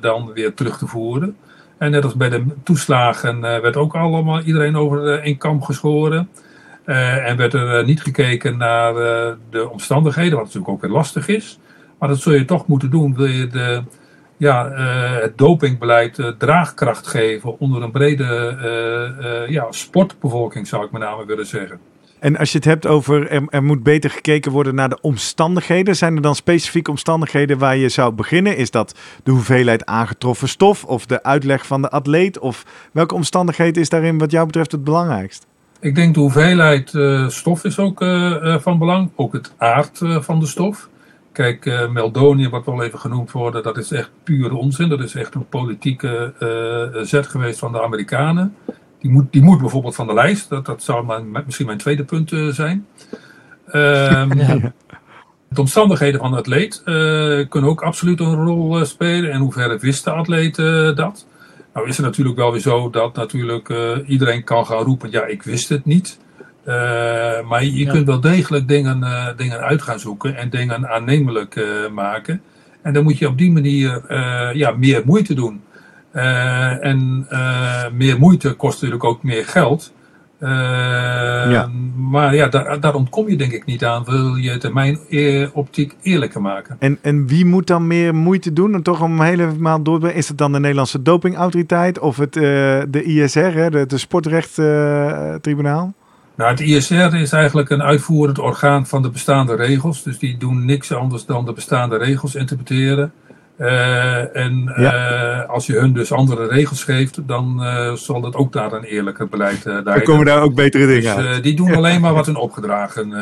dan 0.02 0.32
weer 0.34 0.54
terug 0.54 0.78
te 0.78 0.88
voeren. 0.88 1.38
En 1.78 1.92
net 1.92 2.04
als 2.04 2.16
bij 2.16 2.30
de 2.30 2.46
toeslagen 2.64 3.36
uh, 3.36 3.42
werd 3.42 3.78
ook 3.78 3.96
allemaal 3.96 4.42
iedereen 4.42 4.76
over 4.76 5.20
één 5.20 5.38
kam 5.38 5.64
geschoren. 5.64 6.30
en 6.86 7.38
werd 7.38 7.54
er 7.54 7.86
niet 7.86 8.02
gekeken 8.02 8.58
naar 8.58 8.94
de 9.50 9.70
omstandigheden, 9.70 10.34
wat 10.34 10.44
natuurlijk 10.44 10.72
ook 10.72 10.82
weer 10.82 10.92
lastig 10.92 11.28
is. 11.28 11.60
Maar 12.00 12.10
dat 12.10 12.20
zul 12.20 12.34
je 12.34 12.46
toch 12.46 12.68
moeten 12.68 12.90
doen. 12.90 13.16
Wil 13.16 13.26
je 13.26 13.48
de, 13.48 13.84
ja, 14.38 14.72
het 15.22 15.38
dopingbeleid 15.38 16.34
draagkracht 16.38 17.08
geven 17.08 17.60
onder 17.60 17.84
een 17.84 17.92
brede 17.92 19.46
ja, 19.50 19.66
sportbevolking, 19.70 20.68
zou 20.68 20.86
ik 20.86 20.92
met 20.92 21.02
name 21.02 21.26
willen 21.26 21.46
zeggen. 21.46 21.80
En 22.26 22.38
als 22.38 22.52
je 22.52 22.58
het 22.58 22.66
hebt 22.66 22.86
over 22.86 23.30
er, 23.50 23.64
moet 23.64 23.84
beter 23.84 24.10
gekeken 24.10 24.52
worden 24.52 24.76
naar 24.76 24.90
de 24.90 25.02
omstandigheden, 25.02 25.96
zijn 25.96 26.16
er 26.16 26.22
dan 26.22 26.36
specifieke 26.36 26.92
omstandigheden 26.92 27.58
waar 27.58 27.78
je 27.78 27.90
zou 27.90 28.14
beginnen? 28.14 28.58
Is 28.58 28.72
dat 28.72 28.96
de 29.24 29.32
hoeveelheid 29.32 29.86
aangetroffen 29.86 30.48
stof 30.48 30.84
of 30.84 31.06
de 31.06 31.24
uitleg 31.24 31.66
van 31.66 31.82
de 31.82 31.90
atleet? 31.90 32.40
Of 32.40 32.66
welke 32.92 33.16
omstandigheid 33.16 33.78
is 33.78 33.90
daarin 33.90 34.18
wat 34.18 34.32
jou 34.32 34.46
betreft 34.46 34.72
het 34.72 34.84
belangrijkst? 34.84 35.48
Ik 35.80 35.96
denk 35.96 36.14
de 36.14 36.20
hoeveelheid 36.20 36.94
uh, 36.94 37.30
stof 37.30 37.64
is 37.64 37.80
ook 37.80 38.02
uh, 38.02 38.10
uh, 38.10 38.60
van 38.60 38.78
belang, 38.78 39.10
ook 39.16 39.34
het 39.34 39.54
aard 39.58 40.02
van 40.04 40.40
de 40.40 40.46
stof. 40.46 40.90
Kijk, 41.32 41.66
uh, 41.66 41.90
Meldonië, 41.90 42.50
wat 42.50 42.66
wel 42.66 42.84
even 42.84 43.00
genoemd 43.00 43.32
wordt, 43.32 43.64
dat 43.64 43.78
is 43.78 43.92
echt 43.92 44.12
pure 44.24 44.56
onzin. 44.56 44.90
Dat 44.90 45.00
is 45.00 45.16
echt 45.16 45.36
een 45.36 45.48
politieke 45.50 46.34
zet 47.04 47.28
geweest 47.28 47.60
van 47.60 47.72
de 47.72 47.84
Amerikanen. 47.84 48.56
Die 49.06 49.14
moet, 49.14 49.32
die 49.32 49.42
moet 49.42 49.60
bijvoorbeeld 49.60 49.96
van 49.96 50.08
de 50.08 50.14
lijst. 50.14 50.50
Dat, 50.50 50.66
dat 50.66 50.84
zou 50.84 51.06
mijn, 51.06 51.44
misschien 51.46 51.66
mijn 51.66 51.78
tweede 51.78 52.04
punt 52.04 52.32
uh, 52.32 52.54
zijn. 52.54 52.86
Um, 53.74 54.34
ja. 54.40 54.74
De 55.50 55.60
omstandigheden 55.60 56.20
van 56.20 56.32
de 56.32 56.38
atleet 56.38 56.82
uh, 56.86 56.86
kunnen 57.50 57.70
ook 57.70 57.82
absoluut 57.82 58.20
een 58.20 58.36
rol 58.36 58.80
uh, 58.80 58.86
spelen. 58.86 59.30
En 59.30 59.36
hoe 59.36 59.44
hoeverre 59.44 59.78
wist 59.78 60.04
de 60.04 60.12
atleet 60.12 60.56
dat? 60.96 61.26
Nou 61.74 61.88
is 61.88 61.98
het 61.98 62.06
natuurlijk 62.06 62.38
wel 62.38 62.52
weer 62.52 62.62
zo 62.62 62.90
dat 62.90 63.16
natuurlijk 63.16 63.74
iedereen 64.08 64.44
kan 64.44 64.66
gaan 64.66 64.84
roepen, 64.84 65.12
ja 65.12 65.26
ik 65.26 65.44
wist 65.44 65.70
het 65.70 65.86
niet. 65.86 66.20
maar 67.48 67.64
je, 67.64 67.88
kunt 67.92 68.08
wel 68.08 68.20
degelijk 68.20 68.68
dingen, 68.68 69.04
dingen 69.38 69.60
uit 69.60 69.82
gaan 69.82 70.00
zoeken 70.00 70.36
en 70.36 70.50
dingen 70.50 70.90
aannemelijk 70.90 71.66
maken. 71.92 72.42
En 72.82 72.94
dan 72.94 73.04
moet 73.04 73.18
je 73.18 73.28
op 73.28 73.38
die 73.38 73.52
manier 73.52 74.02
ja, 74.54 74.72
meer 74.72 75.02
moeite 75.06 75.34
doen. 75.34 75.62
En 76.80 77.28
meer 77.94 78.20
moeite 78.20 78.54
kost 78.54 78.82
natuurlijk 78.82 79.04
ook 79.04 79.24
meer 79.24 79.46
geld. 79.46 79.94
Uh, 80.40 81.66
Maar 81.96 82.36
ja, 82.36 82.48
daar, 82.48 82.80
daar 82.80 82.94
ontkom 82.94 83.30
je 83.30 83.36
denk 83.36 83.52
ik 83.52 83.66
niet 83.66 83.86
aan. 83.86 84.04
Wil 84.04 84.36
je 84.36 84.52
het 84.52 84.74
mijn 84.74 85.00
optiek 85.54 85.96
eerlijker 86.02 86.42
maken. 86.42 86.76
En, 86.80 86.98
en 87.02 87.28
wie 87.28 87.46
moet 87.46 87.68
dan 87.68 87.88
meer 87.88 88.16
moeite 88.16 88.54
doen? 88.54 88.74
En 88.74 88.82
toch 88.82 89.02
om 89.02 89.22
helemaal 89.22 89.82
door 89.82 90.00
te 90.00 90.14
Is 90.14 90.28
het 90.28 90.38
dan 90.38 90.52
de 90.52 90.60
Nederlandse 90.60 91.02
dopingautoriteit 91.02 92.00
of 92.00 92.18
het, 92.18 92.34
de 92.34 93.04
ISR, 93.04 93.40
hè, 93.40 93.70
de, 93.70 93.86
de 93.86 93.98
sportrechttribunaal? 93.98 95.94
nou, 96.36 96.52
het 96.52 96.60
ISR 96.60 97.14
is 97.14 97.32
eigenlijk 97.32 97.70
een 97.70 97.84
uitvoerend 97.84 98.40
orgaan 98.40 98.88
van 98.88 99.02
de 99.02 99.10
bestaande 99.10 99.56
regels. 99.56 100.04
Dus 100.04 100.20
die 100.20 100.38
doen 100.38 100.66
niks 100.66 100.92
anders 100.92 101.26
dan 101.26 101.46
de 101.46 101.54
bestaande 101.54 101.98
regels 101.98 102.36
interpreteren. 102.36 103.12
Uh, 103.58 104.36
en 104.36 104.74
uh, 104.78 105.50
als 105.50 105.66
je 105.66 105.80
hun 105.80 105.94
dus 105.94 106.12
andere 106.12 106.48
regels 106.48 106.84
geeft, 106.84 107.28
dan 107.28 107.58
uh, 107.60 107.94
zal 107.94 108.24
het 108.24 108.36
ook 108.36 108.54
daar 108.54 108.74
een 108.74 108.84
eerlijker 108.84 109.28
beleid 109.28 109.66
uh, 109.66 109.84
Dan 109.84 110.02
komen 110.02 110.26
daar 110.26 110.42
ook 110.42 110.56
betere 110.56 110.88
dingen 110.88 111.18
dus, 111.18 111.42
die 111.42 111.56
doen 111.56 111.76
alleen 111.76 112.02
maar 112.02 112.14
wat 112.14 112.26
hun 112.26 112.36
opgedragen 112.36 113.14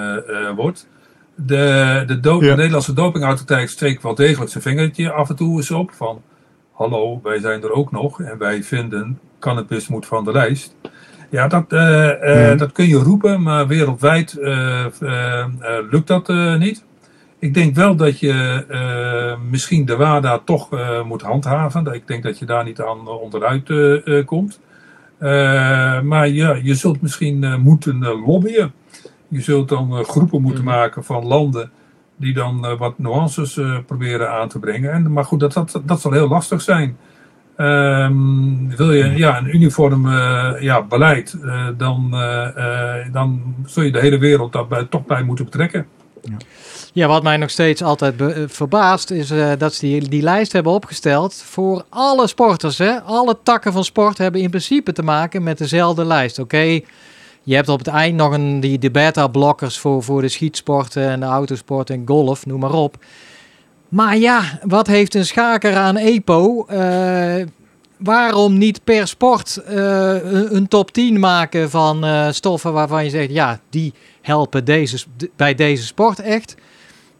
wordt. 0.55 0.87
De, 1.35 2.03
de, 2.07 2.19
do- 2.19 2.39
de 2.39 2.55
Nederlandse 2.55 2.93
dopingautoriteit 2.93 3.69
steekt 3.69 4.03
wel 4.03 4.15
degelijk 4.15 4.51
zijn 4.51 4.63
vingertje 4.63 5.11
af 5.11 5.29
en 5.29 5.35
toe 5.35 5.57
eens 5.57 5.71
op 5.71 5.91
van... 5.91 6.21
Hallo, 6.71 7.19
wij 7.23 7.39
zijn 7.39 7.63
er 7.63 7.71
ook 7.71 7.91
nog 7.91 8.21
en 8.21 8.37
wij 8.37 8.63
vinden 8.63 9.19
cannabis 9.39 9.87
moet 9.87 10.05
van 10.05 10.23
de 10.23 10.31
lijst. 10.31 10.75
Ja, 11.29 11.47
dat, 11.47 11.71
mm. 11.71 12.57
dat 12.57 12.71
kun 12.71 12.87
je 12.87 12.97
roepen, 12.97 13.41
maar 13.41 13.67
wereldwijd 13.67 14.37
lukt 15.89 16.07
dat 16.07 16.27
niet. 16.59 16.83
Ik 17.43 17.53
denk 17.53 17.75
wel 17.75 17.95
dat 17.95 18.19
je 18.19 18.65
uh, 18.69 19.49
misschien 19.49 19.85
de 19.85 19.95
WADA 19.95 20.39
toch 20.45 20.73
uh, 20.73 21.03
moet 21.03 21.21
handhaven. 21.21 21.93
Ik 21.93 22.07
denk 22.07 22.23
dat 22.23 22.39
je 22.39 22.45
daar 22.45 22.63
niet 22.63 22.81
aan 22.81 23.07
onderuit 23.07 23.69
uh, 23.69 24.25
komt. 24.25 24.59
maar 26.03 26.27
ja, 26.27 26.59
je 26.63 26.75
zult 26.75 27.01
misschien 27.01 27.61
moeten 27.61 27.99
lobbyen. 28.25 28.73
Je 29.27 29.41
zult 29.41 29.69
dan 29.69 30.03
groepen 30.03 30.41
moeten 30.41 30.63
mhm. 30.63 30.73
maken 30.73 31.03
van 31.03 31.25
landen 31.25 31.71
die 32.15 32.33
dan 32.33 32.77
wat 32.77 32.99
nuances 32.99 33.59
proberen 33.85 34.31
aan 34.31 34.47
te 34.47 34.59
brengen. 34.59 34.91
En, 34.91 35.11
maar 35.11 35.25
goed, 35.25 35.39
dat, 35.39 35.53
dat, 35.53 35.81
dat 35.85 36.01
zal 36.01 36.11
heel 36.11 36.27
lastig 36.27 36.61
zijn. 36.61 36.97
Um, 37.57 38.75
wil 38.75 38.91
je 38.91 39.17
ja, 39.17 39.37
een 39.37 39.55
uniform 39.55 40.09
ja, 40.59 40.83
beleid, 40.83 41.37
dan, 41.77 42.11
dan 43.11 43.55
zul 43.65 43.83
je 43.83 43.91
de 43.91 43.99
hele 43.99 44.17
wereld 44.17 44.53
daarbij 44.53 44.83
toch 44.83 45.05
bij 45.05 45.23
moeten 45.23 45.45
betrekken. 45.45 45.85
Ja. 46.21 46.37
Ja, 46.95 47.07
wat 47.07 47.23
mij 47.23 47.37
nog 47.37 47.49
steeds 47.49 47.81
altijd 47.83 48.21
eh, 48.21 48.43
verbaast 48.47 49.11
is 49.11 49.31
uh, 49.31 49.51
dat 49.57 49.73
ze 49.73 49.85
die, 49.85 50.09
die 50.09 50.21
lijst 50.21 50.51
hebben 50.51 50.71
opgesteld 50.71 51.35
voor 51.35 51.85
alle 51.89 52.27
sporters. 52.27 52.77
Hè? 52.77 53.01
Alle 53.01 53.37
takken 53.43 53.73
van 53.73 53.83
sport 53.83 54.17
hebben 54.17 54.41
in 54.41 54.49
principe 54.49 54.91
te 54.91 55.03
maken 55.03 55.43
met 55.43 55.57
dezelfde 55.57 56.05
lijst. 56.05 56.39
Oké, 56.39 56.79
je 57.43 57.55
hebt 57.55 57.69
op 57.69 57.79
het 57.79 57.87
eind 57.87 58.15
nog 58.15 58.33
een, 58.33 58.59
die, 58.59 58.91
beta-blokkers 58.91 59.77
voor, 59.77 60.03
voor 60.03 60.21
de 60.21 60.27
schietsporten 60.27 61.09
en 61.09 61.19
de 61.19 61.25
autosport 61.25 61.89
en 61.89 62.03
golf, 62.05 62.45
noem 62.45 62.59
maar 62.59 62.73
op. 62.73 62.95
Maar 63.89 64.17
ja, 64.17 64.59
wat 64.63 64.87
heeft 64.87 65.15
een 65.15 65.25
schaker 65.25 65.75
aan 65.75 65.97
EPO? 65.97 66.65
Uh, 66.71 67.45
waarom 67.97 68.57
niet 68.57 68.83
per 68.83 69.07
sport 69.07 69.61
een 69.65 70.67
top 70.67 70.91
10 70.91 71.19
maken 71.19 71.69
van 71.69 72.05
stoffen 72.33 72.73
waarvan 72.73 73.03
je 73.03 73.09
zegt, 73.09 73.31
ja, 73.31 73.59
die 73.69 73.93
helpen 74.21 74.65
deze, 74.65 74.97
bij 75.35 75.55
deze 75.55 75.85
sport 75.85 76.19
echt? 76.19 76.55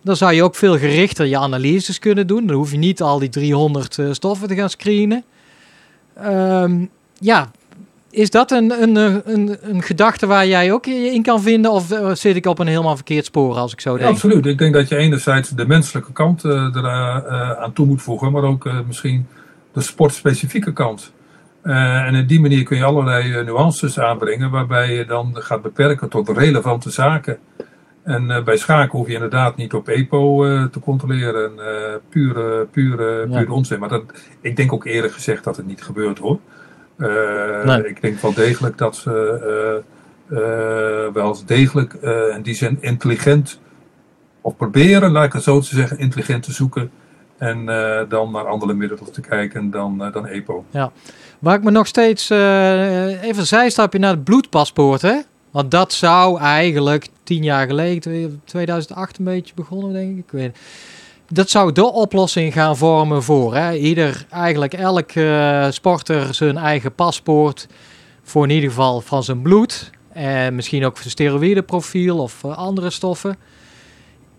Dan 0.04 0.16
zou 0.16 0.34
je 0.34 0.44
ook 0.44 0.56
veel 0.56 0.78
gerichter 0.78 1.26
je 1.26 1.38
analyses 1.38 2.00
kunnen 2.00 2.28
doen. 2.28 2.48
Dan 2.48 2.56
hoef 2.56 2.72
je 2.72 2.78
niet 2.78 3.02
al 3.02 3.20
die 3.20 3.30
300 3.30 3.98
uh, 3.98 4.08
eh, 4.08 4.14
stoffen 4.14 4.48
te 4.48 4.56
gaan 4.56 4.70
screenen. 4.70 5.24
Um, 6.26 6.90
ja, 7.20 7.52
is 8.10 8.30
dat 8.30 8.52
een, 8.52 8.82
een, 8.82 8.96
een, 9.34 9.58
een 9.62 9.82
gedachte 9.82 10.26
waar 10.28 10.48
jij 10.48 10.72
ook 10.72 10.88
in 10.88 11.24
kan 11.24 11.42
vinden? 11.42 11.72
Of 11.72 11.92
uh, 11.92 12.14
zit 12.14 12.36
ik 12.36 12.46
op 12.46 12.60
een 12.60 12.68
helemaal 12.68 12.96
verkeerd 12.96 13.26
spoor 13.26 13.56
als 13.56 13.74
ik 13.74 13.82
zo 13.82 13.98
denk? 13.98 14.10
absoluut. 14.10 14.46
Ik 14.46 14.58
denk 14.58 14.74
dat 14.74 14.90
je 14.90 14.96
enerzijds 14.96 15.50
de 15.50 15.68
menselijke 15.68 16.12
kant 16.12 16.44
uh, 16.44 16.76
er 16.76 16.88
aan 17.58 17.74
toe 17.74 17.86
moet 17.86 18.02
voegen. 18.02 18.32
Maar 18.32 18.44
ook 18.44 18.72
misschien 18.88 19.28
de 19.74 19.82
sportspecifieke 19.82 20.74
kant. 20.74 21.12
en 21.62 22.20
op 22.20 22.28
die 22.28 22.42
manier 22.42 22.64
kun 22.64 22.78
je 22.78 22.84
allerlei 22.84 23.44
nuances 23.44 24.00
aanbrengen. 24.00 24.50
Waarbij 24.50 24.94
je 24.94 25.06
dan 25.06 25.36
gaat 25.40 25.62
beperken 25.62 26.10
tot 26.10 26.30
relevante 26.30 26.90
zaken. 26.90 27.38
En 28.04 28.30
uh, 28.30 28.44
bij 28.44 28.58
schaken 28.58 28.98
hoef 28.98 29.08
je 29.08 29.14
inderdaad 29.14 29.56
niet 29.56 29.74
op 29.74 29.88
EPO 29.88 30.46
uh, 30.46 30.64
te 30.64 30.80
controleren. 30.80 31.52
Uh, 31.58 31.64
pure, 32.10 32.68
pure, 32.72 33.28
pure 33.28 33.52
onzin. 33.52 33.80
Maar 33.80 33.90
dat, 33.90 34.04
ik 34.42 34.56
denk 34.56 34.74
ook 34.74 34.86
eerlijk 34.86 35.14
gezegd 35.14 35.44
dat 35.44 35.58
het 35.58 35.66
niet 35.66 35.84
gebeurt 35.84 36.20
hoor. 36.20 36.40
Nee. 37.66 37.88
Ik 37.88 38.02
denk 38.02 38.20
wel 38.20 38.34
degelijk 38.34 38.78
dat 38.78 38.96
ze 38.96 39.82
wel 41.14 41.38
degelijk 41.46 41.94
in 42.36 42.42
die 42.42 42.56
zin 42.56 42.78
intelligent, 42.80 43.60
of 44.42 44.56
proberen, 44.56 45.12
laat 45.12 45.26
ik 45.26 45.34
het 45.34 45.44
zo 45.44 45.60
te 45.60 45.76
zeggen, 45.76 45.98
intelligent 45.98 46.44
te 46.44 46.52
zoeken. 46.52 46.92
En 47.38 47.66
dan 48.10 48.32
naar 48.32 48.48
andere 48.48 48.74
middelen 48.74 49.12
te 49.12 49.22
kijken 49.22 49.72
dan, 49.72 49.98
dan 50.12 50.28
EPO. 50.28 50.66
Ja. 50.70 50.92
Waar 51.40 51.56
ik 51.56 51.64
me 51.64 51.72
nog 51.72 51.88
steeds 51.88 52.30
even 52.30 53.38
een 53.38 53.46
zijstapje 53.46 54.00
naar 54.00 54.12
het 54.12 54.24
bloedpaspoort 54.24 55.02
hè? 55.02 55.20
Want 55.52 55.72
dat 55.72 55.94
zou 55.94 56.40
eigenlijk 56.40 57.08
tien 57.24 57.44
jaar 57.44 57.68
geleden, 57.68 58.42
2008 58.46 59.18
een 59.18 59.26
beetje 59.26 59.54
begonnen, 59.56 59.94
denk 59.94 60.12
ik. 60.12 60.18
ik 60.18 60.32
weet 60.32 60.58
dat 61.34 61.50
zou 61.50 61.72
de 61.72 61.92
oplossing 61.92 62.54
gaan 62.54 62.78
vormen 62.78 63.24
voor. 63.24 63.56
Hè? 63.56 63.74
Ieder, 63.74 64.26
eigenlijk 64.30 64.74
elk 64.74 65.16
uh, 65.16 65.68
sporter 65.70 66.34
zijn 66.34 66.58
eigen 66.58 66.96
paspoort. 66.96 67.68
Voor 68.24 68.44
in 68.44 68.50
ieder 68.50 68.70
geval 68.70 69.02
van 69.02 69.24
zijn 69.24 69.42
bloed. 69.42 69.92
En 70.12 70.56
misschien 70.56 70.86
ook 70.86 70.98
zijn 70.98 71.10
steroïdeprofiel 71.10 72.18
of 72.18 72.44
uh, 72.44 72.58
andere 72.58 72.90
stoffen. 72.90 73.36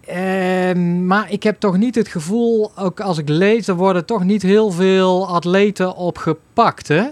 Ehm, 0.06 1.06
maar 1.06 1.32
ik 1.32 1.42
heb 1.42 1.60
toch 1.60 1.76
niet 1.76 1.94
het 1.94 2.08
gevoel, 2.08 2.72
ook 2.76 3.00
als 3.00 3.18
ik 3.18 3.28
lees, 3.28 3.68
er 3.68 3.74
worden 3.74 4.04
toch 4.04 4.24
niet 4.24 4.42
heel 4.42 4.70
veel 4.70 5.28
atleten 5.28 5.96
opgepakt. 5.96 6.88
Hè? 6.88 7.04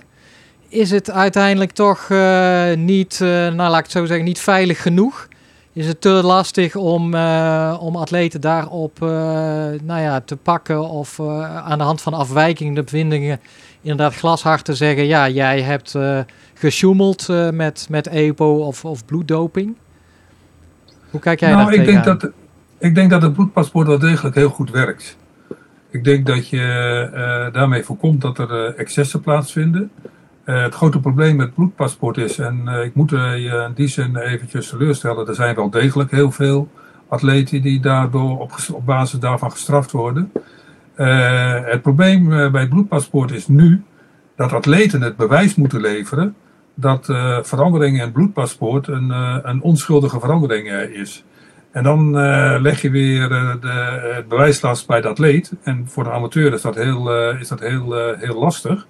is 0.68 0.90
het 0.90 1.10
uiteindelijk 1.10 1.72
toch 1.72 2.08
uh, 2.08 2.72
niet, 2.72 3.18
nou 3.20 3.56
laat 3.56 3.78
ik 3.78 3.82
het 3.82 3.90
zo 3.90 4.04
zeggen, 4.04 4.24
niet 4.24 4.40
veilig 4.40 4.82
genoeg? 4.82 5.28
Is 5.74 5.86
het 5.86 6.00
te 6.00 6.08
lastig 6.08 6.76
om, 6.76 7.14
uh, 7.14 7.78
om 7.80 7.96
atleten 7.96 8.40
daarop 8.40 8.98
nou 9.82 10.00
ja, 10.00 10.20
te 10.20 10.36
pakken 10.36 10.88
of 10.88 11.20
aan 11.64 11.78
de 11.78 11.84
hand 11.84 12.00
van 12.00 12.14
afwijkende 12.14 12.82
bevindingen 12.82 13.40
inderdaad 13.80 14.14
glashard 14.14 14.64
te 14.64 14.74
zeggen, 14.74 15.06
ja, 15.06 15.28
jij 15.28 15.62
hebt 15.62 15.98
gesjoemeld 16.54 17.28
met, 17.52 17.86
met 17.90 18.06
EPO 18.06 18.66
of, 18.66 18.84
of 18.84 19.04
bloeddoping? 19.04 19.76
Hoe 21.10 21.20
kijk 21.20 21.40
jij 21.40 21.50
nou, 21.50 21.64
daar 21.64 21.74
ik 21.74 21.84
denk, 21.84 22.04
dat, 22.04 22.30
ik 22.78 22.94
denk 22.94 23.10
dat 23.10 23.22
het 23.22 23.32
bloedpaspoort 23.32 23.86
wel 23.86 23.98
degelijk 23.98 24.34
heel 24.34 24.50
goed 24.50 24.70
werkt. 24.70 25.16
Ik 25.90 26.04
denk 26.04 26.26
dat 26.26 26.48
je 26.48 27.50
daarmee 27.52 27.82
voorkomt 27.82 28.20
dat 28.20 28.38
er 28.38 28.74
excessen 28.76 29.20
plaatsvinden. 29.20 29.90
Uh, 30.44 30.62
het 30.62 30.74
grote 30.74 31.00
probleem 31.00 31.36
met 31.36 31.54
bloedpaspoort 31.54 32.16
is, 32.16 32.38
en 32.38 32.62
uh, 32.64 32.84
ik 32.84 32.94
moet 32.94 33.10
je 33.10 33.64
in 33.68 33.72
die 33.74 33.88
zin 33.88 34.16
eventjes 34.16 34.68
teleurstellen, 34.68 35.28
er 35.28 35.34
zijn 35.34 35.54
wel 35.54 35.70
degelijk 35.70 36.10
heel 36.10 36.30
veel 36.30 36.68
atleten 37.08 37.62
die 37.62 37.80
daardoor 37.80 38.38
op, 38.38 38.52
basis 38.84 39.18
daarvan 39.18 39.50
gestraft 39.50 39.90
worden. 39.90 40.32
Het 41.64 41.82
probleem 41.82 42.52
bij 42.52 42.68
bloedpaspoort 42.68 43.30
is 43.30 43.48
nu 43.48 43.84
dat 44.36 44.52
atleten 44.52 45.00
het 45.00 45.16
bewijs 45.16 45.54
moeten 45.54 45.80
leveren 45.80 46.34
dat 46.74 47.04
verandering 47.42 48.02
in 48.02 48.12
bloedpaspoort 48.12 48.88
een, 48.88 49.10
een 49.48 49.62
onschuldige 49.62 50.20
verandering 50.20 50.70
is. 50.72 51.24
En 51.70 51.82
dan 51.82 52.12
leg 52.62 52.82
je 52.82 52.90
weer 52.90 53.28
de, 53.28 53.68
het 54.14 54.28
bewijslast 54.28 54.86
bij 54.86 55.00
de 55.00 55.08
atleet. 55.08 55.52
En 55.62 55.88
voor 55.88 56.04
de 56.04 56.10
amateur 56.10 56.52
is 56.52 56.62
dat 56.62 56.74
heel, 56.74 57.32
is 57.32 57.48
dat 57.48 57.60
heel, 57.60 58.14
heel 58.18 58.38
lastig. 58.38 58.86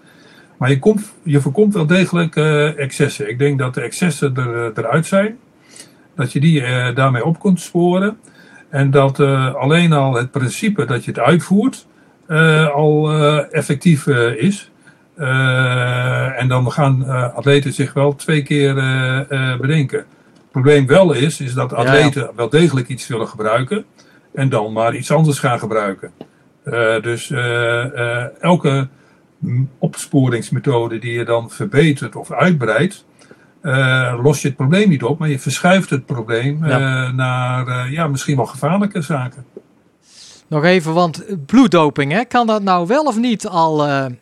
Maar 0.63 0.71
je, 0.71 0.79
komt, 0.79 1.13
je 1.23 1.41
voorkomt 1.41 1.75
wel 1.75 1.87
degelijk 1.87 2.37
uh, 2.37 2.79
excessen. 2.79 3.29
Ik 3.29 3.39
denk 3.39 3.59
dat 3.59 3.75
de 3.75 3.81
excessen 3.81 4.37
er, 4.37 4.65
eh, 4.65 4.71
eruit 4.75 5.07
zijn. 5.07 5.39
Dat 6.17 6.33
je 6.33 6.41
die 6.41 6.61
uh, 6.61 6.95
daarmee 6.95 7.25
op 7.25 7.41
kunt 7.41 7.61
sporen. 7.61 8.19
En 8.69 8.91
dat 8.91 9.19
uh, 9.19 9.55
alleen 9.55 9.93
al 9.93 10.15
het 10.15 10.31
principe 10.31 10.85
dat 10.85 11.05
je 11.05 11.11
het 11.11 11.21
uitvoert 11.21 11.87
al 12.75 13.13
effectief 13.51 14.07
is. 14.37 14.71
en 16.37 16.49
dan 16.49 16.73
gaan 16.73 17.07
atleten 17.35 17.73
zich 17.73 17.93
wel 17.93 18.15
twee 18.15 18.43
keer 18.43 18.75
bedenken. 19.61 19.99
Het 19.99 20.51
probleem 20.51 20.87
wel 20.87 21.13
is, 21.13 21.41
is 21.41 21.55
dat 21.55 21.73
atleten 21.73 22.31
wel 22.37 22.49
degelijk 22.49 22.89
iets 22.89 23.09
willen 23.09 23.29
gebruiken. 23.29 23.85
En 24.35 24.49
dan 24.49 24.73
maar 24.73 24.95
iets 24.95 25.11
anders 25.11 25.39
gaan 25.39 25.59
gebruiken. 25.59 26.11
dus 27.03 27.31
elke 28.41 28.89
opsporingsmethode 29.79 30.99
die 30.99 31.13
je 31.13 31.25
dan 31.25 31.51
verbetert 31.51 32.17
of 32.17 32.33
uitbreidt, 32.33 33.05
uh, 33.63 34.19
los 34.23 34.43
je 34.43 34.49
het 34.49 34.57
probleem 34.57 34.89
niet 34.89 35.03
op, 35.03 35.19
maar 35.19 35.29
je 35.29 35.39
verschuift 35.39 35.91
het 35.91 36.07
probleem 36.07 36.59
naar 37.15 37.91
ja, 37.91 38.07
misschien 38.07 38.37
wel 38.37 38.47
gevaarlijke 38.47 39.03
zaken. 39.03 39.45
Nog 40.49 40.65
even, 40.65 40.95
want 40.95 41.25
bloeddoping, 41.47 42.13
hè, 42.13 42.25
kan 42.25 42.47
dat 42.47 42.63
nou 42.63 42.87
wel 42.87 43.05
of 43.05 43.19
niet 43.19 43.47
al, 43.47 43.89
in 43.89 44.19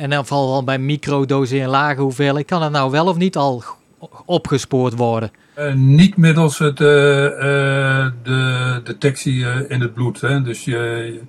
ieder 0.00 0.18
geval 0.18 0.64
bij 0.64 0.78
microdosen 0.78 1.60
en 1.60 1.68
lage 1.68 2.00
hoeveelheid, 2.00 2.46
kan 2.46 2.60
dat 2.60 2.70
nou 2.70 2.90
wel 2.90 3.06
of 3.06 3.16
niet 3.16 3.36
al 3.36 3.62
opgespoord 4.24 4.96
worden? 4.96 5.30
Niet 5.74 6.16
middels 6.16 6.58
het, 6.58 6.76
de 6.76 8.12
detectie 8.84 9.46
in 9.68 9.80
het 9.80 9.94
bloed. 9.94 10.20
Hè. 10.20 10.42
Dus 10.42 10.64
je, 10.64 11.20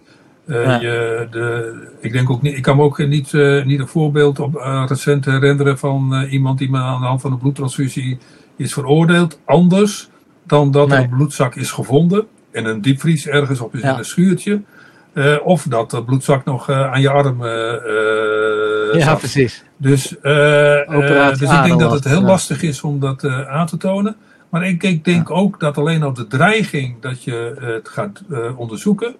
je, 0.47 1.27
de, 1.31 1.73
ik 1.99 2.11
denk 2.11 2.29
ook 2.29 2.41
niet, 2.41 2.57
ik 2.57 2.61
kan 2.61 2.75
me 2.75 2.83
ook 2.83 2.97
niet, 2.97 3.33
niet 3.65 3.79
een 3.79 3.87
voorbeeld 3.87 4.39
op 4.39 4.55
recent 4.87 5.25
herinneren 5.25 5.77
van 5.77 6.23
iemand 6.29 6.57
die 6.57 6.69
me 6.69 6.77
aan 6.77 7.01
de 7.01 7.07
hand 7.07 7.21
van 7.21 7.31
een 7.31 7.37
bloedtransfusie 7.37 8.17
is 8.55 8.73
veroordeeld. 8.73 9.39
Anders 9.45 10.09
dan 10.47 10.71
dat 10.71 10.91
er 10.91 10.97
een 10.97 11.09
bloedzak 11.09 11.55
is 11.55 11.71
gevonden 11.71 12.27
in 12.51 12.65
een 12.65 12.81
diepvries 12.81 13.27
ergens 13.27 13.59
op 13.59 13.75
in 13.75 13.87
een 13.87 14.05
schuurtje. 14.05 14.61
Uh, 15.13 15.35
of 15.43 15.63
dat 15.63 15.91
de 15.91 16.03
bloedzak 16.03 16.45
nog 16.45 16.69
uh, 16.69 16.91
aan 16.91 17.01
je 17.01 17.09
arm 17.09 17.41
uh, 17.41 17.49
Ja, 19.01 19.15
precies. 19.15 19.63
Dus, 19.77 20.15
dus 21.37 21.51
ik 21.51 21.63
denk 21.63 21.79
dat 21.79 21.91
het 21.91 22.03
heel 22.03 22.21
lastig 22.21 22.61
is 22.61 22.81
om 22.81 22.99
dat 22.99 23.23
aan 23.47 23.67
te 23.67 23.77
tonen. 23.77 24.15
Maar 24.49 24.67
ik, 24.67 24.83
ik 24.83 25.05
denk 25.05 25.31
ook 25.31 25.59
dat 25.59 25.77
alleen 25.77 26.03
al 26.03 26.13
de 26.13 26.27
dreiging 26.27 27.01
dat 27.01 27.23
je 27.23 27.55
het 27.59 27.89
gaat 27.89 28.23
onderzoeken... 28.55 29.15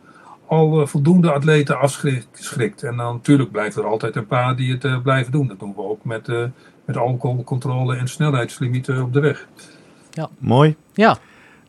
al 0.47 0.87
voldoende 0.87 1.31
atleten 1.31 1.79
afschrikt. 1.79 2.83
En 2.83 2.97
dan 2.97 3.13
natuurlijk 3.13 3.51
blijft 3.51 3.75
er 3.75 3.85
altijd 3.85 4.15
een 4.15 4.27
paar 4.27 4.55
die 4.55 4.77
het 4.77 5.03
blijven 5.03 5.31
doen. 5.31 5.47
Dat 5.47 5.59
doen 5.59 5.73
we 5.75 5.81
ook 5.81 6.05
met, 6.05 6.27
met 6.85 6.97
alcoholcontrole 6.97 7.95
en 7.95 8.07
snelheidslimieten 8.07 9.03
op 9.03 9.13
de 9.13 9.19
weg. 9.19 9.47
Ja. 10.11 10.29
Mooi. 10.37 10.75
Ja. 10.93 11.17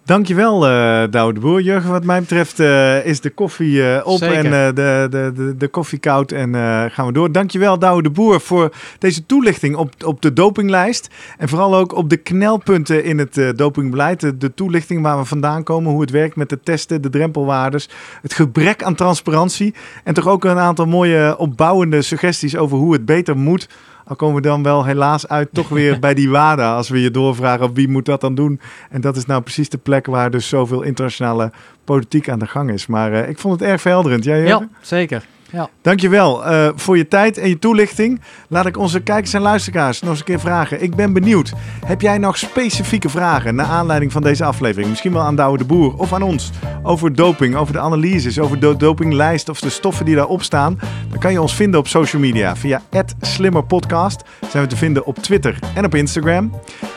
Dankjewel, 0.06 0.68
uh, 0.68 1.02
Douwe 1.10 1.32
de 1.32 1.40
Boer. 1.40 1.60
Jurgen, 1.60 1.90
wat 1.90 2.04
mij 2.04 2.20
betreft 2.20 2.60
uh, 2.60 3.06
is 3.06 3.20
de 3.20 3.30
koffie 3.30 3.72
uh, 3.72 4.00
op 4.04 4.18
Zeker. 4.18 4.36
en 4.36 4.74
de, 4.74 5.08
de, 5.10 5.32
de, 5.34 5.56
de 5.56 5.68
koffie 5.68 5.98
koud 5.98 6.32
en 6.32 6.54
gaan 6.90 7.06
we 7.06 7.12
door. 7.12 7.32
Dankjewel, 7.32 7.78
Douwe 7.78 8.02
de 8.02 8.10
Boer, 8.10 8.40
voor 8.40 8.74
deze 8.98 9.26
toelichting 9.26 9.76
op, 9.76 9.92
op 10.04 10.22
de 10.22 10.32
dopinglijst. 10.32 11.08
En 11.38 11.48
vooral 11.48 11.76
ook 11.76 11.94
op 11.94 12.10
de 12.10 12.16
knelpunten 12.16 13.04
in 13.04 13.18
het 13.18 13.52
dopingbeleid. 13.56 14.20
De, 14.20 14.36
de, 14.36 14.54
toelichting 14.54 15.02
waar 15.02 15.18
we 15.18 15.24
vandaan 15.24 15.62
komen, 15.62 15.92
hoe 15.92 16.00
het 16.00 16.10
werkt 16.10 16.36
met 16.36 16.48
de 16.48 16.60
testen, 16.60 17.02
de 17.02 17.10
drempelwaardes. 17.10 17.88
Het 18.22 18.34
gebrek 18.34 18.82
aan 18.82 18.94
transparantie. 18.94 19.74
En 20.04 20.14
toch 20.14 20.28
ook 20.28 20.44
een 20.44 20.58
aantal 20.58 20.86
mooie 20.86 21.38
opbouwende 21.38 22.02
suggesties 22.02 22.56
over 22.56 22.78
hoe 22.78 22.92
het 22.92 23.04
beter 23.04 23.36
moet 23.36 23.68
al 24.06 24.16
komen 24.16 24.36
we 24.36 24.48
dan 24.48 24.62
wel 24.62 24.84
helaas 24.84 25.28
uit 25.28 25.48
toch 25.52 25.68
weer 25.68 25.98
bij 26.06 26.14
die 26.14 26.30
WADA. 26.30 26.76
Als 26.76 26.88
we 26.88 27.00
je 27.00 27.10
doorvragen 27.10 27.74
wie 27.74 27.88
moet 27.88 28.04
dat 28.04 28.20
dan 28.20 28.34
doen. 28.34 28.60
En 28.90 29.00
dat 29.00 29.16
is 29.16 29.26
nou 29.26 29.42
precies 29.42 29.68
de 29.68 29.78
plek 29.78 30.06
waar 30.06 30.30
dus 30.30 30.48
zoveel 30.48 30.82
internationale 30.82 31.50
politiek 31.84 32.28
aan 32.28 32.38
de 32.38 32.46
gang 32.46 32.70
is. 32.70 32.86
Maar 32.86 33.12
uh, 33.12 33.28
ik 33.28 33.38
vond 33.38 33.60
het 33.60 33.68
erg 33.68 33.80
verhelderend. 33.80 34.24
Jij, 34.24 34.46
ja, 34.46 34.68
zeker. 34.80 35.26
Ja. 35.50 35.68
Dankjewel 35.82 36.50
uh, 36.50 36.68
voor 36.74 36.96
je 36.96 37.08
tijd 37.08 37.38
en 37.38 37.48
je 37.48 37.58
toelichting. 37.58 38.20
Laat 38.48 38.66
ik 38.66 38.78
onze 38.78 39.00
kijkers 39.00 39.32
en 39.32 39.40
luisteraars 39.40 40.00
nog 40.00 40.10
eens 40.10 40.18
een 40.18 40.24
keer 40.24 40.40
vragen. 40.40 40.82
Ik 40.82 40.94
ben 40.94 41.12
benieuwd. 41.12 41.52
Heb 41.86 42.00
jij 42.00 42.18
nog 42.18 42.38
specifieke 42.38 43.08
vragen 43.08 43.54
naar 43.54 43.66
aanleiding 43.66 44.12
van 44.12 44.22
deze 44.22 44.44
aflevering? 44.44 44.88
Misschien 44.88 45.12
wel 45.12 45.22
aan 45.22 45.36
Douwe 45.36 45.58
de 45.58 45.64
Boer 45.64 45.94
of 45.96 46.12
aan 46.12 46.22
ons. 46.22 46.50
Over 46.82 47.14
doping, 47.14 47.56
over 47.56 47.72
de 47.72 47.80
analyses, 47.80 48.38
over 48.38 48.60
de 48.60 48.76
dopinglijst 48.76 49.48
of 49.48 49.60
de 49.60 49.70
stoffen 49.70 50.04
die 50.04 50.14
daarop 50.14 50.42
staan. 50.42 50.78
Dan 51.10 51.18
kan 51.18 51.32
je 51.32 51.40
ons 51.40 51.54
vinden 51.54 51.80
op 51.80 51.88
social 51.88 52.22
media. 52.22 52.56
Via 52.56 52.82
@slimmerpodcast 53.20 54.22
zijn 54.50 54.62
we 54.62 54.68
te 54.68 54.76
vinden 54.76 55.06
op 55.06 55.18
Twitter 55.18 55.58
en 55.74 55.84
op 55.84 55.94
Instagram. 55.94 56.50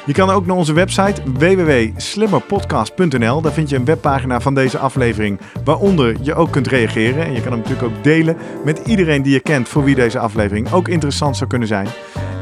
Je 0.06 0.14
kan 0.14 0.30
ook 0.30 0.46
naar 0.46 0.56
onze 0.56 0.74
website 0.74 1.22
www.slimmerpodcast.nl. 1.34 3.42
Daar 3.42 3.54
vind 3.54 3.70
je 3.70 3.76
een 3.76 3.86
webpagina 3.86 4.42
van 4.42 4.54
deze 4.54 4.78
aflevering 4.78 5.40
waaronder 5.64 6.16
je 6.22 6.36
ook 6.36 6.52
kunt 6.52 6.68
reageren. 6.68 7.26
En 7.26 7.34
je 7.34 7.42
kan 7.42 7.52
hem 7.52 7.62
natuurlijk 7.62 7.88
ook 7.88 8.04
delen 8.04 8.38
met 8.64 8.82
iedereen 8.86 9.22
die 9.22 9.34
je 9.34 9.40
kent 9.40 9.70
voor 9.70 9.84
wie 9.84 9.96
deze 9.96 10.20
aflevering 10.20 10.72
ook 10.72 10.88
interessant 10.88 11.38
zou 11.38 11.50
kunnen 11.50 11.68
zijn. 11.68 11.88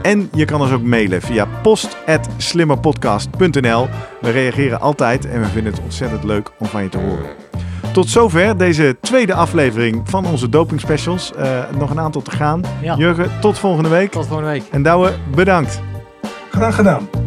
En 0.02 0.30
je 0.34 0.46
kan 0.46 0.62
ons 0.62 0.72
ook 0.72 0.82
mailen 0.82 1.22
via 1.22 1.48
post.slimmerpodcast.nl. 1.62 3.88
We 4.22 4.30
reageren 4.30 4.80
altijd 4.80 5.26
en 5.26 5.42
we 5.42 5.48
vinden 5.48 5.74
het 5.74 5.82
ontzettend 5.82 6.24
leuk 6.24 6.52
om 6.60 6.68
van 6.68 6.84
je 6.84 6.90
te 6.90 6.98
horen. 6.98 7.26
Tot 7.94 8.10
zover 8.10 8.58
deze 8.58 8.98
tweede 9.02 9.34
aflevering 9.34 10.10
van 10.10 10.26
onze 10.26 10.50
doping 10.50 10.80
specials. 10.80 11.32
Uh, 11.38 11.60
nog 11.78 11.90
een 11.90 12.00
aantal 12.00 12.22
te 12.22 12.32
gaan. 12.32 12.62
Jurgen, 12.98 13.32
tot 13.40 13.60
volgende 13.60 13.90
week. 13.90 14.12
Tot 14.12 14.28
volgende 14.28 14.52
week. 14.52 14.64
En 14.72 14.84
Douwe, 14.84 15.14
bedankt. 15.36 15.82
Graag 16.50 16.76
gedaan. 16.76 17.27